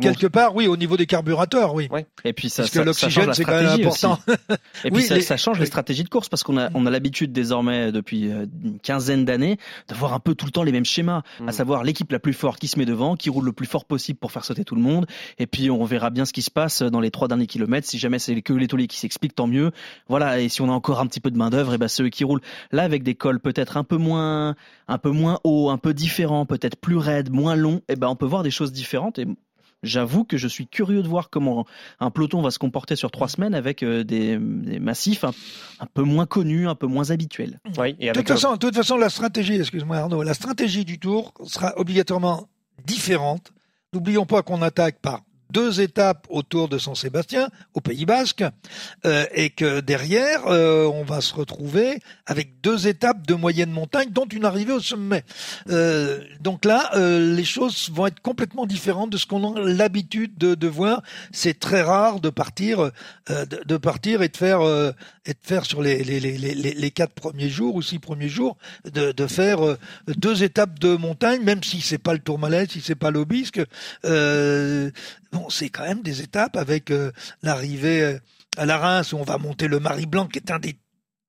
Quelque 0.00 0.26
part, 0.26 0.54
oui, 0.54 0.66
au 0.66 0.76
niveau 0.76 0.96
des 0.96 1.06
carburateurs, 1.06 1.74
oui. 1.74 1.88
Et 2.24 2.32
puis 2.32 2.50
ça, 2.50 2.62
parce 2.62 2.72
que 2.72 2.80
l'oxygène, 2.80 3.34
c'est 3.34 3.44
quand 3.44 3.60
même 3.60 3.80
important. 3.80 4.18
Et 4.84 4.90
puis 4.90 5.02
ça, 5.02 5.36
change 5.36 5.58
les 5.58 5.66
stratégies 5.66 6.04
de 6.04 6.08
course 6.08 6.28
parce 6.28 6.42
qu'on 6.42 6.58
a, 6.58 6.70
on 6.74 6.86
a 6.86 6.90
l'habitude 6.90 7.32
désormais 7.32 7.92
depuis 7.92 8.30
euh, 8.30 8.46
une 8.62 8.78
quinzaine 8.78 9.24
d'années 9.24 9.56
d'avoir 9.88 10.12
un 10.12 10.20
peu 10.20 10.34
tout 10.34 10.46
le 10.46 10.52
temps 10.52 10.62
les 10.62 10.72
mêmes 10.72 10.84
schémas, 10.84 11.22
à 11.40 11.44
mm. 11.44 11.52
savoir 11.52 11.82
l'équipe 11.82 12.10
la 12.12 12.18
plus 12.18 12.32
forte 12.32 12.60
qui 12.60 12.68
se 12.68 12.78
met 12.78 12.84
devant, 12.84 13.16
qui 13.16 13.30
roule 13.30 13.44
le 13.44 13.52
plus 13.52 13.66
fort 13.66 13.84
possible 13.84 14.18
pour 14.18 14.32
faire 14.32 14.44
sauter 14.44 14.64
tout 14.64 14.74
le 14.74 14.82
monde. 14.82 15.06
Et 15.38 15.46
puis 15.46 15.70
on 15.70 15.84
verra 15.84 16.10
bien 16.10 16.24
ce 16.24 16.32
qui 16.32 16.42
se 16.42 16.50
passe 16.50 16.82
dans 16.82 17.00
les 17.00 17.10
trois 17.10 17.28
derniers 17.28 17.46
kilomètres. 17.46 17.88
Si 17.88 17.98
jamais 17.98 18.18
c'est 18.18 18.40
que 18.42 18.52
l'étoilé 18.52 18.86
qui 18.86 18.98
s'explique, 18.98 19.34
tant 19.34 19.46
mieux. 19.46 19.70
Voilà. 20.08 20.40
Et 20.40 20.48
si 20.48 20.60
on 20.62 20.68
a 20.68 20.72
encore 20.72 21.00
un 21.00 21.06
petit 21.06 21.20
peu 21.20 21.30
de 21.30 21.36
main 21.36 21.50
d'œuvre, 21.50 21.74
et 21.74 21.78
ben 21.78 21.88
ceux 21.88 22.08
qui 22.08 22.24
roulent 22.24 22.42
là 22.72 22.82
avec 22.82 23.02
des 23.02 23.14
cols 23.14 23.40
peut-être 23.40 23.76
un 23.76 23.84
peu 23.84 23.96
moins, 23.96 24.54
un 24.88 24.98
peu 24.98 25.10
moins 25.10 25.40
hauts, 25.44 25.70
un 25.70 25.78
peu 25.78 25.94
différents, 25.94 26.46
peut-être 26.46 26.76
plus 26.76 26.96
raides, 26.96 27.30
moins 27.30 27.56
longs, 27.56 27.80
et 27.88 27.96
ben 27.96 28.08
on 28.08 28.16
peut 28.16 28.26
voir 28.26 28.42
des 28.42 28.50
choses 28.50 28.72
différentes. 28.72 29.18
Et 29.18 29.26
J'avoue 29.82 30.24
que 30.24 30.36
je 30.36 30.46
suis 30.46 30.66
curieux 30.66 31.02
de 31.02 31.08
voir 31.08 31.30
comment 31.30 31.66
un 32.00 32.10
peloton 32.10 32.42
va 32.42 32.50
se 32.50 32.58
comporter 32.58 32.96
sur 32.96 33.10
trois 33.10 33.28
semaines 33.28 33.54
avec 33.54 33.82
euh, 33.82 34.04
des, 34.04 34.38
massifs 34.38 35.24
un, 35.24 35.32
peu 35.94 36.02
moins 36.02 36.26
connus, 36.26 36.68
un 36.68 36.74
peu 36.74 36.86
moins 36.86 37.10
habituels. 37.10 37.60
Oui, 37.78 37.94
de, 37.94 38.12
toute 38.12 38.28
façon, 38.28 38.52
de 38.52 38.58
toute 38.58 38.74
façon, 38.74 38.96
la 38.98 39.08
stratégie, 39.08 39.54
excuse-moi 39.54 39.96
Arnaud, 39.96 40.22
la 40.22 40.34
stratégie 40.34 40.84
du 40.84 40.98
tour 40.98 41.32
sera 41.44 41.72
obligatoirement 41.76 42.48
différente. 42.84 43.52
N'oublions 43.92 44.26
pas 44.26 44.42
qu'on 44.42 44.62
attaque 44.62 45.00
par 45.00 45.22
deux 45.52 45.80
étapes 45.80 46.26
autour 46.30 46.68
de 46.68 46.78
San 46.78 46.94
Sébastien, 46.94 47.48
au 47.74 47.80
Pays 47.80 48.06
Basque, 48.06 48.44
euh, 49.04 49.26
et 49.34 49.50
que 49.50 49.80
derrière, 49.80 50.46
euh, 50.46 50.84
on 50.86 51.04
va 51.04 51.20
se 51.20 51.34
retrouver 51.34 52.00
avec 52.26 52.60
deux 52.60 52.86
étapes 52.86 53.26
de 53.26 53.34
moyenne 53.34 53.70
montagne, 53.70 54.10
dont 54.10 54.26
une 54.26 54.44
arrivée 54.44 54.72
au 54.72 54.80
sommet. 54.80 55.24
Euh, 55.68 56.20
donc 56.40 56.64
là, 56.64 56.90
les 56.96 57.44
choses 57.44 57.90
vont 57.92 58.06
être 58.06 58.20
complètement 58.20 58.66
différentes 58.66 59.10
de 59.10 59.16
ce 59.16 59.26
qu'on 59.26 59.54
a 59.54 59.60
l'habitude 59.60 60.36
de, 60.38 60.54
de, 60.54 60.68
voir. 60.68 61.02
C'est 61.32 61.58
très 61.58 61.82
rare 61.82 62.20
de 62.20 62.30
partir, 62.30 62.90
de, 63.28 63.64
de, 63.64 63.76
partir 63.76 64.22
et 64.22 64.28
de 64.28 64.36
faire 64.36 64.60
et 65.26 65.32
de 65.32 65.38
faire 65.42 65.64
sur 65.64 65.82
les, 65.82 66.02
les, 66.04 66.20
les, 66.20 66.54
les, 66.54 66.90
quatre 66.90 67.12
premiers 67.12 67.48
jours 67.48 67.74
ou 67.74 67.82
six 67.82 67.98
premiers 67.98 68.28
jours, 68.28 68.56
de, 68.84 69.12
de 69.12 69.26
faire 69.26 69.76
deux 70.06 70.42
étapes 70.42 70.78
de 70.78 70.96
montagne, 70.96 71.42
même 71.42 71.62
si 71.62 71.80
c'est 71.80 71.98
pas 71.98 72.12
le 72.12 72.20
Tourmalet, 72.20 72.66
si 72.66 72.80
c'est 72.80 72.94
pas 72.94 73.10
l'Aubisque. 73.10 73.60
Euh, 74.04 74.90
bon, 75.32 75.48
c'est 75.48 75.68
quand 75.68 75.84
même 75.84 76.02
des 76.02 76.22
étapes 76.22 76.56
avec 76.56 76.90
euh, 76.90 77.12
l'arrivée 77.42 78.02
euh, 78.02 78.18
à 78.56 78.66
la 78.66 78.78
Reims 78.78 79.12
où 79.12 79.16
on 79.16 79.24
va 79.24 79.38
monter 79.38 79.68
le 79.68 79.80
Marie 79.80 80.06
Blanc 80.06 80.26
qui 80.26 80.38
est 80.38 80.50
un 80.50 80.58
des 80.58 80.76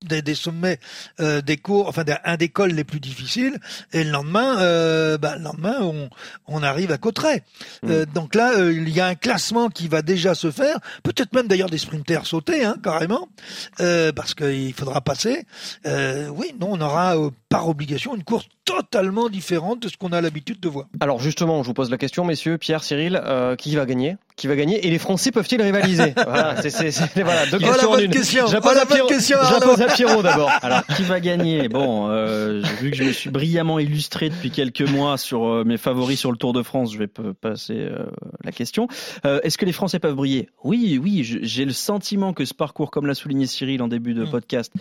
des, 0.03 0.35
sommets 0.35 0.79
euh, 1.19 1.41
des 1.41 1.57
cours, 1.57 1.87
enfin 1.87 2.03
un 2.25 2.37
des 2.37 2.49
cols 2.49 2.71
les 2.71 2.83
plus 2.83 2.99
difficiles, 2.99 3.59
et 3.93 4.03
le 4.03 4.11
lendemain, 4.11 4.59
euh, 4.59 5.17
bah, 5.17 5.35
le 5.37 5.43
lendemain 5.43 5.77
on, 5.81 6.09
on 6.47 6.63
arrive 6.63 6.91
à 6.91 6.97
Cotteret. 6.97 7.43
Mm. 7.83 8.05
donc 8.13 8.35
là, 8.35 8.53
il 8.69 8.89
y 8.89 8.99
a 8.99 9.07
un 9.07 9.15
classement 9.15 9.69
qui 9.69 9.87
va 9.87 10.01
déjà 10.01 10.35
se 10.35 10.51
faire, 10.51 10.77
peut-être 11.03 11.33
même 11.33 11.47
d'ailleurs 11.47 11.69
des 11.69 11.77
sprinters 11.77 12.25
sauter, 12.25 12.63
hein, 12.63 12.75
carrément, 12.83 13.29
parce 13.77 14.33
qu'il 14.33 14.73
faudra 14.73 15.01
passer. 15.01 15.45
oui, 15.85 16.53
non, 16.59 16.69
on 16.71 16.81
aura 16.81 17.15
par 17.49 17.67
obligation 17.67 18.15
une 18.15 18.23
course 18.23 18.47
totalement 18.65 19.29
différente 19.29 19.81
de 19.81 19.89
ce 19.89 19.97
qu'on 19.97 20.13
a 20.13 20.21
l'habitude 20.21 20.59
de 20.59 20.69
voir. 20.69 20.87
Alors 20.99 21.19
justement, 21.19 21.61
je 21.63 21.67
vous 21.67 21.73
pose 21.73 21.91
la 21.91 21.97
question, 21.97 22.23
messieurs, 22.23 22.57
Pierre, 22.57 22.83
Cyril, 22.83 23.21
euh, 23.23 23.55
qui 23.55 23.75
va 23.75 23.85
gagner? 23.85 24.15
Qui 24.41 24.47
va 24.47 24.55
gagner 24.55 24.87
Et 24.87 24.89
les 24.89 24.97
Français 24.97 25.29
peuvent-ils 25.29 25.61
rivaliser 25.61 26.15
Voilà, 26.25 26.59
c'est 26.63 26.89
voilà, 27.21 27.45
deux 27.45 27.59
questions 27.59 27.91
en 27.91 27.99
une. 27.99 28.09
Question. 28.09 28.47
Je 28.47 28.57
pose, 28.57 28.75
à, 28.75 28.85
question, 29.07 29.37
à 29.37 29.87
Pierrot 29.93 30.23
d'abord. 30.23 30.49
Alors, 30.63 30.83
qui 30.87 31.03
va 31.03 31.19
gagner? 31.19 31.69
Bon, 31.69 32.09
euh, 32.09 32.63
vu 32.79 32.89
que 32.89 32.97
je 32.97 33.03
me 33.03 33.11
suis 33.11 33.29
brillamment 33.29 33.77
illustré 33.77 34.31
depuis 34.31 34.49
quelques 34.49 34.81
mois 34.81 35.19
sur 35.19 35.45
euh, 35.45 35.63
mes 35.63 35.77
favoris 35.77 36.19
sur 36.19 36.31
le 36.31 36.37
Tour 36.37 36.53
de 36.53 36.63
France, 36.63 36.91
je 36.91 36.97
vais 36.97 37.07
passer 37.07 37.75
euh, 37.81 38.07
la 38.43 38.51
question. 38.51 38.87
Est-ce 39.23 39.59
que 39.59 39.65
les 39.65 39.73
Français 39.73 39.99
peuvent 39.99 40.15
briller? 40.15 40.49
Oui, 40.63 40.99
oui, 40.99 41.21
j'ai 41.23 41.65
le 41.65 41.71
sentiment 41.71 42.33
que 42.33 42.43
ce 42.43 42.55
parcours, 42.55 42.89
comme 42.89 43.05
l'a 43.05 43.13
souligné 43.13 43.45
Cyril 43.45 43.83
en 43.83 43.89
début 43.89 44.15
de 44.15 44.23
mm. 44.23 44.31
podcast, 44.31 44.73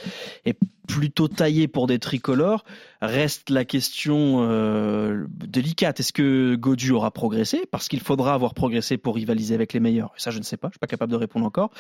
est 0.47 0.57
plutôt 0.91 1.29
taillé 1.29 1.69
pour 1.69 1.87
des 1.87 1.99
tricolores. 1.99 2.65
Reste 3.01 3.49
la 3.49 3.65
question 3.65 4.41
euh, 4.41 5.25
délicate. 5.31 6.01
Est-ce 6.01 6.13
que 6.13 6.57
Godu 6.57 6.91
aura 6.91 7.13
progressé? 7.13 7.63
Parce 7.71 7.89
qu'il 7.89 8.01
faudra 8.01 8.35
avoir 8.35 8.55
progressé 8.55 8.99
pour 8.99 9.15
rivaliser 9.15 9.55
avec 9.55 9.73
les 9.73 9.81
meilleurs. 9.81 10.13
Ça, 10.17 10.31
je 10.31 10.39
ne 10.39 10.43
sais 10.43 10.57
pas. 10.57 10.69
Je 10.69 10.73
suis 10.73 10.81
pas 10.81 10.89
capable 10.89 11.13
de 11.13 11.17
répondre 11.17 11.47
encore. 11.47 11.71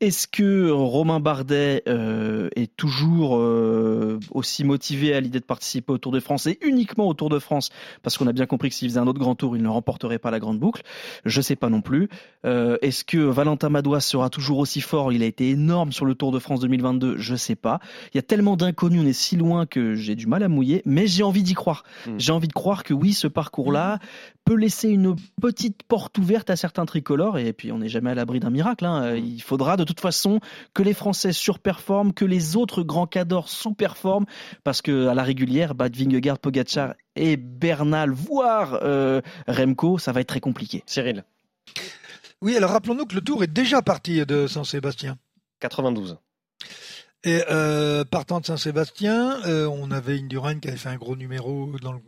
Est-ce 0.00 0.28
que 0.28 0.70
Romain 0.70 1.20
Bardet 1.20 1.82
euh, 1.88 2.48
est 2.54 2.74
toujours 2.76 3.36
euh, 3.36 4.20
aussi 4.30 4.62
motivé 4.62 5.14
à 5.14 5.20
l'idée 5.20 5.40
de 5.40 5.44
participer 5.44 5.92
au 5.92 5.98
Tour 5.98 6.12
de 6.12 6.20
France 6.20 6.46
et 6.46 6.58
uniquement 6.62 7.08
au 7.08 7.14
Tour 7.14 7.28
de 7.28 7.40
France? 7.40 7.70
Parce 8.02 8.16
qu'on 8.16 8.28
a 8.28 8.32
bien 8.32 8.46
compris 8.46 8.68
que 8.68 8.76
s'il 8.76 8.88
faisait 8.88 9.00
un 9.00 9.06
autre 9.08 9.18
grand 9.18 9.34
tour, 9.34 9.56
il 9.56 9.62
ne 9.62 9.68
remporterait 9.68 10.20
pas 10.20 10.30
la 10.30 10.38
grande 10.38 10.60
boucle. 10.60 10.82
Je 11.24 11.40
ne 11.40 11.42
sais 11.42 11.56
pas 11.56 11.68
non 11.68 11.80
plus. 11.80 12.08
Est-ce 12.44 13.04
que 13.04 13.18
Valentin 13.18 13.70
Madouas 13.70 14.00
sera 14.00 14.30
toujours 14.30 14.58
aussi 14.58 14.80
fort? 14.80 15.12
Il 15.12 15.22
a 15.22 15.26
été 15.26 15.50
énorme 15.50 15.92
sur 15.92 16.04
le 16.04 16.14
Tour 16.14 16.30
de 16.30 16.38
France 16.38 16.60
2022. 16.60 17.16
Je 17.18 17.32
ne 17.32 17.36
sais 17.36 17.56
pas. 17.56 17.80
Il 18.12 18.16
y 18.16 18.18
a 18.18 18.22
tellement 18.22 18.43
d'inconnus, 18.56 19.00
on 19.02 19.06
est 19.06 19.12
si 19.12 19.36
loin 19.36 19.66
que 19.66 19.94
j'ai 19.94 20.14
du 20.14 20.26
mal 20.26 20.42
à 20.42 20.48
mouiller, 20.48 20.82
mais 20.84 21.06
j'ai 21.06 21.22
envie 21.22 21.42
d'y 21.42 21.54
croire. 21.54 21.84
Hmm. 22.06 22.18
J'ai 22.18 22.32
envie 22.32 22.48
de 22.48 22.52
croire 22.52 22.84
que 22.84 22.94
oui, 22.94 23.12
ce 23.12 23.26
parcours-là 23.26 23.98
peut 24.44 24.54
laisser 24.54 24.88
une 24.88 25.16
petite 25.40 25.82
porte 25.82 26.18
ouverte 26.18 26.50
à 26.50 26.56
certains 26.56 26.84
tricolores, 26.84 27.38
et 27.38 27.52
puis 27.52 27.72
on 27.72 27.78
n'est 27.78 27.88
jamais 27.88 28.10
à 28.10 28.14
l'abri 28.14 28.40
d'un 28.40 28.50
miracle. 28.50 28.84
Hein. 28.84 29.16
Il 29.16 29.42
faudra 29.42 29.76
de 29.76 29.84
toute 29.84 30.00
façon 30.00 30.40
que 30.74 30.82
les 30.82 30.94
Français 30.94 31.32
surperforment, 31.32 32.12
que 32.12 32.24
les 32.24 32.56
autres 32.56 32.82
grands 32.82 33.06
cadors 33.06 33.48
sous-performent, 33.48 34.26
parce 34.62 34.82
que 34.82 35.08
à 35.08 35.14
la 35.14 35.22
régulière, 35.22 35.74
Bad 35.74 35.96
Vingegaard, 35.96 36.38
Pogacar 36.38 36.94
et 37.16 37.36
Bernal, 37.36 38.10
voire 38.10 38.78
euh, 38.82 39.20
Remco, 39.48 39.98
ça 39.98 40.12
va 40.12 40.20
être 40.20 40.28
très 40.28 40.40
compliqué. 40.40 40.82
Cyril. 40.86 41.24
Oui, 42.42 42.56
alors 42.56 42.70
rappelons-nous 42.70 43.06
que 43.06 43.14
le 43.14 43.22
tour 43.22 43.42
est 43.42 43.52
déjà 43.52 43.80
parti 43.80 44.24
de 44.26 44.46
Saint-Sébastien. 44.46 45.16
92. 45.60 46.18
Et 47.24 47.42
euh, 47.50 48.04
partant 48.04 48.40
de 48.40 48.46
Saint-Sébastien, 48.46 49.40
euh, 49.46 49.66
on 49.66 49.90
avait 49.90 50.18
Indurain 50.18 50.58
qui 50.58 50.68
avait 50.68 50.76
fait 50.76 50.90
un 50.90 50.96
gros 50.96 51.16
numéro 51.16 51.72
dans 51.82 51.92
le, 51.92 52.00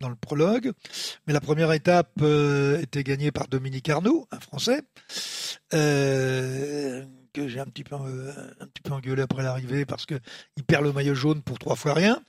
dans 0.00 0.08
le 0.08 0.16
prologue. 0.16 0.72
Mais 1.26 1.34
la 1.34 1.40
première 1.40 1.70
étape 1.72 2.12
euh, 2.22 2.80
était 2.80 3.04
gagnée 3.04 3.30
par 3.30 3.46
Dominique 3.48 3.90
Arnaud, 3.90 4.26
un 4.30 4.40
Français 4.40 4.82
que 7.34 7.48
j'ai 7.48 7.60
un 7.60 7.66
petit 7.66 7.82
peu 7.82 7.96
euh, 7.96 8.32
un 8.60 8.66
petit 8.66 8.80
peu 8.82 8.92
engueulé 8.92 9.20
après 9.20 9.42
l'arrivée 9.42 9.84
parce 9.84 10.06
que 10.06 10.14
il 10.56 10.62
perd 10.62 10.84
le 10.84 10.92
maillot 10.92 11.14
jaune 11.14 11.42
pour 11.42 11.58
trois 11.58 11.74
fois 11.74 11.92
rien. 11.92 12.22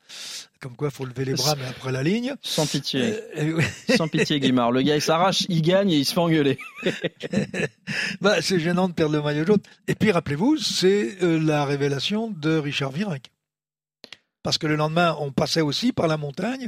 Comme 0.59 0.75
quoi, 0.75 0.89
faut 0.89 1.05
lever 1.05 1.25
les 1.25 1.35
bras 1.35 1.55
mais 1.55 1.67
après 1.67 1.91
la 1.91 2.01
ligne. 2.01 2.33
Sans 2.41 2.65
pitié. 2.65 3.19
Euh, 3.37 3.61
Sans 3.95 4.07
pitié, 4.07 4.39
Guimard. 4.39 4.71
Le 4.71 4.81
gars, 4.81 4.95
il 4.95 5.01
s'arrache, 5.01 5.45
il 5.47 5.61
gagne 5.61 5.91
et 5.91 5.97
il 5.97 6.05
se 6.05 6.13
fait 6.13 6.19
engueuler. 6.19 6.57
bah, 8.21 8.41
c'est 8.41 8.59
gênant 8.59 8.89
de 8.89 8.93
perdre 8.93 9.15
le 9.15 9.21
maillot 9.21 9.45
jaune. 9.45 9.61
Et 9.87 9.93
puis, 9.93 10.11
rappelez-vous, 10.11 10.57
c'est 10.57 11.21
euh, 11.21 11.39
la 11.39 11.65
révélation 11.65 12.31
de 12.31 12.57
Richard 12.57 12.91
Virenque. 12.91 13.29
Parce 14.41 14.57
que 14.57 14.65
le 14.65 14.75
lendemain, 14.75 15.15
on 15.19 15.31
passait 15.31 15.61
aussi 15.61 15.93
par 15.93 16.07
la 16.07 16.17
montagne. 16.17 16.67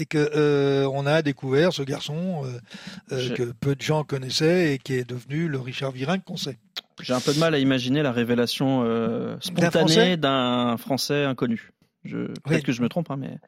Et 0.00 0.06
que 0.06 0.86
on 0.86 1.06
a 1.06 1.22
découvert 1.22 1.72
ce 1.72 1.82
garçon 1.82 2.44
que 3.10 3.50
peu 3.50 3.74
de 3.74 3.82
gens 3.82 4.04
connaissaient 4.04 4.74
et 4.74 4.78
qui 4.78 4.94
est 4.94 5.02
devenu 5.02 5.48
le 5.48 5.58
Richard 5.58 5.90
Virenque 5.90 6.22
qu'on 6.24 6.36
sait. 6.36 6.56
J'ai 7.00 7.12
un 7.12 7.20
peu 7.20 7.32
de 7.32 7.38
mal 7.38 7.54
à 7.54 7.58
imaginer 7.58 8.02
la 8.02 8.12
révélation 8.12 8.82
euh, 8.84 9.36
spontanée 9.40 10.16
d'un 10.16 10.76
Français 10.76 11.24
inconnu. 11.24 11.70
Peut-être 12.04 12.64
que 12.64 12.72
je 12.72 12.82
me 12.82 12.88
trompe, 12.88 13.10
hein, 13.10 13.16
mais. 13.18 13.38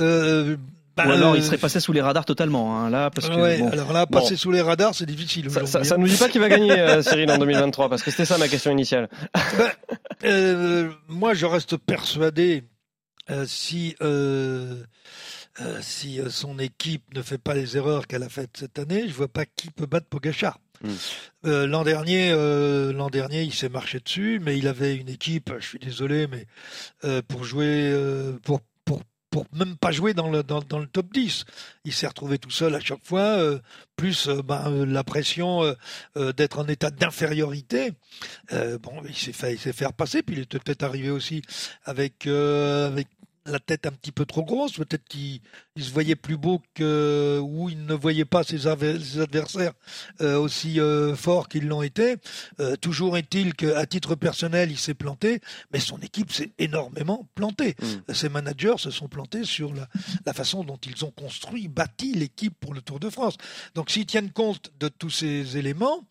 Euh, 0.00 0.56
bah, 0.96 1.06
Ou 1.06 1.12
alors 1.12 1.36
il 1.36 1.42
serait 1.42 1.58
passé 1.58 1.80
sous 1.80 1.92
les 1.92 2.00
radars 2.00 2.24
totalement. 2.24 2.78
Hein, 2.78 2.90
là, 2.90 3.10
parce 3.10 3.28
que, 3.28 3.72
alors 3.72 3.92
là, 3.92 4.06
passer 4.06 4.36
sous 4.36 4.50
les 4.50 4.60
radars, 4.60 4.94
c'est 4.94 5.06
difficile. 5.06 5.50
Ça, 5.50 5.84
ça, 5.84 5.96
nous 5.96 6.08
dit 6.08 6.16
pas 6.16 6.28
qu'il 6.28 6.40
va 6.40 6.48
gagner, 6.48 6.72
euh, 6.72 7.02
Cyril, 7.02 7.30
en 7.30 7.38
2023, 7.38 7.88
parce 7.88 8.02
que 8.02 8.10
c'était 8.10 8.24
ça 8.24 8.38
ma 8.38 8.48
question 8.48 8.70
initiale. 8.70 9.08
Ben, 10.22 10.90
moi, 11.08 11.32
je 11.32 11.46
reste 11.46 11.78
persuadé 11.78 12.64
si 13.46 13.96
si 15.80 16.20
son 16.28 16.58
équipe 16.58 17.14
ne 17.14 17.22
fait 17.22 17.38
pas 17.38 17.54
les 17.54 17.78
erreurs 17.78 18.06
qu'elle 18.06 18.22
a 18.22 18.28
faites 18.28 18.56
cette 18.58 18.78
année, 18.78 19.08
je 19.08 19.14
vois 19.14 19.28
pas 19.28 19.46
qui 19.46 19.70
peut 19.70 19.86
battre 19.86 20.06
Pogachar. 20.08 20.58
Hmm. 20.82 20.94
Euh, 21.46 21.66
l'an 21.66 21.84
dernier, 21.84 22.30
euh, 22.32 22.92
l'an 22.92 23.10
dernier, 23.10 23.42
il 23.42 23.54
s'est 23.54 23.68
marché 23.68 24.00
dessus, 24.00 24.40
mais 24.42 24.56
il 24.56 24.66
avait 24.66 24.96
une 24.96 25.08
équipe. 25.08 25.52
Je 25.58 25.66
suis 25.66 25.78
désolé, 25.78 26.26
mais 26.26 26.46
euh, 27.04 27.22
pour 27.26 27.44
jouer, 27.44 27.94
pour 28.42 28.60
pour 28.84 29.02
pour 29.30 29.46
même 29.52 29.76
pas 29.76 29.92
jouer 29.92 30.14
dans 30.14 30.30
le 30.30 30.42
dans, 30.42 30.78
le 30.78 30.86
top 30.86 31.12
10, 31.12 31.44
il 31.84 31.92
s'est 31.92 32.06
retrouvé 32.06 32.38
tout 32.38 32.50
seul 32.50 32.74
à 32.74 32.80
chaque 32.80 33.04
fois. 33.04 33.38
plus 33.96 34.28
ben, 34.28 34.84
la 34.86 35.04
pression 35.04 35.62
d'être 36.16 36.58
en 36.58 36.66
état 36.66 36.90
d'infériorité. 36.90 37.92
bon, 38.50 39.02
il 39.06 39.14
s'est 39.14 39.32
fait 39.32 39.52
il 39.52 39.58
s'est 39.58 39.72
fait 39.72 39.86
repasser, 39.86 40.22
puis 40.22 40.36
il 40.36 40.42
était 40.42 40.58
peut-être 40.58 40.82
arrivé 40.82 41.10
aussi 41.10 41.42
avec 41.84 42.26
avec 42.26 43.08
la 43.46 43.58
tête 43.58 43.86
un 43.86 43.90
petit 43.90 44.12
peu 44.12 44.26
trop 44.26 44.44
grosse, 44.44 44.72
peut-être 44.72 45.04
qu'il 45.08 45.40
se 45.78 45.90
voyait 45.90 46.16
plus 46.16 46.36
beau 46.36 46.60
que 46.74 47.40
ou 47.42 47.70
il 47.70 47.86
ne 47.86 47.94
voyait 47.94 48.26
pas 48.26 48.44
ses, 48.44 48.66
adversaires 48.66 49.72
euh, 50.20 50.38
aussi 50.38 50.78
euh, 50.78 51.16
forts 51.16 51.48
qu'ils 51.48 51.66
l'ont 51.66 51.82
été. 51.82 52.16
Euh, 52.60 52.76
toujours 52.76 53.16
est-il 53.16 53.54
qu'à 53.54 53.86
titre 53.86 54.14
personnel, 54.14 54.70
il 54.70 54.78
s'est 54.78 54.94
planté, 54.94 55.40
mais 55.72 55.80
son 55.80 55.98
équipe 55.98 56.32
s'est 56.32 56.52
énormément 56.58 57.28
plantée. 57.34 57.76
Mm. 57.80 58.12
Ses 58.12 58.28
managers 58.28 58.78
se 58.78 58.90
sont 58.90 59.08
plantés 59.08 59.44
sur 59.44 59.72
la, 59.72 59.88
la, 60.26 60.34
façon 60.34 60.62
dont 60.62 60.78
ils 60.86 61.04
ont 61.04 61.10
construit, 61.10 61.68
bâti 61.68 62.12
l'équipe 62.12 62.54
pour 62.60 62.74
le 62.74 62.82
Tour 62.82 63.00
de 63.00 63.08
France. 63.08 63.36
Donc 63.74 63.90
s'ils 63.90 64.06
tiennent 64.06 64.30
compte 64.30 64.70
de 64.78 64.88
tous 64.88 65.10
ces 65.10 65.56
éléments, 65.56 66.06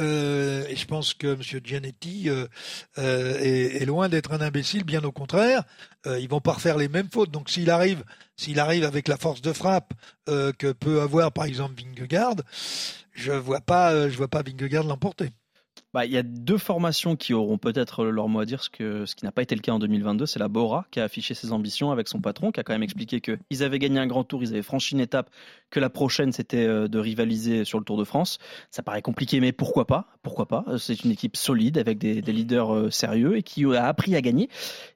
et 0.00 0.74
je 0.74 0.84
pense 0.86 1.14
que 1.14 1.28
M. 1.34 1.60
Gianetti 1.62 2.28
est, 2.28 3.00
est, 3.00 3.86
loin 3.86 4.08
d'être 4.08 4.32
un 4.32 4.40
imbécile, 4.40 4.82
bien 4.82 5.04
au 5.04 5.12
contraire, 5.12 5.62
ils 6.06 6.28
vont 6.28 6.40
pas 6.40 6.54
faire 6.54 6.76
les 6.76 6.88
mêmes 6.88 7.08
fautes. 7.12 7.30
Donc 7.30 7.50
s'il 7.50 7.70
arrive, 7.70 8.04
s'il 8.36 8.60
arrive 8.60 8.84
avec 8.84 9.08
la 9.08 9.16
force 9.16 9.42
de 9.42 9.52
frappe 9.52 9.92
euh, 10.28 10.52
que 10.52 10.72
peut 10.72 11.00
avoir 11.00 11.32
par 11.32 11.44
exemple 11.44 11.80
Vingegaard, 11.80 12.36
je 13.12 13.32
vois 13.32 13.60
pas, 13.60 13.92
euh, 13.92 14.10
je 14.10 14.16
vois 14.16 14.28
pas 14.28 14.42
Vingegaard 14.42 14.84
l'emporter. 14.84 15.30
Bah, 15.94 16.04
il 16.04 16.10
y 16.10 16.16
a 16.16 16.24
deux 16.24 16.58
formations 16.58 17.14
qui 17.14 17.34
auront 17.34 17.56
peut-être 17.56 18.04
leur 18.06 18.28
mot 18.28 18.40
à 18.40 18.44
dire, 18.44 18.64
ce, 18.64 18.68
que, 18.68 19.06
ce 19.06 19.14
qui 19.14 19.24
n'a 19.24 19.30
pas 19.30 19.42
été 19.42 19.54
le 19.54 19.60
cas 19.60 19.70
en 19.70 19.78
2022. 19.78 20.26
C'est 20.26 20.40
la 20.40 20.48
Bora 20.48 20.86
qui 20.90 20.98
a 20.98 21.04
affiché 21.04 21.34
ses 21.34 21.52
ambitions 21.52 21.92
avec 21.92 22.08
son 22.08 22.20
patron, 22.20 22.50
qui 22.50 22.58
a 22.58 22.64
quand 22.64 22.72
même 22.72 22.82
expliqué 22.82 23.20
qu'ils 23.20 23.62
avaient 23.62 23.78
gagné 23.78 24.00
un 24.00 24.08
grand 24.08 24.24
tour, 24.24 24.42
ils 24.42 24.48
avaient 24.48 24.62
franchi 24.62 24.96
une 24.96 25.00
étape, 25.00 25.30
que 25.70 25.78
la 25.78 25.90
prochaine 25.90 26.32
c'était 26.32 26.66
euh, 26.66 26.88
de 26.88 26.98
rivaliser 26.98 27.64
sur 27.64 27.78
le 27.78 27.84
Tour 27.84 27.96
de 27.96 28.02
France. 28.02 28.38
Ça 28.72 28.82
paraît 28.82 29.02
compliqué, 29.02 29.38
mais 29.38 29.52
pourquoi 29.52 29.86
pas? 29.86 30.08
Pourquoi 30.24 30.46
pas? 30.46 30.64
C'est 30.78 31.04
une 31.04 31.12
équipe 31.12 31.36
solide 31.36 31.78
avec 31.78 31.98
des, 31.98 32.20
leaders 32.22 32.74
euh, 32.74 32.90
sérieux 32.90 33.36
et 33.36 33.44
qui 33.44 33.64
a 33.64 33.86
appris 33.86 34.16
à 34.16 34.20
gagner. 34.20 34.48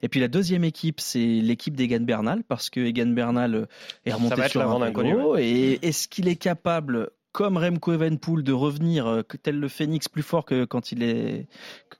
Et 0.02 0.08
puis 0.08 0.18
la 0.18 0.26
deuxième 0.26 0.64
équipe, 0.64 0.98
c'est 0.98 1.20
l'équipe 1.20 1.76
d'Egan 1.76 2.00
Bernal, 2.00 2.42
parce 2.42 2.70
que 2.70 2.80
Egan 2.80 3.10
Bernal 3.10 3.54
euh, 3.54 3.66
est 4.04 4.12
remonté 4.12 4.48
sur 4.48 4.62
un 4.62 4.90
vélo. 4.90 5.36
Et 5.36 5.78
est-ce 5.82 6.08
qu'il 6.08 6.26
est 6.26 6.34
capable 6.34 7.10
comme 7.32 7.56
Remco 7.56 7.92
Evenpool 7.92 8.42
de 8.42 8.52
revenir 8.52 9.06
euh, 9.06 9.22
tel 9.42 9.58
le 9.58 9.68
phénix 9.68 10.08
plus 10.08 10.22
fort 10.22 10.44
que 10.44 10.64
quand 10.64 10.92
il 10.92 11.02
est 11.02 11.46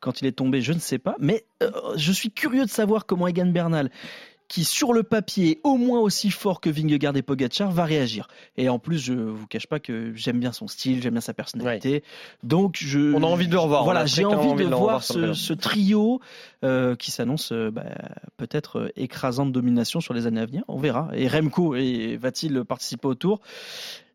quand 0.00 0.20
il 0.20 0.26
est 0.26 0.32
tombé, 0.32 0.60
je 0.60 0.72
ne 0.72 0.78
sais 0.78 0.98
pas. 0.98 1.16
Mais 1.18 1.44
euh, 1.62 1.70
je 1.96 2.12
suis 2.12 2.30
curieux 2.30 2.64
de 2.64 2.70
savoir 2.70 3.06
comment 3.06 3.26
Egan 3.26 3.46
Bernal 3.46 3.90
qui 4.46 4.64
sur 4.64 4.94
le 4.94 5.02
papier 5.02 5.50
est 5.50 5.60
au 5.62 5.76
moins 5.76 6.00
aussi 6.00 6.30
fort 6.30 6.62
que 6.62 6.70
Vingegaard 6.70 7.14
et 7.18 7.22
Pogacar 7.22 7.70
va 7.70 7.84
réagir. 7.84 8.28
Et 8.56 8.70
en 8.70 8.78
plus, 8.78 8.98
je 8.98 9.12
vous 9.12 9.46
cache 9.46 9.66
pas 9.66 9.78
que 9.78 10.14
j'aime 10.14 10.40
bien 10.40 10.52
son 10.52 10.68
style, 10.68 11.02
j'aime 11.02 11.12
bien 11.12 11.20
sa 11.20 11.34
personnalité. 11.34 12.02
Donc 12.42 12.78
je 12.80 13.12
on 13.12 13.22
a 13.22 13.26
envie 13.26 13.46
de 13.46 13.52
le 13.52 13.58
revoir. 13.58 13.84
Voilà, 13.84 14.06
j'ai 14.06 14.24
envie, 14.24 14.54
de, 14.54 14.74
voir 14.74 15.04
ce, 15.04 15.52
trio 15.52 16.22
euh, 16.64 16.96
qui 16.96 17.10
s'annonce 17.10 17.52
bah, 17.52 17.84
peut-être 18.38 18.90
écrasante 18.96 19.52
domination 19.52 20.00
sur 20.00 20.14
les 20.14 20.26
années 20.26 20.40
à 20.40 20.46
venir. 20.46 20.64
On 20.66 20.78
verra. 20.78 21.10
Et 21.12 21.28
Remco 21.28 21.74
va-t-il 22.18 22.64
participer 22.64 23.06
au 23.06 23.14
Tour? 23.14 23.42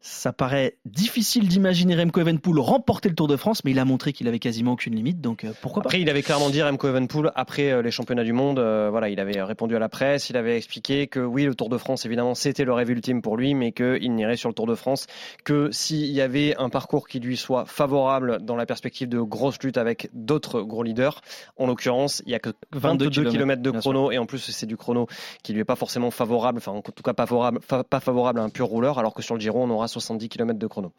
Ça 0.05 0.33
paraît 0.33 0.75
difficile 0.83 1.47
d'imaginer 1.47 1.95
Remco 1.95 2.19
Evenpool 2.19 2.59
remporter 2.59 3.07
le 3.07 3.15
Tour 3.15 3.29
de 3.29 3.37
France, 3.37 3.63
mais 3.63 3.71
il 3.71 3.79
a 3.79 3.85
montré 3.85 4.11
qu'il 4.11 4.27
avait 4.27 4.37
quasiment 4.37 4.73
aucune 4.73 4.93
limite, 4.93 5.21
donc 5.21 5.45
euh, 5.45 5.53
pourquoi 5.61 5.81
pas 5.81 5.87
Après, 5.87 6.01
il 6.01 6.09
avait 6.09 6.21
clairement 6.21 6.49
dit 6.49 6.61
Remco 6.61 6.89
Evenpool 6.89 7.31
après 7.35 7.71
euh, 7.71 7.81
les 7.81 7.89
championnats 7.89 8.25
du 8.25 8.33
monde, 8.33 8.59
euh, 8.59 8.89
voilà, 8.91 9.07
il 9.07 9.17
avait 9.21 9.41
répondu 9.41 9.77
à 9.77 9.79
la 9.79 9.87
presse, 9.87 10.29
il 10.29 10.35
avait 10.35 10.57
expliqué 10.57 11.07
que 11.07 11.21
oui, 11.21 11.45
le 11.45 11.55
Tour 11.55 11.69
de 11.69 11.77
France, 11.77 12.05
évidemment, 12.05 12.35
c'était 12.35 12.65
le 12.65 12.73
rêve 12.73 12.89
ultime 12.89 13.21
pour 13.21 13.37
lui, 13.37 13.53
mais 13.53 13.71
qu'il 13.71 14.13
n'irait 14.13 14.35
sur 14.35 14.49
le 14.49 14.53
Tour 14.53 14.67
de 14.67 14.75
France 14.75 15.07
que 15.45 15.71
s'il 15.71 16.11
y 16.11 16.19
avait 16.19 16.53
un 16.57 16.67
parcours 16.67 17.07
qui 17.07 17.21
lui 17.21 17.37
soit 17.37 17.63
favorable 17.65 18.39
dans 18.41 18.57
la 18.57 18.65
perspective 18.65 19.07
de 19.07 19.21
grosse 19.21 19.57
lutte 19.63 19.77
avec 19.77 20.09
d'autres 20.13 20.63
gros 20.63 20.83
leaders. 20.83 21.21
En 21.55 21.65
l'occurrence, 21.65 22.21
il 22.25 22.33
y 22.33 22.35
a 22.35 22.39
que 22.39 22.49
22, 22.73 23.09
km, 23.09 23.61
de 23.61 23.71
chrono, 23.71 24.11
et 24.11 24.17
en 24.17 24.25
plus, 24.25 24.39
c'est 24.39 24.65
du 24.65 24.75
chrono 24.75 25.07
qui 25.43 25.53
lui 25.53 25.61
est 25.61 25.65
pas 25.65 25.77
forcément 25.77 26.11
favorable, 26.11 26.57
enfin, 26.57 26.73
en 26.73 26.81
tout 26.81 27.03
cas 27.03 27.13
pas 27.13 27.25
favorable, 27.25 27.61
pas 27.61 27.99
favorable 28.01 28.41
à 28.41 28.43
un 28.43 28.49
pur 28.49 28.65
rouleur, 28.65 28.99
alors 28.99 29.13
que 29.13 29.21
sur 29.21 29.35
le 29.35 29.39
Giro, 29.39 29.63
on 29.63 29.69
aura 29.69 29.87
70 29.99 30.29
km 30.29 30.53
de 30.58 30.67
chrono. 30.67 30.93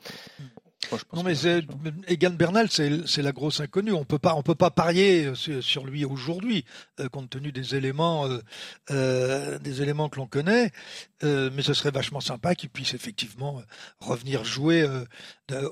Non 1.14 1.22
mais 1.22 1.34
Egan 2.08 2.30
Bernal, 2.30 2.68
c'est 2.70 3.06
c'est 3.06 3.22
la 3.22 3.32
grosse 3.32 3.60
inconnue. 3.60 3.92
On 3.92 4.04
peut 4.04 4.18
pas, 4.18 4.34
on 4.34 4.42
peut 4.42 4.54
pas 4.54 4.70
parier 4.70 5.34
sur, 5.34 5.62
sur 5.62 5.84
lui 5.86 6.04
aujourd'hui, 6.04 6.64
euh, 7.00 7.08
compte 7.08 7.30
tenu 7.30 7.52
des 7.52 7.74
éléments, 7.74 8.26
euh, 8.26 8.38
euh, 8.90 9.58
des 9.58 9.82
éléments 9.82 10.08
que 10.08 10.16
l'on 10.16 10.26
connaît. 10.26 10.70
Euh, 11.22 11.48
mais 11.54 11.62
ce 11.62 11.72
serait 11.72 11.90
vachement 11.90 12.20
sympa 12.20 12.54
qu'il 12.54 12.68
puisse 12.68 12.92
effectivement 12.92 13.58
euh, 13.58 13.62
revenir 14.00 14.44
jouer, 14.44 14.82
euh, 14.82 15.04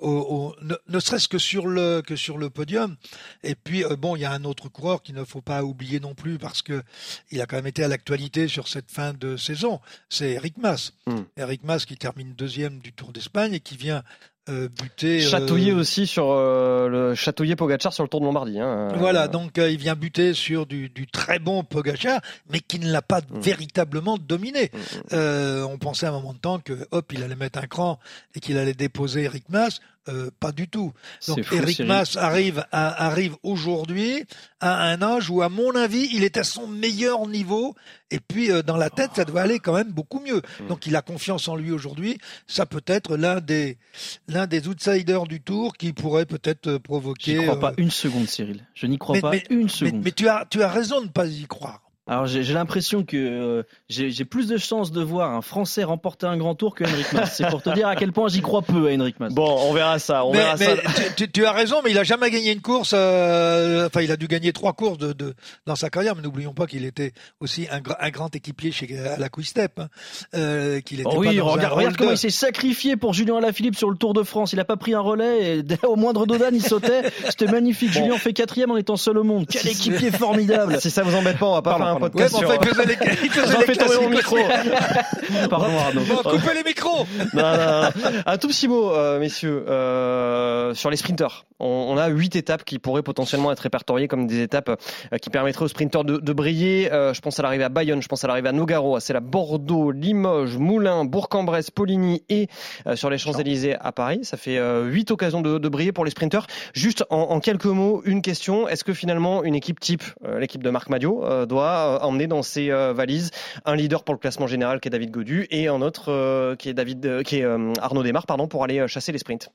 au, 0.00 0.08
au- 0.10 0.56
ne, 0.64 0.74
ne 0.88 1.00
serait-ce 1.00 1.28
que 1.28 1.38
sur 1.38 1.66
le 1.66 2.00
que 2.00 2.16
sur 2.16 2.38
le 2.38 2.48
podium. 2.48 2.96
Et 3.42 3.54
puis 3.54 3.84
euh, 3.84 3.96
bon, 3.96 4.16
il 4.16 4.20
y 4.20 4.24
a 4.24 4.32
un 4.32 4.44
autre 4.44 4.68
coureur 4.68 5.02
qu'il 5.02 5.14
ne 5.14 5.24
faut 5.24 5.42
pas 5.42 5.62
oublier 5.62 6.00
non 6.00 6.14
plus 6.14 6.38
parce 6.38 6.62
que 6.62 6.82
il 7.30 7.40
a 7.40 7.46
quand 7.46 7.56
même 7.56 7.66
été 7.66 7.84
à 7.84 7.88
l'actualité 7.88 8.48
sur 8.48 8.66
cette 8.68 8.90
fin 8.90 9.12
de 9.12 9.36
saison. 9.36 9.80
C'est 10.08 10.30
Eric 10.32 10.56
Mas. 10.58 10.92
Eric 11.36 11.64
Mas 11.64 11.84
qui 11.84 11.96
termine 11.96 12.32
deuxième 12.34 12.78
du 12.80 12.92
Tour 12.92 13.12
d'Espagne 13.12 13.52
et 13.54 13.60
qui 13.60 13.76
vient 13.76 14.02
euh, 14.48 14.68
buter. 14.68 15.24
euh, 15.24 15.28
Chatouillé 15.28 15.72
aussi 15.72 16.06
sur 16.06 16.30
euh, 16.30 16.88
le 16.88 17.14
chatouillé 17.14 17.54
Pogacar 17.56 17.92
sur 17.92 18.02
le 18.02 18.08
Tour 18.08 18.20
de 18.20 18.26
Lombardie. 18.26 18.58
hein. 18.60 18.88
Voilà, 18.98 19.28
donc 19.28 19.58
euh, 19.58 19.70
il 19.70 19.78
vient 19.78 19.94
buter 19.94 20.34
sur 20.34 20.66
du, 20.66 20.88
du 20.88 21.06
très 21.06 21.38
bon 21.38 21.62
Pogacar, 21.64 22.20
mais 22.50 22.60
qui 22.60 22.78
ne 22.78 22.90
l'a 22.90 23.02
pas 23.02 23.20
Mm. 23.20 23.40
véritablement 23.40 24.18
dominé. 24.18 24.70
Euh, 25.12 25.62
on 25.64 25.78
pensait 25.78 26.06
à 26.06 26.08
un 26.08 26.12
moment 26.12 26.32
de 26.32 26.38
temps 26.38 26.58
que 26.58 26.72
hop, 26.90 27.12
il 27.12 27.22
allait 27.22 27.36
mettre 27.36 27.58
un 27.58 27.66
cran 27.66 27.98
et 28.34 28.40
qu'il 28.40 28.58
allait 28.58 28.74
déposer 28.74 29.22
Eric 29.22 29.44
Mas. 29.48 29.80
Euh, 30.08 30.30
pas 30.40 30.50
du 30.50 30.66
tout. 30.68 30.92
Donc 31.28 31.42
fou, 31.44 31.54
Eric. 31.54 31.78
Mas 31.80 32.16
arrive 32.16 32.64
à, 32.72 33.06
arrive 33.06 33.36
aujourd'hui 33.44 34.24
à 34.58 34.82
un 34.90 35.00
âge 35.00 35.30
où, 35.30 35.42
à 35.42 35.48
mon 35.48 35.76
avis, 35.76 36.08
il 36.12 36.24
est 36.24 36.36
à 36.38 36.42
son 36.42 36.66
meilleur 36.66 37.28
niveau. 37.28 37.76
Et 38.10 38.18
puis 38.18 38.50
euh, 38.50 38.62
dans 38.62 38.76
la 38.76 38.90
tête, 38.90 39.10
ça 39.14 39.24
doit 39.24 39.42
aller 39.42 39.60
quand 39.60 39.74
même 39.74 39.92
beaucoup 39.92 40.18
mieux. 40.18 40.42
Mm. 40.60 40.66
Donc 40.66 40.86
il 40.86 40.96
a 40.96 41.02
confiance 41.02 41.46
en 41.46 41.54
lui 41.54 41.70
aujourd'hui. 41.70 42.18
Ça 42.48 42.66
peut 42.66 42.82
être 42.86 43.16
l'un 43.16 43.40
des 43.40 43.78
l'un 44.26 44.48
des 44.48 44.66
outsiders 44.66 45.24
du 45.28 45.40
Tour 45.40 45.74
qui 45.74 45.92
pourrait 45.92 46.26
peut-être 46.26 46.66
euh, 46.66 46.78
provoquer. 46.80 47.36
J'y 47.36 47.42
crois 47.44 47.56
euh, 47.56 47.60
pas 47.60 47.72
une 47.76 47.92
seconde, 47.92 48.26
Cyril. 48.28 48.66
Je 48.74 48.86
n'y 48.88 48.98
crois 48.98 49.14
mais- 49.14 49.20
pas 49.22 49.30
mais- 49.30 49.44
une 49.50 49.62
mais- 49.62 49.68
seconde. 49.68 50.02
mais 50.04 50.10
tu 50.10 50.26
as 50.28 50.46
tu 50.50 50.62
as 50.64 50.68
raison 50.68 51.00
de 51.00 51.06
ne 51.06 51.10
pas 51.10 51.26
y 51.26 51.44
croire. 51.46 51.80
Alors 52.12 52.26
j'ai 52.26 52.42
l'impression 52.52 53.04
que 53.04 53.16
euh, 53.16 53.62
j'ai 53.88 54.24
plus 54.24 54.46
de 54.46 54.56
chances 54.58 54.92
de 54.92 55.02
voir 55.02 55.30
un 55.32 55.40
Français 55.42 55.82
remporter 55.84 56.26
un 56.26 56.36
grand 56.36 56.54
tour 56.54 56.74
que 56.74 56.84
Henrik 56.84 57.12
Mas. 57.12 57.34
C'est 57.34 57.48
pour 57.48 57.62
te 57.62 57.70
dire 57.70 57.88
à 57.88 57.96
quel 57.96 58.12
point 58.12 58.28
j'y 58.28 58.42
crois 58.42 58.62
peu 58.62 58.88
à 58.88 58.92
Henrik 58.94 59.18
Mas. 59.18 59.32
Bon, 59.32 59.56
on 59.68 59.72
verra 59.72 59.98
ça. 59.98 60.24
On 60.24 60.32
mais 60.32 60.38
verra 60.38 60.56
mais 60.58 60.66
ça. 60.66 61.26
tu, 61.32 61.46
as 61.46 61.52
raison, 61.52 61.76
mais 61.82 61.90
il 61.90 61.98
a 61.98 62.04
jamais 62.04 62.30
gagné 62.30 62.52
une 62.52 62.60
course. 62.60 62.92
euh, 62.94 63.86
enfin, 63.86 64.02
il 64.02 64.12
a 64.12 64.16
dû 64.16 64.26
gagner 64.28 64.52
trois 64.52 64.72
courses 64.72 64.98
de, 64.98 65.12
de- 65.12 65.34
dans 65.66 65.76
sa 65.76 65.88
carrière, 65.90 66.14
mais 66.16 66.22
n'oublions 66.22 66.52
pas 66.52 66.66
qu'il 66.66 66.84
était 66.84 67.12
aussi 67.40 67.66
un, 67.70 67.80
gra- 67.80 67.96
un 68.00 68.10
grand 68.10 68.34
équipier 68.36 68.72
chez 68.72 68.88
à 68.98 69.18
la 69.18 69.28
Quick-Step. 69.28 69.78
hein, 69.78 69.88
euh, 70.34 70.80
qu'il 70.80 71.00
était 71.00 71.08
Oh 71.10 71.18
oui, 71.18 71.36
pas 71.38 71.42
regarde, 71.44 71.74
regarde 71.74 71.96
comment 71.96 72.10
il 72.12 72.18
s'est 72.18 72.30
sacrifié 72.30 72.96
pour 72.96 73.14
Julien 73.14 73.36
Alaphilippe 73.36 73.76
sur 73.76 73.90
le 73.90 73.96
Tour 73.96 74.12
de 74.14 74.22
France. 74.22 74.52
Il 74.52 74.60
a 74.60 74.64
pas 74.64 74.76
pris 74.76 74.94
un 74.94 75.00
relais 75.00 75.58
et 75.58 75.62
au 75.86 75.96
moindre 75.96 76.26
dodane 76.26 76.54
il 76.54 76.62
sautait. 76.62 77.02
C'était 77.28 77.46
magnifique. 77.46 77.90
Julien 77.92 78.18
fait 78.18 78.32
quatrième 78.32 78.70
en 78.70 78.76
étant 78.76 78.96
seul 78.96 79.18
au 79.18 79.24
monde. 79.24 79.46
Quel 79.48 79.66
équipier 79.68 80.10
formidable. 80.10 80.80
Si 80.80 80.90
ça 80.90 81.02
vous 81.02 81.14
embête 81.14 81.38
pas, 81.38 81.46
on 81.46 81.54
va 81.54 81.62
pas 81.62 81.78
pardon. 81.78 81.98
Podcast 82.10 82.34
Ouais, 82.34 82.40
sur. 82.40 82.54
il 82.60 82.68
faisait 82.74 82.86
les, 82.86 82.96
il 83.24 83.30
faisait 83.30 83.56
mon 83.56 83.62
classiques 83.62 84.10
micro. 84.10 84.36
Pardon 85.50 85.66
Arnaud. 85.78 86.02
Bon, 86.02 86.30
coupez 86.30 86.54
les 86.54 86.64
micros. 86.64 87.06
Non, 87.34 87.42
non, 87.42 87.56
non. 87.56 88.10
Un 88.26 88.36
tout 88.38 88.48
petit 88.48 88.68
mot, 88.68 88.90
euh, 88.92 89.18
messieurs, 89.18 89.64
euh, 89.68 90.74
sur 90.74 90.90
les 90.90 90.96
sprinters. 90.96 91.46
On, 91.60 91.66
on 91.90 91.96
a 91.96 92.08
huit 92.08 92.36
étapes 92.36 92.64
qui 92.64 92.78
pourraient 92.78 93.02
potentiellement 93.02 93.52
être 93.52 93.60
répertoriées 93.60 94.08
comme 94.08 94.26
des 94.26 94.42
étapes 94.42 94.68
euh, 94.68 95.18
qui 95.18 95.30
permettraient 95.30 95.64
aux 95.64 95.68
sprinters 95.68 96.04
de, 96.04 96.18
de 96.18 96.32
briller. 96.32 96.88
Je 96.92 97.20
pense 97.20 97.38
à 97.38 97.42
l'arrivée 97.42 97.64
à 97.64 97.68
Bayonne, 97.68 98.02
je 98.02 98.08
pense 98.08 98.24
à 98.24 98.28
l'arrivée 98.28 98.48
à 98.48 98.52
Nogaro, 98.52 98.98
c'est 99.00 99.12
la 99.12 99.20
Bordeaux, 99.20 99.90
Limoges, 99.92 100.58
Moulins, 100.58 101.04
Bourg-en-Bresse, 101.04 101.70
Poligny 101.70 102.22
et 102.28 102.48
sur 102.94 103.08
les 103.10 103.18
Champs-Élysées 103.18 103.76
à 103.80 103.92
Paris. 103.92 104.20
Ça 104.22 104.36
fait 104.36 104.58
huit 104.84 105.10
occasions 105.10 105.40
de, 105.40 105.58
de 105.58 105.68
briller 105.68 105.92
pour 105.92 106.04
les 106.04 106.10
sprinters. 106.10 106.46
Juste 106.74 107.04
en, 107.10 107.20
en 107.20 107.40
quelques 107.40 107.64
mots, 107.66 108.02
une 108.04 108.22
question. 108.22 108.68
Est-ce 108.68 108.84
que 108.84 108.92
finalement 108.92 109.44
une 109.44 109.54
équipe 109.54 109.80
type, 109.80 110.02
l'équipe 110.38 110.62
de 110.62 110.70
Marc 110.70 110.88
Madio, 110.88 111.24
doit 111.46 111.81
euh, 111.86 111.98
emmener 111.98 112.26
dans 112.26 112.42
ses 112.42 112.70
euh, 112.70 112.92
valises 112.92 113.30
un 113.64 113.76
leader 113.76 114.04
pour 114.04 114.14
le 114.14 114.18
classement 114.18 114.46
général 114.46 114.80
qui 114.80 114.88
est 114.88 114.90
David 114.90 115.10
Godu 115.10 115.46
et 115.50 115.68
un 115.68 115.82
autre 115.82 116.10
euh, 116.10 116.56
qui 116.56 116.68
est 116.68 116.74
David, 116.74 117.04
euh, 117.06 117.22
qui 117.22 117.38
est 117.38 117.44
euh, 117.44 117.72
Arnaud 117.80 118.02
Desmar, 118.02 118.26
pardon, 118.26 118.48
pour 118.48 118.64
aller 118.64 118.80
euh, 118.80 118.86
chasser 118.86 119.12
les 119.12 119.18
sprints. 119.18 119.50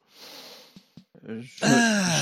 Euh, 1.28 1.42
Je 1.42 1.66
me, 1.66 1.72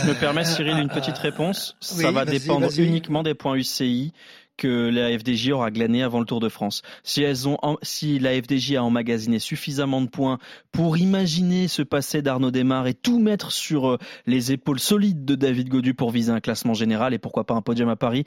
je 0.04 0.08
me 0.10 0.20
permets, 0.20 0.46
Cyril, 0.46 0.78
une 0.78 0.90
petite 0.90 1.18
réponse. 1.18 1.76
Ça 1.80 2.12
va 2.12 2.26
dépendre 2.26 2.70
uniquement 2.78 3.24
des 3.24 3.34
points 3.34 3.56
UCI 3.56 4.14
que 4.58 4.90
la 4.90 5.18
FDJ 5.18 5.52
aura 5.52 5.72
glané 5.72 6.04
avant 6.04 6.20
le 6.20 6.26
Tour 6.26 6.40
de 6.40 6.50
France. 6.50 6.82
Si 7.04 7.22
elles 7.22 7.48
ont, 7.48 7.58
en- 7.62 7.78
si 7.82 8.20
la 8.20 8.32
FDJ 8.34 8.76
a 8.76 8.84
emmagasiné 8.84 9.40
suffisamment 9.40 10.02
de 10.02 10.08
points 10.08 10.40
pour 10.72 10.98
imaginer 10.98 11.68
se 11.68 11.82
passer 11.82 12.22
d'Arnaud 12.22 12.52
Desmar 12.52 12.88
et 12.88 12.94
tout 12.94 13.20
mettre 13.20 13.52
sur 13.52 13.88
euh, 13.88 13.98
les 14.26 14.52
épaules 14.52 14.80
solides 14.80 15.26
de 15.26 15.36
David 15.36 15.70
Godu 15.70 15.94
pour 15.94 16.12
viser 16.12 16.32
un 16.32 16.40
classement 16.40 16.74
général 16.74 17.14
et 17.14 17.18
pourquoi 17.20 17.44
pas 17.46 17.54
un 17.54 17.62
podium 17.62 17.90
à 17.90 17.96
Paris, 17.96 18.24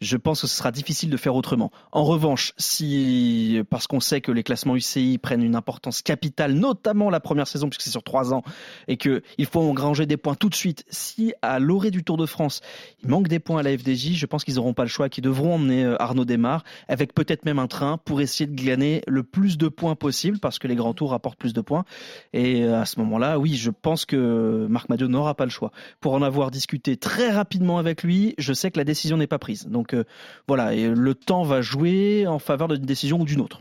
je 0.00 0.16
pense 0.16 0.40
que 0.42 0.46
ce 0.46 0.56
sera 0.56 0.72
difficile 0.72 1.10
de 1.10 1.16
faire 1.16 1.34
autrement. 1.36 1.70
En 1.92 2.04
revanche, 2.04 2.52
si 2.58 3.60
parce 3.70 3.86
qu'on 3.86 4.00
sait 4.00 4.20
que 4.20 4.32
les 4.32 4.42
classements 4.42 4.76
UCI 4.76 5.18
prennent 5.18 5.42
une 5.42 5.54
importance 5.56 6.02
capitale, 6.02 6.54
notamment 6.54 7.08
la 7.10 7.20
première 7.20 7.46
saison 7.46 7.68
puisque 7.68 7.82
c'est 7.82 7.90
sur 7.90 8.02
trois 8.02 8.34
ans 8.34 8.42
et 8.88 8.96
que 8.96 9.22
il 9.38 9.46
faut 9.46 9.60
engranger 9.60 10.06
des 10.06 10.16
points 10.16 10.34
tout 10.34 10.48
de 10.48 10.54
suite. 10.54 10.84
Si 10.90 11.32
à 11.42 11.58
l'orée 11.58 11.90
du 11.90 12.02
Tour 12.04 12.16
de 12.16 12.26
France, 12.26 12.60
il 13.02 13.08
manque 13.08 13.28
des 13.28 13.38
points 13.38 13.60
à 13.60 13.62
la 13.62 13.76
FDJ, 13.76 14.14
je 14.14 14.26
pense 14.26 14.44
qu'ils 14.44 14.56
n'auront 14.56 14.74
pas 14.74 14.82
le 14.82 14.88
choix, 14.88 15.08
qu'ils 15.08 15.24
devront 15.24 15.54
emmener 15.62 15.84
euh, 15.84 16.00
Arnaud 16.02 16.24
Desmar 16.24 16.64
avec 16.88 17.14
peut-être 17.14 17.44
même 17.44 17.58
un 17.58 17.66
train 17.66 17.98
pour 17.98 18.20
essayer 18.20 18.46
de 18.46 18.54
glaner 18.54 19.02
le 19.06 19.22
plus 19.22 19.56
de 19.58 19.68
points 19.68 19.94
possible 19.94 20.38
parce 20.38 20.58
que 20.58 20.68
les 20.68 20.74
grands 20.74 20.94
tours 20.94 21.10
rapportent 21.10 21.38
plus 21.38 21.52
de 21.52 21.60
points. 21.60 21.84
Et 22.32 22.64
euh, 22.64 22.80
à 22.80 22.84
ce 22.84 22.98
moment-là, 23.00 23.38
oui, 23.38 23.54
je 23.54 23.70
pense 23.70 24.04
que 24.04 24.66
Marc 24.68 24.88
Madiot 24.88 25.08
n'aura 25.08 25.34
pas 25.34 25.44
le 25.44 25.50
choix. 25.50 25.72
Pour 26.00 26.14
en 26.14 26.22
avoir 26.22 26.50
discuté 26.50 26.96
très 26.96 27.30
rapidement 27.30 27.78
avec 27.78 28.02
lui, 28.02 28.34
je 28.38 28.52
sais 28.52 28.70
que 28.70 28.78
la 28.78 28.84
décision 28.84 29.16
n'est 29.16 29.26
pas 29.26 29.38
prise. 29.38 29.66
Donc 29.66 29.94
euh, 29.94 30.04
voilà, 30.48 30.74
et 30.74 30.88
le 30.88 31.14
temps 31.14 31.42
va 31.42 31.62
jouer 31.62 32.26
en 32.26 32.38
faveur 32.38 32.68
d'une 32.68 32.84
décision 32.84 33.20
ou 33.20 33.24
d'une 33.24 33.40
autre. 33.40 33.60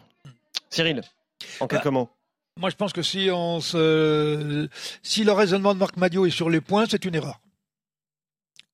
Cyril, 0.69 1.01
en 1.59 1.67
quelques 1.67 1.85
mots. 1.87 2.09
Moi, 2.59 2.69
je 2.69 2.75
pense 2.75 2.91
que 2.91 3.01
si 3.01 3.29
on 3.31 3.61
se, 3.61 4.67
si 5.03 5.23
le 5.23 5.31
raisonnement 5.31 5.73
de 5.73 5.79
Marc 5.79 5.97
Madio 5.97 6.25
est 6.25 6.31
sur 6.31 6.49
les 6.49 6.61
points, 6.61 6.85
c'est 6.89 7.05
une 7.05 7.15
erreur. 7.15 7.39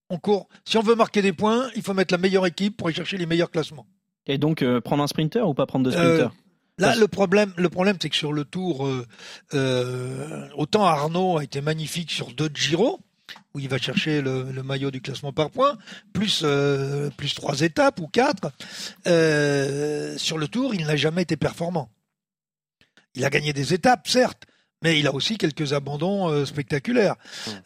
On 0.10 0.18
court. 0.20 0.47
Si 0.66 0.78
on 0.78 0.82
veut 0.82 0.95
marquer 0.95 1.22
des 1.22 1.34
points, 1.34 1.70
il 1.76 1.82
faut 1.82 1.93
mettre 1.93 2.14
la 2.14 2.18
meilleure 2.18 2.45
équipe 2.45 2.78
pour 2.78 2.88
aller 2.88 2.95
chercher 2.95 3.18
les 3.18 3.26
meilleurs 3.26 3.51
classements. 3.51 3.88
Et 4.26 4.38
donc 4.38 4.62
euh, 4.62 4.82
prendre 4.82 5.03
un 5.03 5.08
sprinter 5.08 5.47
ou 5.47 5.53
pas 5.53 5.66
prendre 5.66 5.89
deux 5.89 5.97
Euh, 5.97 6.18
sprinters 6.18 6.32
Là, 6.80 6.95
le 6.95 7.08
problème, 7.08 7.53
le 7.58 7.70
problème, 7.70 7.97
c'est 7.99 8.10
que 8.10 8.16
sur 8.16 8.32
le 8.32 8.45
tour, 8.45 8.86
euh, 8.86 9.03
euh, 9.55 10.47
autant 10.55 10.86
Arnaud 10.86 11.39
a 11.39 11.43
été 11.43 11.60
magnifique 11.60 12.12
sur 12.12 12.32
deux 12.34 12.51
Giro, 12.53 12.99
où 13.55 13.60
il 13.60 13.68
va 13.68 13.80
chercher 13.80 14.22
le, 14.22 14.51
le 14.51 14.62
maillot 14.62 14.91
du 14.91 15.01
classement 15.01 15.34
par 15.34 15.49
points, 15.49 15.76
plus 16.14 16.41
euh, 16.43 17.10
plus 17.18 17.34
trois 17.34 17.62
étapes 17.62 17.99
ou 17.99 18.08
quatre. 18.08 18.51
Euh, 19.08 20.16
sur 20.20 20.38
le 20.38 20.47
tour, 20.47 20.76
il 20.76 20.86
n'a 20.86 20.95
jamais 20.95 21.24
été 21.24 21.36
performant. 21.36 21.89
Il 23.16 23.26
a 23.26 23.32
gagné 23.32 23.53
des 23.53 23.74
étapes, 23.74 24.08
certes, 24.08 24.43
mais 24.84 24.99
il 24.99 25.08
a 25.08 25.16
aussi 25.16 25.39
quelques 25.39 25.74
abandons 25.74 26.30
euh, 26.30 26.45
spectaculaires. 26.45 27.16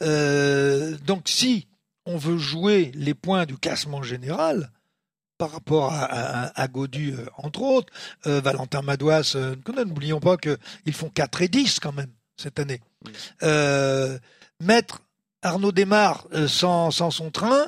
Euh, 0.02 0.96
donc, 1.06 1.24
si 1.26 1.68
on 2.06 2.18
veut 2.18 2.38
jouer 2.38 2.92
les 2.96 3.14
points 3.14 3.46
du 3.46 3.58
classement 3.58 4.04
général, 4.04 4.72
par 5.42 5.52
rapport 5.54 5.92
à, 5.92 6.04
à, 6.04 6.62
à 6.62 6.68
Godu, 6.68 7.14
euh, 7.14 7.26
entre 7.36 7.62
autres, 7.64 7.92
euh, 8.28 8.42
Valentin 8.42 8.84
Madouas, 8.84 9.34
euh, 9.36 9.56
n'oublions 9.76 10.20
pas 10.20 10.38
qu'ils 10.38 10.94
font 10.94 11.10
4 11.10 11.42
et 11.42 11.48
10 11.48 11.80
quand 11.80 11.94
même 11.94 12.12
cette 12.38 12.60
année. 12.60 12.80
Euh, 13.42 14.20
mettre 14.60 15.02
Arnaud 15.42 15.72
Desmar 15.72 16.28
sans, 16.48 16.92
sans 16.92 17.10
son 17.10 17.32
train, 17.32 17.66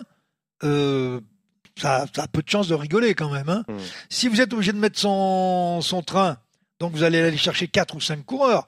ça, 0.62 2.06
ça 2.16 2.24
a 2.24 2.28
peu 2.28 2.44
de 2.44 2.50
chance 2.50 2.68
de 2.68 2.76
rigoler 2.76 3.16
quand 3.16 3.32
même. 3.32 3.50
Hein. 3.50 3.66
Si 4.08 4.28
vous 4.28 4.40
êtes 4.40 4.54
obligé 4.54 4.72
de 4.72 4.78
mettre 4.78 5.00
son, 5.00 5.82
son 5.82 6.04
train, 6.04 6.38
donc 6.80 6.92
vous 6.92 7.02
allez 7.02 7.20
aller 7.20 7.38
chercher 7.38 7.68
4 7.68 7.96
ou 7.96 8.02
5 8.02 8.24
coureurs, 8.24 8.68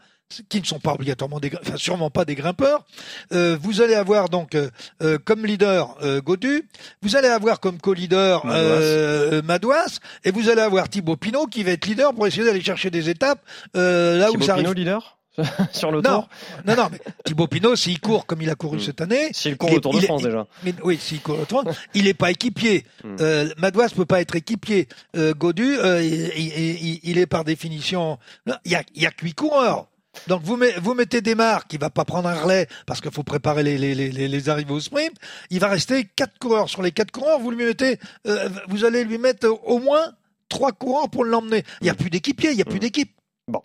qui 0.50 0.60
ne 0.60 0.66
sont 0.66 0.80
pas 0.80 0.94
obligatoirement 0.94 1.40
des, 1.40 1.52
enfin 1.62 1.78
sûrement 1.78 2.10
pas 2.10 2.26
des 2.26 2.36
grimpeurs. 2.36 2.84
Euh, 3.32 3.58
vous 3.62 3.82
allez 3.82 3.94
avoir 3.94 4.30
donc 4.30 4.56
euh, 4.56 4.70
euh, 5.02 5.18
comme 5.24 5.46
leader 5.46 5.96
euh, 6.02 6.20
Godu, 6.22 6.68
vous 7.02 7.16
allez 7.16 7.28
avoir 7.28 7.60
comme 7.60 7.80
co-leader 7.80 8.44
euh, 8.46 9.42
Madouas, 9.44 10.00
et 10.24 10.32
vous 10.32 10.50
allez 10.50 10.62
avoir 10.62 10.90
Thibaut 10.90 11.16
Pinot 11.16 11.46
qui 11.48 11.64
va 11.64 11.72
être 11.72 11.86
leader 11.86 12.14
pour 12.14 12.26
essayer 12.28 12.44
d'aller 12.44 12.62
chercher 12.62 12.90
des 12.90 13.10
étapes 13.10 13.40
euh, 13.76 14.18
là 14.18 14.30
où 14.30 14.34
Thibaut 14.34 14.46
ça 14.46 14.56
Pinot, 14.56 14.70
arrive. 14.72 14.80
leader 14.80 15.12
sur 15.74 15.92
le 15.92 15.98
non, 16.02 16.22
tour 16.22 16.30
non, 16.66 16.76
non, 16.78 16.88
mais 16.92 17.00
Thibaut 17.26 17.48
Pinot, 17.48 17.76
s'il 17.76 18.00
court 18.00 18.26
comme 18.26 18.42
il 18.42 18.50
a 18.50 18.56
couru 18.56 18.80
cette 18.80 19.02
année, 19.02 19.30
S'il 19.34 19.58
court 19.58 19.70
il 19.74 19.82
Tour 19.82 19.94
de 19.94 20.00
est- 20.00 20.06
France, 20.06 20.24
déjà. 20.24 20.48
mais 20.64 20.74
oui, 20.82 20.98
s'il 21.00 21.20
court 21.20 21.38
le 21.38 21.46
Tour, 21.46 21.64
de 21.66 21.72
France, 21.72 21.82
il 21.94 22.06
n'est 22.06 22.14
pas 22.14 22.32
équipier. 22.32 22.86
Hmm. 23.04 23.16
Euh, 23.20 23.50
Madouas 23.58 23.90
peut 23.90 24.06
pas 24.06 24.22
être 24.22 24.36
équipier. 24.38 24.88
Euh, 25.18 25.34
Godu, 25.34 25.78
euh, 25.78 26.02
il, 26.02 26.32
il- 26.38 26.86
il- 26.86 27.00
il 27.04 27.18
est 27.18 27.26
par 27.26 27.44
définition. 27.44 28.18
Il 28.64 28.72
y 28.72 28.76
a, 28.76 28.84
il 28.96 29.02
y 29.04 29.06
a 29.06 29.12
que 29.12 29.26
huit 29.26 29.34
coureurs. 29.34 29.88
Donc 30.28 30.42
vous, 30.44 30.58
met- 30.58 30.74
vous 30.82 30.94
mettez 30.94 31.22
Desmar 31.22 31.68
qui 31.68 31.78
va 31.78 31.90
pas 31.90 32.06
prendre 32.06 32.28
un 32.30 32.36
relais 32.36 32.68
parce 32.86 33.02
qu'il 33.02 33.12
faut 33.12 33.24
préparer 33.24 33.64
les, 33.64 33.78
les, 33.78 33.96
les, 33.96 34.10
les- 34.12 34.28
les 34.28 34.50
arrivées 34.50 34.74
au 34.74 34.80
sprint. 34.80 35.12
Il 35.50 35.60
va 35.60 35.68
rester 35.68 36.08
quatre 36.16 36.38
coureurs 36.40 36.70
sur 36.70 36.82
les 36.82 36.92
quatre 36.92 37.12
coureurs. 37.12 37.40
Vous 37.40 37.52
lui 37.52 37.66
mettez, 37.66 38.00
euh, 38.28 38.50
vous 38.68 38.86
allez 38.86 39.04
lui 39.04 39.18
mettre 39.18 39.48
au 39.66 39.80
moins 39.80 40.14
trois 40.50 40.72
coureurs 40.72 41.10
pour 41.10 41.26
l'emmener. 41.26 41.64
Il 41.82 41.88
y 41.88 41.90
a 41.90 41.94
plus 41.96 42.10
d'équipier, 42.10 42.52
il 42.52 42.58
y 42.58 42.62
a 42.62 42.66
plus 42.66 42.80
d'équipe. 42.80 43.12
Bon. 43.48 43.62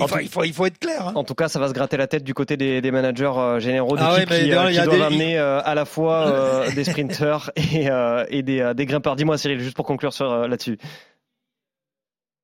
Il 0.00 0.06
faut, 0.06 0.18
il 0.18 0.28
faut, 0.28 0.44
il 0.44 0.52
faut 0.52 0.66
être 0.66 0.78
clair. 0.78 1.08
Hein. 1.08 1.12
En 1.14 1.24
tout 1.24 1.34
cas, 1.34 1.48
ça 1.48 1.58
va 1.58 1.68
se 1.68 1.72
gratter 1.72 1.96
la 1.96 2.06
tête 2.06 2.24
du 2.24 2.34
côté 2.34 2.58
des, 2.58 2.82
des 2.82 2.90
managers 2.90 3.24
euh, 3.34 3.58
généraux 3.58 3.96
Ah 3.98 4.16
d'équipe 4.16 4.30
ouais, 4.30 4.38
mais 4.38 4.44
qui, 4.44 4.52
euh, 4.52 4.68
qui 4.70 4.74
doivent 4.84 4.98
des- 4.98 5.02
amener 5.02 5.38
euh, 5.38 5.60
à 5.64 5.74
la 5.74 5.86
fois 5.86 6.64
des 6.74 6.84
sprinters 6.84 7.50
et, 7.56 7.88
et 8.28 8.42
des, 8.42 8.72
des 8.76 8.84
grimpeurs. 8.86 9.16
Dis-moi, 9.16 9.38
Cyril, 9.38 9.60
juste 9.60 9.76
pour 9.76 9.86
conclure 9.86 10.10
là-dessus. 10.46 10.76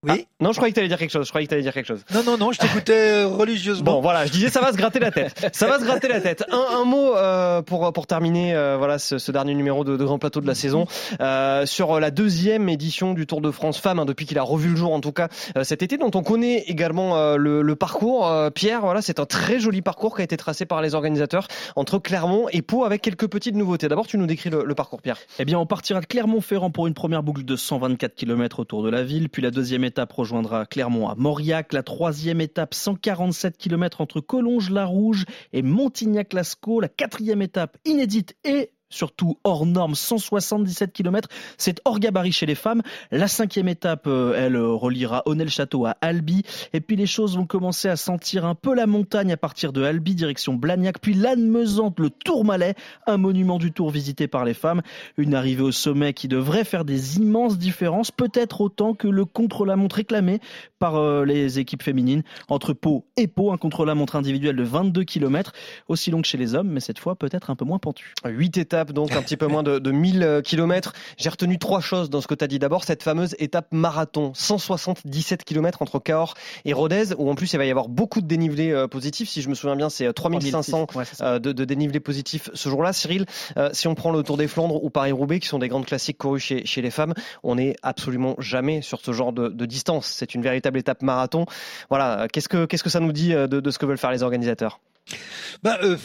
Oui. 0.02 0.12
Ah, 0.16 0.24
non, 0.40 0.52
je 0.52 0.56
croyais 0.56 0.72
que 0.72 0.76
tu 0.76 0.80
allais 0.80 0.88
dire 0.88 0.96
quelque 0.96 1.10
chose. 1.10 1.26
Je 1.26 1.30
croyais 1.30 1.46
que 1.46 1.50
tu 1.50 1.54
allais 1.54 1.62
dire 1.62 1.74
quelque 1.74 1.88
chose. 1.88 2.02
Non, 2.14 2.22
non, 2.24 2.38
non, 2.38 2.52
je 2.52 2.58
t'écoutais 2.58 3.10
euh, 3.22 3.26
religieusement. 3.26 3.92
Bon, 3.92 4.00
voilà, 4.00 4.24
je 4.24 4.32
disais 4.32 4.48
ça 4.48 4.62
va 4.62 4.72
se 4.72 4.78
gratter 4.78 4.98
la 4.98 5.10
tête. 5.10 5.50
Ça 5.52 5.66
va 5.66 5.78
se 5.78 5.84
gratter 5.84 6.08
la 6.08 6.22
tête. 6.22 6.42
Un, 6.50 6.80
un 6.80 6.84
mot 6.84 7.14
euh, 7.16 7.60
pour 7.60 7.92
pour 7.92 8.06
terminer, 8.06 8.54
euh, 8.54 8.78
voilà, 8.78 8.98
ce, 8.98 9.18
ce 9.18 9.30
dernier 9.30 9.54
numéro 9.54 9.84
de, 9.84 9.98
de 9.98 10.04
Grand 10.04 10.18
Plateau 10.18 10.40
de 10.40 10.46
la 10.46 10.54
saison 10.54 10.86
euh, 11.20 11.66
sur 11.66 12.00
la 12.00 12.10
deuxième 12.10 12.70
édition 12.70 13.12
du 13.12 13.26
Tour 13.26 13.42
de 13.42 13.50
France 13.50 13.78
Femmes, 13.78 13.98
hein, 13.98 14.06
depuis 14.06 14.24
qu'il 14.24 14.38
a 14.38 14.42
revu 14.42 14.70
le 14.70 14.76
jour 14.76 14.94
en 14.94 15.00
tout 15.00 15.12
cas 15.12 15.28
euh, 15.58 15.64
cet 15.64 15.82
été, 15.82 15.98
dont 15.98 16.10
on 16.14 16.22
connaît 16.22 16.60
également 16.66 17.18
euh, 17.18 17.36
le, 17.36 17.60
le 17.60 17.76
parcours. 17.76 18.26
Euh, 18.26 18.48
Pierre, 18.48 18.80
voilà, 18.80 19.02
c'est 19.02 19.20
un 19.20 19.26
très 19.26 19.60
joli 19.60 19.82
parcours 19.82 20.16
qui 20.16 20.22
a 20.22 20.24
été 20.24 20.38
tracé 20.38 20.64
par 20.64 20.80
les 20.80 20.94
organisateurs 20.94 21.46
entre 21.76 21.98
Clermont 21.98 22.46
et 22.52 22.62
Pau 22.62 22.86
avec 22.86 23.02
quelques 23.02 23.28
petites 23.28 23.54
nouveautés. 23.54 23.88
D'abord, 23.88 24.06
tu 24.06 24.16
nous 24.16 24.26
décris 24.26 24.48
le, 24.48 24.64
le 24.64 24.74
parcours, 24.74 25.02
Pierre. 25.02 25.18
Eh 25.38 25.44
bien, 25.44 25.58
on 25.58 25.66
partira 25.66 26.00
de 26.00 26.06
Clermont-Ferrand 26.06 26.70
pour 26.70 26.86
une 26.86 26.94
première 26.94 27.22
boucle 27.22 27.44
de 27.44 27.54
124 27.56 28.14
km 28.14 28.60
autour 28.60 28.82
de 28.82 28.88
la 28.88 29.02
ville, 29.02 29.28
puis 29.28 29.42
la 29.42 29.50
deuxième 29.50 29.84
étape 29.90 30.12
rejoindra 30.12 30.66
Clermont 30.66 31.08
à 31.08 31.16
Mauriac, 31.16 31.72
la 31.72 31.82
troisième 31.82 32.40
étape 32.40 32.74
147 32.74 33.58
km 33.58 34.00
entre 34.00 34.20
Collonges-la-Rouge 34.20 35.24
et 35.52 35.62
Montignac-Lascaux, 35.62 36.80
la 36.80 36.88
quatrième 36.88 37.42
étape 37.42 37.76
inédite 37.84 38.36
et 38.44 38.70
surtout 38.90 39.38
hors 39.44 39.64
norme, 39.64 39.94
177 39.94 40.92
km, 40.92 41.28
c'est 41.56 41.80
hors 41.84 41.98
gabarit 41.98 42.32
chez 42.32 42.46
les 42.46 42.54
femmes. 42.54 42.82
La 43.10 43.28
cinquième 43.28 43.68
étape, 43.68 44.06
euh, 44.06 44.34
elle 44.36 44.56
euh, 44.56 44.72
reliera 44.72 45.22
Honnel-Château 45.26 45.86
à 45.86 45.96
Albi, 46.00 46.42
et 46.72 46.80
puis 46.80 46.96
les 46.96 47.06
choses 47.06 47.36
vont 47.36 47.46
commencer 47.46 47.88
à 47.88 47.96
sentir 47.96 48.44
un 48.44 48.54
peu 48.54 48.74
la 48.74 48.86
montagne 48.86 49.32
à 49.32 49.36
partir 49.36 49.72
de 49.72 49.82
Albi, 49.82 50.14
direction 50.14 50.54
Blagnac, 50.54 50.98
puis 51.00 51.14
l'Anne-Mesante, 51.14 51.98
le 52.00 52.10
Tourmalet, 52.10 52.74
un 53.06 53.16
monument 53.16 53.58
du 53.58 53.72
Tour 53.72 53.90
visité 53.90 54.26
par 54.26 54.44
les 54.44 54.54
femmes, 54.54 54.82
une 55.16 55.34
arrivée 55.34 55.62
au 55.62 55.72
sommet 55.72 56.12
qui 56.12 56.28
devrait 56.28 56.64
faire 56.64 56.84
des 56.84 57.18
immenses 57.18 57.58
différences, 57.58 58.10
peut-être 58.10 58.60
autant 58.60 58.94
que 58.94 59.08
le 59.08 59.24
contre-la-montre 59.24 59.96
réclamé 59.96 60.40
par 60.78 60.96
euh, 60.96 61.24
les 61.24 61.58
équipes 61.58 61.82
féminines, 61.82 62.22
entre 62.48 62.72
Pau 62.72 63.04
et 63.16 63.28
Pau, 63.28 63.52
un 63.52 63.56
contre-la-montre 63.56 64.16
individuel 64.16 64.56
de 64.56 64.62
22 64.62 65.04
km, 65.04 65.52
aussi 65.88 66.10
long 66.10 66.22
que 66.22 66.26
chez 66.26 66.38
les 66.38 66.54
hommes, 66.54 66.68
mais 66.68 66.80
cette 66.80 66.98
fois 66.98 67.16
peut-être 67.16 67.50
un 67.50 67.56
peu 67.56 67.64
moins 67.64 67.78
pentu. 67.78 68.14
Huit 68.24 68.56
étapes, 68.56 68.79
donc 68.84 69.12
un 69.12 69.22
petit 69.22 69.36
peu 69.36 69.46
moins 69.46 69.62
de, 69.62 69.78
de 69.78 69.90
1000 69.90 70.40
km. 70.44 70.92
J'ai 71.18 71.28
retenu 71.28 71.58
trois 71.58 71.80
choses 71.80 72.10
dans 72.10 72.20
ce 72.20 72.26
que 72.26 72.34
tu 72.34 72.44
as 72.44 72.46
dit. 72.48 72.58
D'abord, 72.58 72.84
cette 72.84 73.02
fameuse 73.02 73.34
étape 73.38 73.68
marathon, 73.72 74.32
177 74.34 75.44
km 75.44 75.82
entre 75.82 75.98
Cahors 75.98 76.34
et 76.64 76.72
Rodez, 76.72 77.14
où 77.18 77.30
en 77.30 77.34
plus 77.34 77.52
il 77.52 77.56
va 77.58 77.64
y 77.64 77.70
avoir 77.70 77.88
beaucoup 77.88 78.20
de 78.20 78.26
dénivelé 78.26 78.70
euh, 78.72 78.86
positif. 78.88 79.28
Si 79.28 79.42
je 79.42 79.48
me 79.48 79.54
souviens 79.54 79.76
bien, 79.76 79.88
c'est 79.90 80.06
euh, 80.06 80.12
3500 80.12 80.86
Ouais, 80.94 81.04
c'est 81.04 81.16
ça. 81.16 81.34
euh, 81.34 81.38
de, 81.38 81.52
de 81.52 81.64
dénivelé 81.64 82.00
positif 82.00 82.50
ce 82.54 82.68
jour-là. 82.68 82.92
Cyril, 82.92 83.26
euh, 83.56 83.70
si 83.72 83.88
on 83.88 83.94
prend 83.94 84.10
le 84.12 84.22
Tour 84.22 84.36
des 84.36 84.48
Flandres 84.48 84.82
ou 84.82 84.90
Paris-Roubaix, 84.90 85.40
qui 85.40 85.48
sont 85.48 85.58
des 85.58 85.68
grandes 85.68 85.86
classiques 85.86 86.18
courus 86.18 86.42
chez, 86.42 86.64
chez 86.66 86.82
les 86.82 86.90
femmes, 86.90 87.14
on 87.42 87.56
n'est 87.56 87.76
absolument 87.82 88.34
jamais 88.38 88.82
sur 88.82 89.00
ce 89.00 89.12
genre 89.12 89.32
de, 89.32 89.48
de 89.48 89.66
distance. 89.66 90.06
C'est 90.16 90.34
une 90.34 90.42
véritable 90.42 90.78
étape 90.78 91.02
marathon. 91.02 91.46
Voilà, 91.88 92.26
qu'est-ce 92.32 92.48
que, 92.48 92.64
qu'est-ce 92.66 92.82
que 92.84 92.90
ça 92.90 93.00
nous 93.00 93.12
dit 93.12 93.34
euh, 93.34 93.46
de, 93.46 93.60
de 93.60 93.70
ce 93.70 93.78
que 93.78 93.86
veulent 93.86 93.98
faire 93.98 94.10
les 94.12 94.22
organisateurs? 94.22 94.80
Bah, 95.62 95.78
euh, 95.82 95.96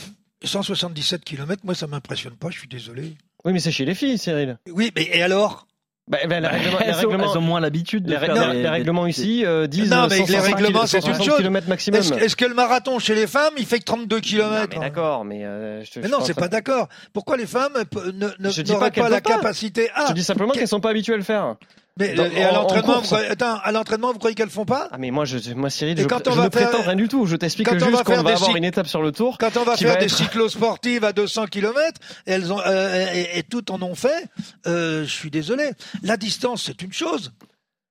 177 0.43 1.23
km, 1.23 1.61
moi 1.63 1.75
ça 1.75 1.87
m'impressionne 1.87 2.35
pas, 2.35 2.49
je 2.49 2.59
suis 2.59 2.67
désolé. 2.67 3.15
Oui, 3.45 3.53
mais 3.53 3.59
c'est 3.59 3.71
chez 3.71 3.85
les 3.85 3.95
filles, 3.95 4.17
Cyril. 4.17 4.57
Oui, 4.71 4.91
mais 4.95 5.07
et 5.11 5.21
alors? 5.23 5.67
Bah, 6.07 6.19
ben, 6.29 6.39
les 6.43 6.47
règlements- 6.47 6.77
les 6.79 6.85
elles, 6.85 6.93
ont, 6.93 6.97
règlements- 7.09 7.31
elles 7.31 7.37
ont 7.39 7.41
moins 7.41 7.59
l'habitude 7.59 8.03
de 8.03 8.11
Les, 8.11 8.19
faire 8.19 8.71
règlements- 8.71 9.07
ici 9.07 9.43
euh, 9.43 9.65
disent 9.65 9.89
Non, 9.89 10.03
mais 10.07 10.19
les 10.19 10.25
160 10.27 10.53
règlements, 10.55 10.85
c'est 10.85 10.97
une 10.97 11.03
160 11.03 11.25
chose. 11.25 11.37
km 11.37 11.67
maximum. 11.67 11.99
Est-ce 11.99 12.13
est-ce 12.13 12.35
que 12.35 12.45
le 12.45 12.53
marathon 12.53 12.99
chez 12.99 13.15
les 13.15 13.25
femmes, 13.25 13.55
il 13.57 13.65
fait 13.65 13.79
que 13.79 13.85
32 13.85 14.17
Non, 14.17 14.21
km 14.21 14.67
mais 14.75 14.79
d'accord, 14.85 15.25
mais 15.25 15.43
euh, 15.45 15.83
je 15.83 15.89
te- 15.91 15.99
Mais 15.99 16.07
je 16.07 16.11
non, 16.11 16.21
c'est 16.21 16.35
pas 16.35 16.47
d'accord. 16.47 16.89
Pourquoi 17.11 17.37
les 17.37 17.47
femmes 17.47 17.73
euh, 17.75 18.11
ne- 18.13 18.27
ne- 18.37 18.49
Je 18.51 18.61
dis 18.61 18.71
n'auraient 18.71 18.91
pas 18.91 19.09
la 19.09 19.19
pas. 19.21 19.31
capacité 19.31 19.89
Ah, 19.95 20.05
Je 20.09 20.13
dis 20.13 20.23
simplement 20.23 20.51
que- 20.53 20.59
qu'elles 20.59 20.67
sont 20.67 20.79
pas 20.79 20.91
habituées 20.91 21.13
à 21.15 21.17
le 21.17 21.23
faire. 21.23 21.55
Mais, 21.97 22.13
Dans- 22.13 22.25
et 22.25 22.43
à 22.43 22.51
en- 22.51 22.55
en 22.55 22.61
l'entraînement, 22.63 22.99
vous, 23.01 23.15
attends, 23.15 23.57
à 23.63 23.71
l'entraînement, 23.71 24.11
vous 24.11 24.17
croyez 24.19 24.35
qu'elles 24.35 24.49
font 24.49 24.65
pas? 24.65 24.89
Ah 24.91 24.97
mais 24.97 25.11
moi, 25.11 25.23
je, 25.25 25.53
moi 25.53 25.69
Cyril, 25.69 25.97
Et 25.99 26.03
je, 26.03 26.07
quand 26.07 26.27
on 26.27 26.31
je 26.31 26.37
va 26.37 26.43
ne 26.45 26.49
prétends 26.49 26.71
faire- 26.71 26.85
rien 26.87 26.95
du 26.95 27.07
tout. 27.07 27.25
Je 27.25 27.35
t'explique 27.35 27.69
juste 27.71 27.85
va 27.91 28.03
qu'on 28.03 28.21
va 28.21 28.33
avoir 28.33 28.55
une 28.55 28.63
étape 28.65 28.87
sur 28.87 29.01
le 29.01 29.11
tour. 29.11 29.37
Quand 29.37 29.55
on 29.57 29.63
va 29.63 29.77
faire 29.77 29.93
va 29.93 29.99
des 29.99 30.05
être- 30.05 30.15
cyclosportives 30.15 31.03
à 31.05 31.13
200 31.13 31.45
km, 31.47 31.99
et 32.27 32.31
elles 32.31 32.51
ont 32.51 32.59
euh, 32.65 33.05
et, 33.13 33.39
et 33.39 33.43
toutes 33.43 33.71
en 33.71 33.81
ont 33.81 33.95
fait, 33.95 34.27
euh, 34.67 35.05
je 35.05 35.09
suis 35.11 35.31
désolé. 35.31 35.69
La 36.03 36.17
distance, 36.17 36.63
c'est 36.65 36.81
une 36.81 36.91
chose. 36.93 37.31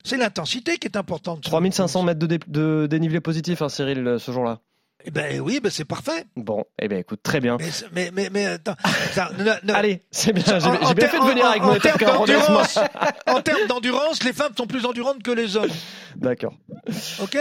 C'est 0.04 0.18
l'intensité 0.18 0.76
qui 0.76 0.86
est 0.86 0.96
importante. 0.98 1.40
3500 1.42 2.02
mètres 2.02 2.18
de, 2.20 2.26
dé- 2.26 2.38
de 2.46 2.86
dénivelé 2.90 3.20
positif, 3.20 3.62
hein, 3.62 3.70
Cyril, 3.70 4.06
euh, 4.06 4.18
ce 4.18 4.32
jour-là. 4.32 4.58
Eh 5.06 5.10
ben 5.10 5.40
oui, 5.40 5.60
ben 5.62 5.70
c'est 5.70 5.84
parfait. 5.84 6.24
Bon, 6.34 6.64
eh 6.78 6.88
ben 6.88 6.98
écoute, 6.98 7.20
très 7.22 7.40
bien. 7.40 7.58
Mais 7.58 7.70
mais 7.92 8.10
mais, 8.12 8.30
mais 8.32 8.46
attends, 8.46 8.74
ça, 9.12 9.30
ne- 9.38 9.44
ne- 9.44 9.72
Allez, 9.74 10.02
c'est 10.10 10.32
bien. 10.32 10.44
J'ai 10.46 10.66
En- 10.66 10.74
j'ai 10.80 10.84
en 10.86 10.92
bien 10.92 11.08
fait 11.08 11.18
de 11.20 11.24
venir 11.24 11.44
en- 11.44 11.50
avec 11.50 11.62
en 11.62 11.66
mon 11.66 11.78
termes 11.78 11.98
d'endurance, 11.98 12.78
en 13.26 13.42
termes 13.42 13.66
d'endurance, 13.68 14.22
les 14.22 14.32
femmes 14.32 14.52
sont 14.56 14.66
plus 14.66 14.86
endurantes 14.86 15.22
que 15.22 15.30
les 15.30 15.56
hommes. 15.56 15.70
D'accord. 16.16 16.54
Ok? 17.20 17.36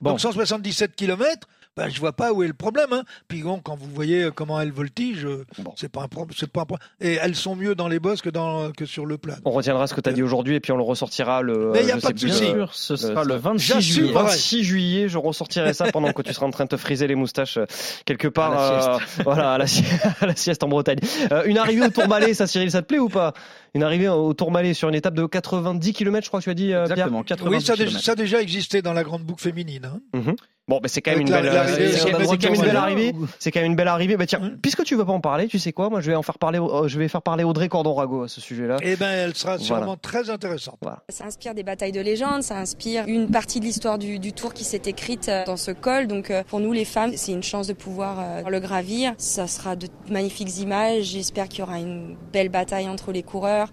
Bon. 0.00 0.10
Donc 0.10 0.20
177 0.20 0.96
km, 0.96 1.46
ben, 1.76 1.88
je 1.88 1.98
vois 1.98 2.12
pas 2.12 2.32
où 2.32 2.42
est 2.42 2.46
le 2.46 2.54
problème. 2.54 2.92
Hein. 2.92 3.02
Puis 3.28 3.42
bon, 3.42 3.58
quand 3.60 3.74
vous 3.76 3.88
voyez 3.92 4.28
comment 4.34 4.60
elles 4.60 4.70
voltigent, 4.72 5.26
euh, 5.28 5.44
c'est 5.76 5.90
pas 5.90 6.02
un 6.02 6.08
problème. 6.08 6.34
C'est 6.38 6.50
pas 6.50 6.62
un 6.62 6.64
problème. 6.66 6.86
Et 7.00 7.14
elles 7.14 7.34
sont 7.34 7.56
mieux 7.56 7.74
dans 7.74 7.88
les 7.88 7.98
bosses 7.98 8.22
que, 8.22 8.30
dans, 8.30 8.70
que 8.72 8.86
sur 8.86 9.06
le 9.06 9.18
plat. 9.18 9.36
On 9.44 9.50
retiendra 9.50 9.86
ce 9.86 9.94
que 9.94 10.00
tu 10.00 10.08
as 10.08 10.12
dit 10.12 10.22
aujourd'hui 10.22 10.54
et 10.54 10.60
puis 10.60 10.72
on 10.72 10.76
le 10.76 10.82
ressortira 10.82 11.42
le. 11.42 11.70
Mais 11.72 11.84
y 11.84 11.90
a 11.90 11.96
pas 11.98 12.12
de 12.12 12.18
souci. 12.18 12.52
le- 12.52 12.66
Ce 12.72 12.96
sera 12.96 13.24
le 13.24 13.34
26 13.36 13.66
J'assume, 13.66 13.82
juillet. 13.94 14.08
ouais. 14.16 14.22
26 14.22 14.64
juillet, 14.64 15.08
je 15.08 15.18
ressortirai 15.18 15.74
ça 15.74 15.90
pendant 15.90 16.12
que 16.12 16.22
tu 16.22 16.32
seras 16.32 16.46
en 16.46 16.50
train 16.50 16.64
de 16.64 16.68
te 16.70 16.76
friser 16.76 17.06
les 17.06 17.14
moustaches 17.16 17.56
euh, 17.56 17.66
quelque 18.04 18.28
part, 18.28 18.52
À 18.52 18.54
la 18.88 18.94
euh, 18.94 18.98
voilà, 19.24 19.52
à 19.54 19.58
la, 19.58 19.66
si- 19.66 19.84
à 20.20 20.26
la 20.26 20.36
sieste 20.36 20.62
en 20.62 20.68
Bretagne. 20.68 20.98
Euh, 21.32 21.42
une 21.46 21.58
arrivée 21.58 21.86
au 21.86 21.90
Tourmalet, 21.90 22.34
ça, 22.34 22.46
Cyril, 22.46 22.70
ça 22.70 22.82
te 22.82 22.86
plaît 22.86 22.98
ou 22.98 23.08
pas? 23.08 23.32
Une 23.74 23.82
arrivée 23.82 24.08
au 24.08 24.32
Tourmalet 24.34 24.72
sur 24.72 24.88
une 24.88 24.94
étape 24.94 25.14
de 25.14 25.26
90 25.26 25.92
km, 25.92 26.24
je 26.24 26.30
crois 26.30 26.40
que 26.40 26.44
tu 26.44 26.50
as 26.50 26.54
dit, 26.54 26.72
euh, 26.72 26.84
Pierre. 26.84 26.92
Exactement, 27.08 27.22
80 27.24 27.50
Oui, 27.50 27.60
ça, 27.62 27.72
a 27.72 27.76
déjà- 27.76 27.98
ça 27.98 28.12
a 28.12 28.14
déjà 28.14 28.40
existé 28.40 28.82
dans 28.82 28.92
la 28.92 29.02
grande 29.02 29.22
boucle 29.22 29.42
féminine. 29.42 29.84
hein. 29.84 30.00
Mhm. 30.18 30.36
Bon, 30.66 30.80
mais 30.82 30.88
c'est 30.88 31.02
quand 31.02 31.10
même 31.10 31.20
une 31.20 31.28
belle, 31.28 31.44
l'arrivée 31.44 31.92
c'est- 31.92 32.10
quand 32.10 32.18
même 32.18 32.54
une 32.54 32.62
belle 32.62 32.76
arrivée. 32.76 33.12
C'est 33.38 33.50
quand 33.50 33.60
même 33.60 33.72
une 33.72 33.76
belle 33.76 33.88
arrivée. 33.88 34.16
Bah 34.16 34.24
tiens, 34.24 34.40
puisque 34.62 34.82
tu 34.84 34.96
veux 34.96 35.04
pas 35.04 35.12
en 35.12 35.20
parler, 35.20 35.46
tu 35.46 35.58
sais 35.58 35.72
quoi? 35.72 35.90
Moi, 35.90 36.00
je 36.00 36.06
vais 36.10 36.16
en 36.16 36.22
faire 36.22 36.38
parler. 36.38 36.58
euh, 36.58 36.88
Je 36.88 36.98
vais 36.98 37.06
faire 37.08 37.20
parler 37.20 37.44
Audrey 37.44 37.68
Cordon-Rago 37.68 38.22
à 38.22 38.28
ce 38.28 38.40
sujet-là. 38.40 38.78
Eh 38.82 38.96
ben, 38.96 39.10
elle 39.10 39.34
sera 39.34 39.56
Voilà. 39.58 39.64
sûrement 39.82 39.96
très 39.98 40.30
intéressante. 40.30 40.78
Ça 41.10 41.26
inspire 41.26 41.52
des 41.54 41.64
batailles 41.64 41.92
de 41.92 42.00
légende, 42.00 42.42
ça 42.42 42.56
inspire 42.56 43.04
une 43.06 43.28
partie 43.30 43.60
de 43.60 43.66
l'histoire 43.66 43.98
du, 43.98 44.18
du 44.18 44.32
tour 44.32 44.54
qui 44.54 44.64
s'est 44.64 44.80
écrite 44.86 45.30
dans 45.44 45.58
ce 45.58 45.70
col. 45.70 46.06
Donc 46.06 46.30
euh, 46.30 46.42
pour 46.44 46.60
nous 46.60 46.72
les 46.72 46.86
femmes, 46.86 47.12
c'est 47.14 47.32
une 47.32 47.42
chance 47.42 47.66
de 47.66 47.74
pouvoir 47.74 48.16
euh, 48.20 48.48
le 48.48 48.58
gravir. 48.60 49.12
Ça 49.18 49.46
sera 49.46 49.76
de 49.76 49.88
magnifiques 50.08 50.60
images. 50.60 51.04
J'espère 51.04 51.48
qu'il 51.48 51.58
y 51.58 51.62
aura 51.62 51.78
une 51.78 52.16
belle 52.32 52.48
bataille 52.48 52.88
entre 52.88 53.12
les 53.12 53.22
coureurs 53.22 53.63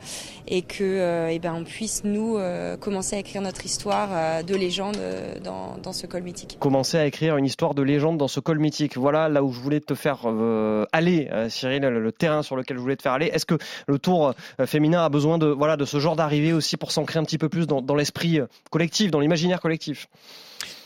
et 0.48 0.62
que 0.62 0.84
euh, 0.84 1.30
eh 1.32 1.40
ben 1.40 1.54
on 1.54 1.64
puisse 1.64 2.04
nous 2.04 2.38
euh, 2.38 2.78
commencer 2.78 3.16
à 3.16 3.20
écrire 3.20 3.42
notre 3.42 3.66
histoire 3.66 4.10
euh, 4.12 4.44
de 4.44 4.56
légende 4.56 4.98
dans, 5.44 5.78
dans 5.78 5.94
ce 5.94 6.08
col 6.08 6.24
mythique. 6.24 6.58
commencer 6.60 6.98
à 6.98 7.06
écrire 7.06 7.38
une 7.38 7.46
histoire 7.46 7.74
de 7.74 7.82
légende 7.82 8.18
dans 8.18 8.28
ce 8.28 8.40
col 8.40 8.60
mythique. 8.60 8.98
Voilà 8.98 9.30
là 9.30 9.44
où 9.44 9.52
je 9.52 9.60
voulais 9.60 9.80
te 9.80 9.96
faire 9.96 10.20
euh, 10.26 10.86
aller, 10.92 11.30
euh, 11.32 11.50
Cyril, 11.50 11.82
le, 11.82 12.00
le 12.02 12.12
terrain 12.12 12.44
sur 12.44 12.56
lequel 12.56 12.78
je 12.78 12.82
voulais 12.82 12.96
te 12.96 13.02
faire 13.04 13.14
aller. 13.14 13.28
Est-ce 13.28 13.46
que 13.46 13.58
le 13.88 14.00
Tour 14.00 14.34
euh, 14.60 14.66
féminin 14.66 15.04
a 15.04 15.10
besoin 15.10 15.38
de 15.38 15.48
voilà 15.48 15.78
de 15.78 15.86
ce 15.86 16.00
genre 16.00 16.16
d'arrivée 16.16 16.54
aussi 16.54 16.78
pour 16.78 16.92
s'ancrer 16.92 17.20
un 17.20 17.24
petit 17.24 17.38
peu 17.38 17.50
plus 17.50 17.68
dans, 17.68 17.82
dans 17.82 17.96
l'esprit 17.96 18.40
collectif, 18.70 19.12
dans 19.12 19.20
l'imaginaire 19.20 19.62
collectif? 19.62 20.08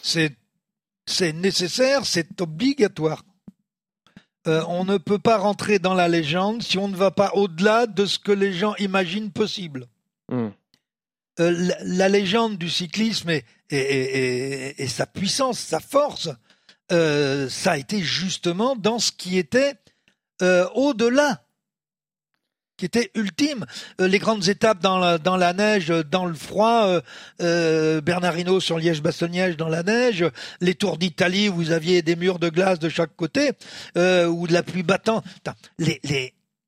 C'est 0.01 0.31
c'est 1.07 1.33
nécessaire, 1.33 2.05
c'est 2.05 2.41
obligatoire. 2.41 3.23
Euh, 4.47 4.63
on 4.67 4.85
ne 4.85 4.97
peut 4.97 5.17
pas 5.19 5.37
rentrer 5.37 5.79
dans 5.79 5.93
la 5.95 6.07
légende 6.07 6.61
si 6.61 6.77
on 6.77 6.87
ne 6.87 6.95
va 6.95 7.09
pas 7.11 7.31
au-delà 7.33 7.87
de 7.87 8.05
ce 8.05 8.19
que 8.19 8.31
les 8.31 8.53
gens 8.53 8.75
imaginent 8.75 9.31
possible. 9.31 9.87
Hmm. 10.31 10.49
Euh, 11.39 11.51
la, 11.51 11.75
la 11.83 12.09
légende 12.09 12.57
du 12.57 12.69
cyclisme 12.69 13.29
et, 13.31 13.43
et- 13.69 13.77
et- 13.77 14.67
et- 14.69 14.83
et 14.83 14.87
sa 14.87 15.05
puissance, 15.05 15.59
sa 15.59 15.79
force, 15.79 16.29
euh, 16.91 17.49
ça 17.49 17.71
a 17.71 17.77
été 17.77 17.99
justement 18.01 18.75
dans 18.75 18.99
ce 18.99 19.11
qui 19.11 19.37
était 19.37 19.73
au-delà, 20.75 21.44
qui 22.77 22.85
était 22.85 23.11
ultime. 23.15 23.65
Euh, 24.01 24.07
les 24.07 24.19
grandes 24.19 24.47
étapes 24.47 24.81
dans 24.81 24.97
la, 24.97 25.53
neige, 25.53 25.91
euh, 25.91 26.03
dans 26.03 26.25
le 26.25 26.33
froid, 26.33 27.01
euh, 27.41 28.01
Bernard 28.01 28.37
Hinault 28.37 28.59
sur 28.59 28.77
Liège-Bastogne-Liège 28.77 29.57
dans 29.57 29.69
la 29.69 29.83
neige, 29.83 30.25
les 30.61 30.75
tours 30.75 30.97
d'Italie 30.97 31.49
où 31.49 31.55
vous 31.55 31.71
aviez 31.71 32.01
des 32.01 32.15
murs 32.15 32.39
de 32.39 32.49
glace 32.49 32.79
de 32.79 32.89
chaque 32.89 33.15
côté, 33.15 33.51
ou 33.95 34.47
de 34.47 34.53
la 34.53 34.63
pluie 34.63 34.83
battante. 34.83 35.23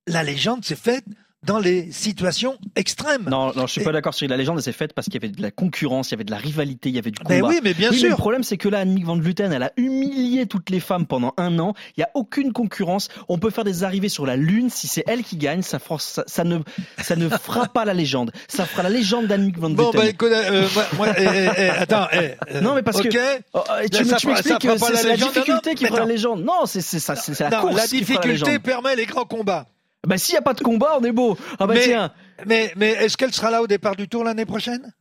La 0.07 0.23
légende 0.23 0.63
s'est 0.63 0.75
faite 0.75 1.05
dans 1.47 1.57
les 1.59 1.91
situations 1.91 2.57
extrêmes. 2.75 3.23
Non, 3.29 3.53
non, 3.55 3.65
je 3.65 3.71
suis 3.71 3.81
Et- 3.81 3.83
pas 3.85 3.91
d'accord 3.93 4.13
sur 4.13 4.27
la 4.27 4.35
légende, 4.37 4.57
elle 4.57 4.63
s'est 4.63 4.71
faite 4.73 4.93
parce 4.93 5.05
qu'il 5.05 5.15
y 5.15 5.25
avait 5.25 5.33
de 5.33 5.41
la 5.41 5.49
concurrence, 5.49 6.09
il 6.09 6.11
y 6.11 6.15
avait 6.15 6.25
de 6.25 6.31
la 6.31 6.37
rivalité, 6.37 6.89
il 6.89 6.95
y 6.95 6.99
avait 6.99 7.09
du 7.09 7.19
combat. 7.19 7.35
Mais 7.35 7.41
oui, 7.41 7.59
mais 7.63 7.73
bien 7.73 7.89
Oui, 7.91 7.97
sûr. 7.99 8.09
le 8.09 8.15
problème, 8.17 8.43
c'est 8.43 8.57
que 8.57 8.67
là, 8.69 8.79
Annick 8.79 9.05
Van 9.05 9.17
Vleuten, 9.17 9.51
elle 9.53 9.63
a 9.63 9.71
humilié 9.77 10.45
toutes 10.45 10.69
les 10.69 10.79
femmes 10.81 11.05
pendant 11.07 11.33
un 11.37 11.57
an. 11.59 11.73
Il 11.95 12.01
y 12.01 12.03
a 12.03 12.09
aucune 12.13 12.51
concurrence. 12.53 13.07
On 13.29 13.37
peut 13.39 13.49
faire 13.49 13.63
des 13.63 13.83
arrivées 13.85 14.09
sur 14.09 14.25
la 14.25 14.35
lune. 14.35 14.69
Si 14.69 14.87
c'est 14.87 15.03
elle 15.07 15.23
qui 15.23 15.37
gagne, 15.37 15.61
ça, 15.61 15.79
ça, 15.99 16.23
ça 16.27 16.43
ne, 16.43 16.59
ça 17.01 17.15
ne 17.15 17.29
fera 17.37 17.65
pas 17.67 17.85
la 17.85 17.93
légende. 17.93 18.31
Ça 18.49 18.65
fera 18.65 18.83
la 18.83 18.89
légende 18.89 19.27
d'Annick 19.27 19.57
Van 19.57 19.69
Bon, 19.69 19.91
Vleuten. 19.91 20.01
bah 20.01 20.07
écoute, 20.09 20.31
euh, 20.31 20.67
moi, 20.97 21.07
eh, 21.17 21.23
eh, 21.25 21.49
eh, 21.57 21.69
attends, 21.69 22.07
eh, 22.11 22.17
euh, 22.55 22.61
non, 22.61 22.75
mais 22.75 22.83
parce 22.83 23.01
que 23.01 23.07
oh, 23.53 23.61
oh, 23.63 23.71
tu, 23.89 24.03
Ça 24.03 24.17
m'expliques 24.27 24.59
que 24.59 24.77
c'est 24.77 25.03
la 25.07 25.15
difficulté 25.15 25.69
non, 25.69 25.75
qui 25.75 25.83
mais 25.85 25.89
fera 25.89 25.99
la 26.01 26.05
légende. 26.05 26.43
Non, 26.43 26.65
c'est 26.65 26.81
ça, 26.81 27.15
c'est 27.15 27.39
la 27.39 27.61
course 27.61 27.75
la 27.75 27.87
qui 27.87 28.03
fera 28.03 28.19
la 28.19 28.33
difficulté 28.33 28.59
permet 28.59 28.95
les 28.97 29.05
grands 29.05 29.23
combats. 29.25 29.65
Bah 30.05 30.17
s'il 30.17 30.35
y 30.35 30.37
a 30.37 30.41
pas 30.41 30.53
de 30.53 30.61
combat, 30.61 30.97
on 30.99 31.03
est 31.03 31.11
beau. 31.11 31.37
Ah 31.59 31.65
bah 31.67 31.73
mais, 31.73 31.83
tiens. 31.83 32.13
mais, 32.45 32.71
mais 32.75 32.89
est-ce 32.91 33.17
qu'elle 33.17 33.33
sera 33.33 33.49
là 33.51 33.61
au 33.61 33.67
départ 33.67 33.95
du 33.95 34.07
tour 34.07 34.23
l'année 34.23 34.45
prochaine? 34.45 34.93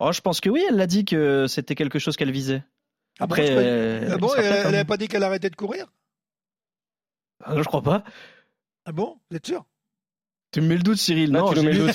Oh, 0.00 0.12
je 0.12 0.20
pense 0.20 0.40
que 0.40 0.50
oui, 0.50 0.62
elle 0.68 0.76
l'a 0.76 0.86
dit 0.86 1.04
que 1.04 1.46
c'était 1.48 1.74
quelque 1.74 1.98
chose 1.98 2.16
qu'elle 2.16 2.30
visait. 2.32 2.62
Ah 3.20 3.26
bon, 3.26 3.34
Après, 3.34 3.46
je 3.46 3.52
croyais- 3.52 3.68
euh, 3.68 4.08
ah 4.12 4.16
bon, 4.18 4.28
elle 4.36 4.62
n'avait 4.64 4.84
pas 4.84 4.96
dit 4.96 5.08
qu'elle 5.08 5.22
arrêtait 5.22 5.50
de 5.50 5.56
courir? 5.56 5.86
Ah, 7.44 7.54
Je 7.56 7.62
crois 7.62 7.82
pas. 7.82 8.04
Ah 8.86 8.92
bon 8.92 9.16
Vous 9.30 9.36
êtes 9.36 9.46
sûr? 9.46 9.64
Tu 10.52 10.60
me 10.60 10.68
mets 10.68 10.76
le 10.76 10.82
doute, 10.82 10.98
Cyril. 10.98 11.32
Là, 11.32 11.40
non, 11.40 11.52
j'ai 11.54 11.62
lu, 11.62 11.90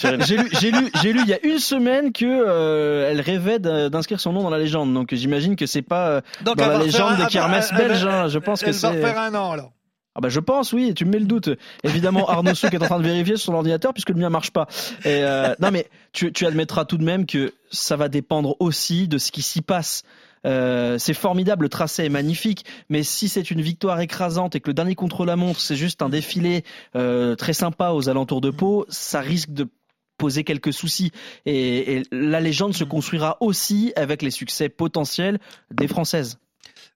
j'ai 0.59 0.71
lu, 0.71 0.91
j'ai 1.01 1.13
lu, 1.13 1.21
il 1.21 1.27
y 1.29 1.33
a 1.33 1.45
une 1.45 1.59
semaine 1.59 2.11
que 2.11 2.25
euh, 2.25 3.09
elle 3.09 3.21
rêvait 3.21 3.59
d'inscrire 3.59 4.19
son 4.19 4.33
nom 4.33 4.43
dans 4.43 4.49
la 4.49 4.57
légende. 4.59 4.93
Donc 4.93 5.13
j'imagine 5.13 5.55
que 5.55 5.65
c'est 5.65 5.81
pas 5.81 6.09
euh, 6.09 6.21
Donc, 6.41 6.57
dans 6.57 6.67
la 6.67 6.79
légende 6.79 7.13
un- 7.13 7.23
des 7.23 7.27
kermesses 7.27 7.71
belges. 7.73 8.05
hein. 8.05 8.27
Je 8.27 8.37
pense 8.39 8.59
que 8.61 8.67
Elle 8.67 8.73
c'est. 8.73 8.87
refaire 8.87 9.17
un 9.17 9.33
an 9.35 9.51
alors. 9.51 9.71
Ah 10.19 10.21
bah 10.21 10.27
je 10.27 10.41
pense, 10.41 10.73
oui. 10.73 10.93
Tu 10.93 11.05
me 11.05 11.11
mets 11.11 11.19
le 11.19 11.25
doute. 11.25 11.49
Évidemment, 11.85 12.27
Arnaud 12.27 12.53
Souk 12.53 12.73
est 12.73 12.83
en 12.83 12.87
train 12.87 12.99
de 12.99 13.05
vérifier 13.05 13.37
sur 13.37 13.45
son 13.45 13.53
ordinateur 13.53 13.93
puisque 13.93 14.09
le 14.09 14.15
mien 14.15 14.29
marche 14.29 14.51
pas. 14.51 14.67
Euh, 15.05 15.55
non 15.61 15.71
mais 15.71 15.87
tu, 16.11 16.45
admettras 16.45 16.83
tout 16.83 16.97
de 16.97 17.05
même 17.05 17.25
que 17.25 17.53
ça 17.71 17.95
va 17.95 18.09
dépendre 18.09 18.57
aussi 18.59 19.07
de 19.07 19.17
ce 19.17 19.31
qui 19.31 19.41
s'y 19.41 19.61
passe. 19.61 20.03
Euh, 20.45 20.97
c'est 20.97 21.13
formidable, 21.13 21.63
le 21.63 21.69
tracé 21.69 22.03
est 22.03 22.09
magnifique, 22.09 22.65
mais 22.89 23.01
si 23.03 23.29
c'est 23.29 23.49
une 23.49 23.61
victoire 23.61 24.01
écrasante 24.01 24.57
et 24.57 24.59
que 24.59 24.69
le 24.69 24.73
dernier 24.73 24.95
contre-la-montre 24.95 25.61
c'est 25.61 25.77
juste 25.77 26.01
un 26.01 26.09
défilé 26.09 26.65
euh, 26.97 27.35
très 27.35 27.53
sympa 27.53 27.91
aux 27.91 28.09
alentours 28.09 28.41
de 28.41 28.49
Pau, 28.49 28.85
ça 28.89 29.21
risque 29.21 29.51
de 29.51 29.69
poser 30.17 30.43
quelques 30.43 30.73
soucis. 30.73 31.13
Et, 31.45 32.03
la 32.11 32.41
légende 32.41 32.73
se 32.73 32.83
construira 32.83 33.37
aussi 33.39 33.93
avec 33.95 34.21
les 34.21 34.31
succès 34.31 34.67
potentiels 34.67 35.39
des 35.71 35.87
Françaises. 35.87 36.39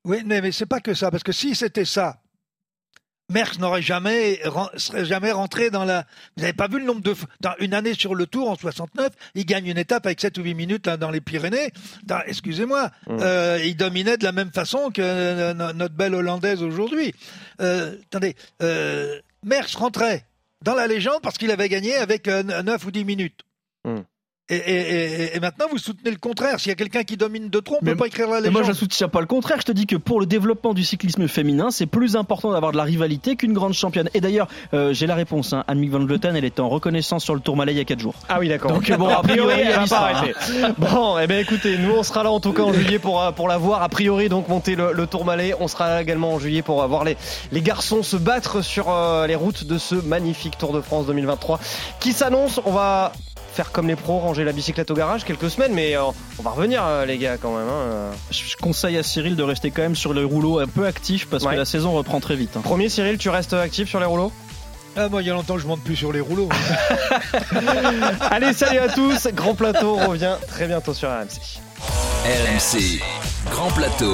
Oui, 0.03 0.17
mais 0.25 0.51
c'est 0.51 0.65
pas 0.65 0.81
que 0.81 0.93
ça, 0.93 1.09
parce 1.09 1.23
que 1.23 1.31
si 1.31 1.55
c'était 1.55 1.85
ça, 1.85 2.22
Merckx 3.31 3.57
n'aurait 3.59 3.81
jamais, 3.81 4.39
serait 4.75 5.05
jamais 5.05 5.31
rentré 5.31 5.69
dans 5.69 5.85
la. 5.85 6.05
Vous 6.35 6.41
n'avez 6.41 6.53
pas 6.53 6.67
vu 6.67 6.79
le 6.79 6.85
nombre 6.85 7.01
de. 7.01 7.15
Dans 7.39 7.53
une 7.59 7.73
année 7.73 7.93
sur 7.93 8.15
le 8.15 8.27
Tour 8.27 8.49
en 8.49 8.55
69, 8.55 9.11
il 9.35 9.45
gagne 9.45 9.67
une 9.67 9.77
étape 9.77 10.05
avec 10.05 10.19
7 10.19 10.37
ou 10.37 10.43
8 10.43 10.53
minutes 10.53 10.87
là, 10.87 10.97
dans 10.97 11.09
les 11.09 11.21
Pyrénées. 11.21 11.71
Excusez-moi, 12.27 12.91
euh, 13.09 13.59
il 13.63 13.75
dominait 13.77 14.17
de 14.17 14.23
la 14.23 14.33
même 14.33 14.51
façon 14.51 14.91
que 14.91 15.01
euh, 15.01 15.53
no- 15.53 15.73
notre 15.73 15.95
belle 15.95 16.15
hollandaise 16.15 16.61
aujourd'hui. 16.61 17.13
Euh, 17.61 17.95
attendez, 18.11 18.35
Merckx 19.43 19.75
rentrait 19.77 20.25
dans 20.61 20.75
la 20.75 20.87
légende 20.87 21.21
parce 21.21 21.37
qu'il 21.37 21.51
avait 21.51 21.69
gagné 21.69 21.95
avec 21.95 22.27
euh, 22.27 22.43
9 22.43 22.85
ou 22.85 22.91
10 22.91 23.05
minutes. 23.05 23.41
Et, 23.85 24.12
et- 24.55 25.23
et- 25.33 25.35
et 25.35 25.39
maintenant, 25.39 25.65
vous 25.71 25.77
soutenez 25.77 26.11
le 26.11 26.17
contraire. 26.17 26.59
S'il 26.59 26.69
y 26.69 26.71
a 26.71 26.75
quelqu'un 26.75 27.03
qui 27.03 27.17
domine 27.17 27.49
de 27.49 27.59
trop, 27.59 27.77
on 27.81 27.85
ne 27.85 27.91
peut 27.91 27.97
pas 27.97 28.07
écrire 28.07 28.27
la 28.27 28.35
Mais 28.35 28.39
légende. 28.41 28.53
moi, 28.53 28.63
je 28.63 28.69
ne 28.69 28.73
soutiens 28.73 29.07
pas 29.09 29.19
le 29.19 29.25
contraire. 29.25 29.57
Je 29.59 29.65
te 29.65 29.71
dis 29.71 29.85
que 29.85 29.95
pour 29.95 30.19
le 30.19 30.25
développement 30.25 30.73
du 30.73 30.83
cyclisme 30.83 31.27
féminin, 31.27 31.71
c'est 31.71 31.85
plus 31.85 32.15
important 32.15 32.51
d'avoir 32.51 32.71
de 32.71 32.77
la 32.77 32.83
rivalité 32.83 33.35
qu'une 33.35 33.53
grande 33.53 33.73
championne. 33.73 34.09
Et 34.13 34.21
d'ailleurs, 34.21 34.47
euh, 34.73 34.93
j'ai 34.93 35.07
la 35.07 35.15
réponse. 35.15 35.53
Hein. 35.53 35.63
Annemiek 35.67 35.91
van 35.91 36.05
Vleuten, 36.05 36.35
elle 36.35 36.45
était 36.45 36.61
en 36.61 36.69
reconnaissance 36.69 37.23
sur 37.23 37.33
le 37.35 37.41
Tour 37.41 37.55
Malais 37.55 37.73
il 37.73 37.77
y 37.77 37.81
a 37.81 37.85
4 37.85 37.99
jours. 37.99 38.15
Ah 38.29 38.37
oui, 38.39 38.47
d'accord. 38.49 38.71
Donc 38.71 38.91
bon, 38.97 39.07
a 39.09 39.21
priori, 39.23 39.53
elle 39.59 39.73
va 39.75 39.85
pas 39.87 39.97
arrêter. 39.99 40.33
Bon, 40.77 41.17
eh 41.19 41.27
bien 41.27 41.39
écoutez, 41.39 41.77
nous 41.77 41.91
on 41.91 42.03
sera 42.03 42.23
là 42.23 42.31
en 42.31 42.39
tout 42.39 42.51
cas 42.53 42.63
en 42.63 42.73
juillet 42.73 42.99
pour, 42.99 43.21
euh, 43.21 43.31
pour 43.31 43.47
la 43.47 43.57
voir. 43.57 43.81
A 43.83 43.89
priori, 43.89 44.29
donc 44.29 44.47
monter 44.47 44.75
le, 44.75 44.91
le 44.93 45.07
Tour 45.07 45.25
Malais. 45.25 45.53
On 45.59 45.67
sera 45.67 45.87
là 45.87 46.01
également 46.01 46.33
en 46.33 46.39
juillet 46.39 46.61
pour 46.61 46.81
euh, 46.83 46.87
voir 46.87 47.03
les, 47.03 47.17
les 47.51 47.61
garçons 47.61 48.03
se 48.03 48.15
battre 48.17 48.61
sur 48.63 48.89
euh, 48.89 49.27
les 49.27 49.35
routes 49.35 49.65
de 49.65 49.77
ce 49.77 49.95
magnifique 49.95 50.57
Tour 50.57 50.73
de 50.73 50.81
France 50.81 51.05
2023 51.07 51.59
qui 51.99 52.13
s'annonce. 52.13 52.59
On 52.65 52.71
va 52.71 53.11
faire 53.53 53.71
comme 53.71 53.87
les 53.87 53.95
pros, 53.95 54.19
ranger 54.19 54.43
la 54.43 54.51
bicyclette 54.51 54.89
au 54.91 54.95
garage 54.95 55.23
quelques 55.25 55.49
semaines, 55.49 55.73
mais 55.73 55.95
euh, 55.95 56.01
on 56.39 56.43
va 56.43 56.49
revenir, 56.51 56.83
euh, 56.85 57.05
les 57.05 57.17
gars, 57.17 57.37
quand 57.37 57.55
même. 57.55 57.67
hein. 57.69 58.11
Je 58.31 58.55
conseille 58.57 58.97
à 58.97 59.03
Cyril 59.03 59.35
de 59.35 59.43
rester 59.43 59.69
quand 59.71 59.83
même 59.83 59.95
sur 59.95 60.13
les 60.13 60.23
rouleaux 60.23 60.59
un 60.59 60.67
peu 60.67 60.85
actif 60.85 61.27
parce 61.27 61.43
Ouais. 61.43 61.53
que 61.53 61.57
la 61.59 61.65
saison 61.65 61.91
reprend 61.93 62.19
très 62.19 62.35
vite. 62.35 62.57
hein. 62.57 62.61
Premier, 62.63 62.89
Cyril, 62.89 63.17
tu 63.17 63.29
restes 63.29 63.53
actif 63.53 63.87
sur 63.89 63.99
les 63.99 64.05
rouleaux? 64.05 64.31
Ah, 64.95 65.09
moi, 65.09 65.21
il 65.23 65.27
y 65.27 65.31
a 65.31 65.33
longtemps 65.33 65.55
que 65.55 65.61
je 65.61 65.67
monte 65.67 65.81
plus 65.81 65.95
sur 65.95 66.11
les 66.13 66.19
rouleaux. 66.21 66.49
Allez, 68.29 68.53
salut 68.53 68.77
à 68.79 68.89
tous. 68.89 69.27
Grand 69.33 69.55
plateau 69.55 69.97
on 69.99 70.09
revient 70.09 70.35
très 70.47 70.67
bientôt 70.67 70.93
sur 70.93 71.09
RMC. 71.09 71.59
RMC, 72.25 73.01
Grand 73.51 73.71
Plateau. 73.71 74.13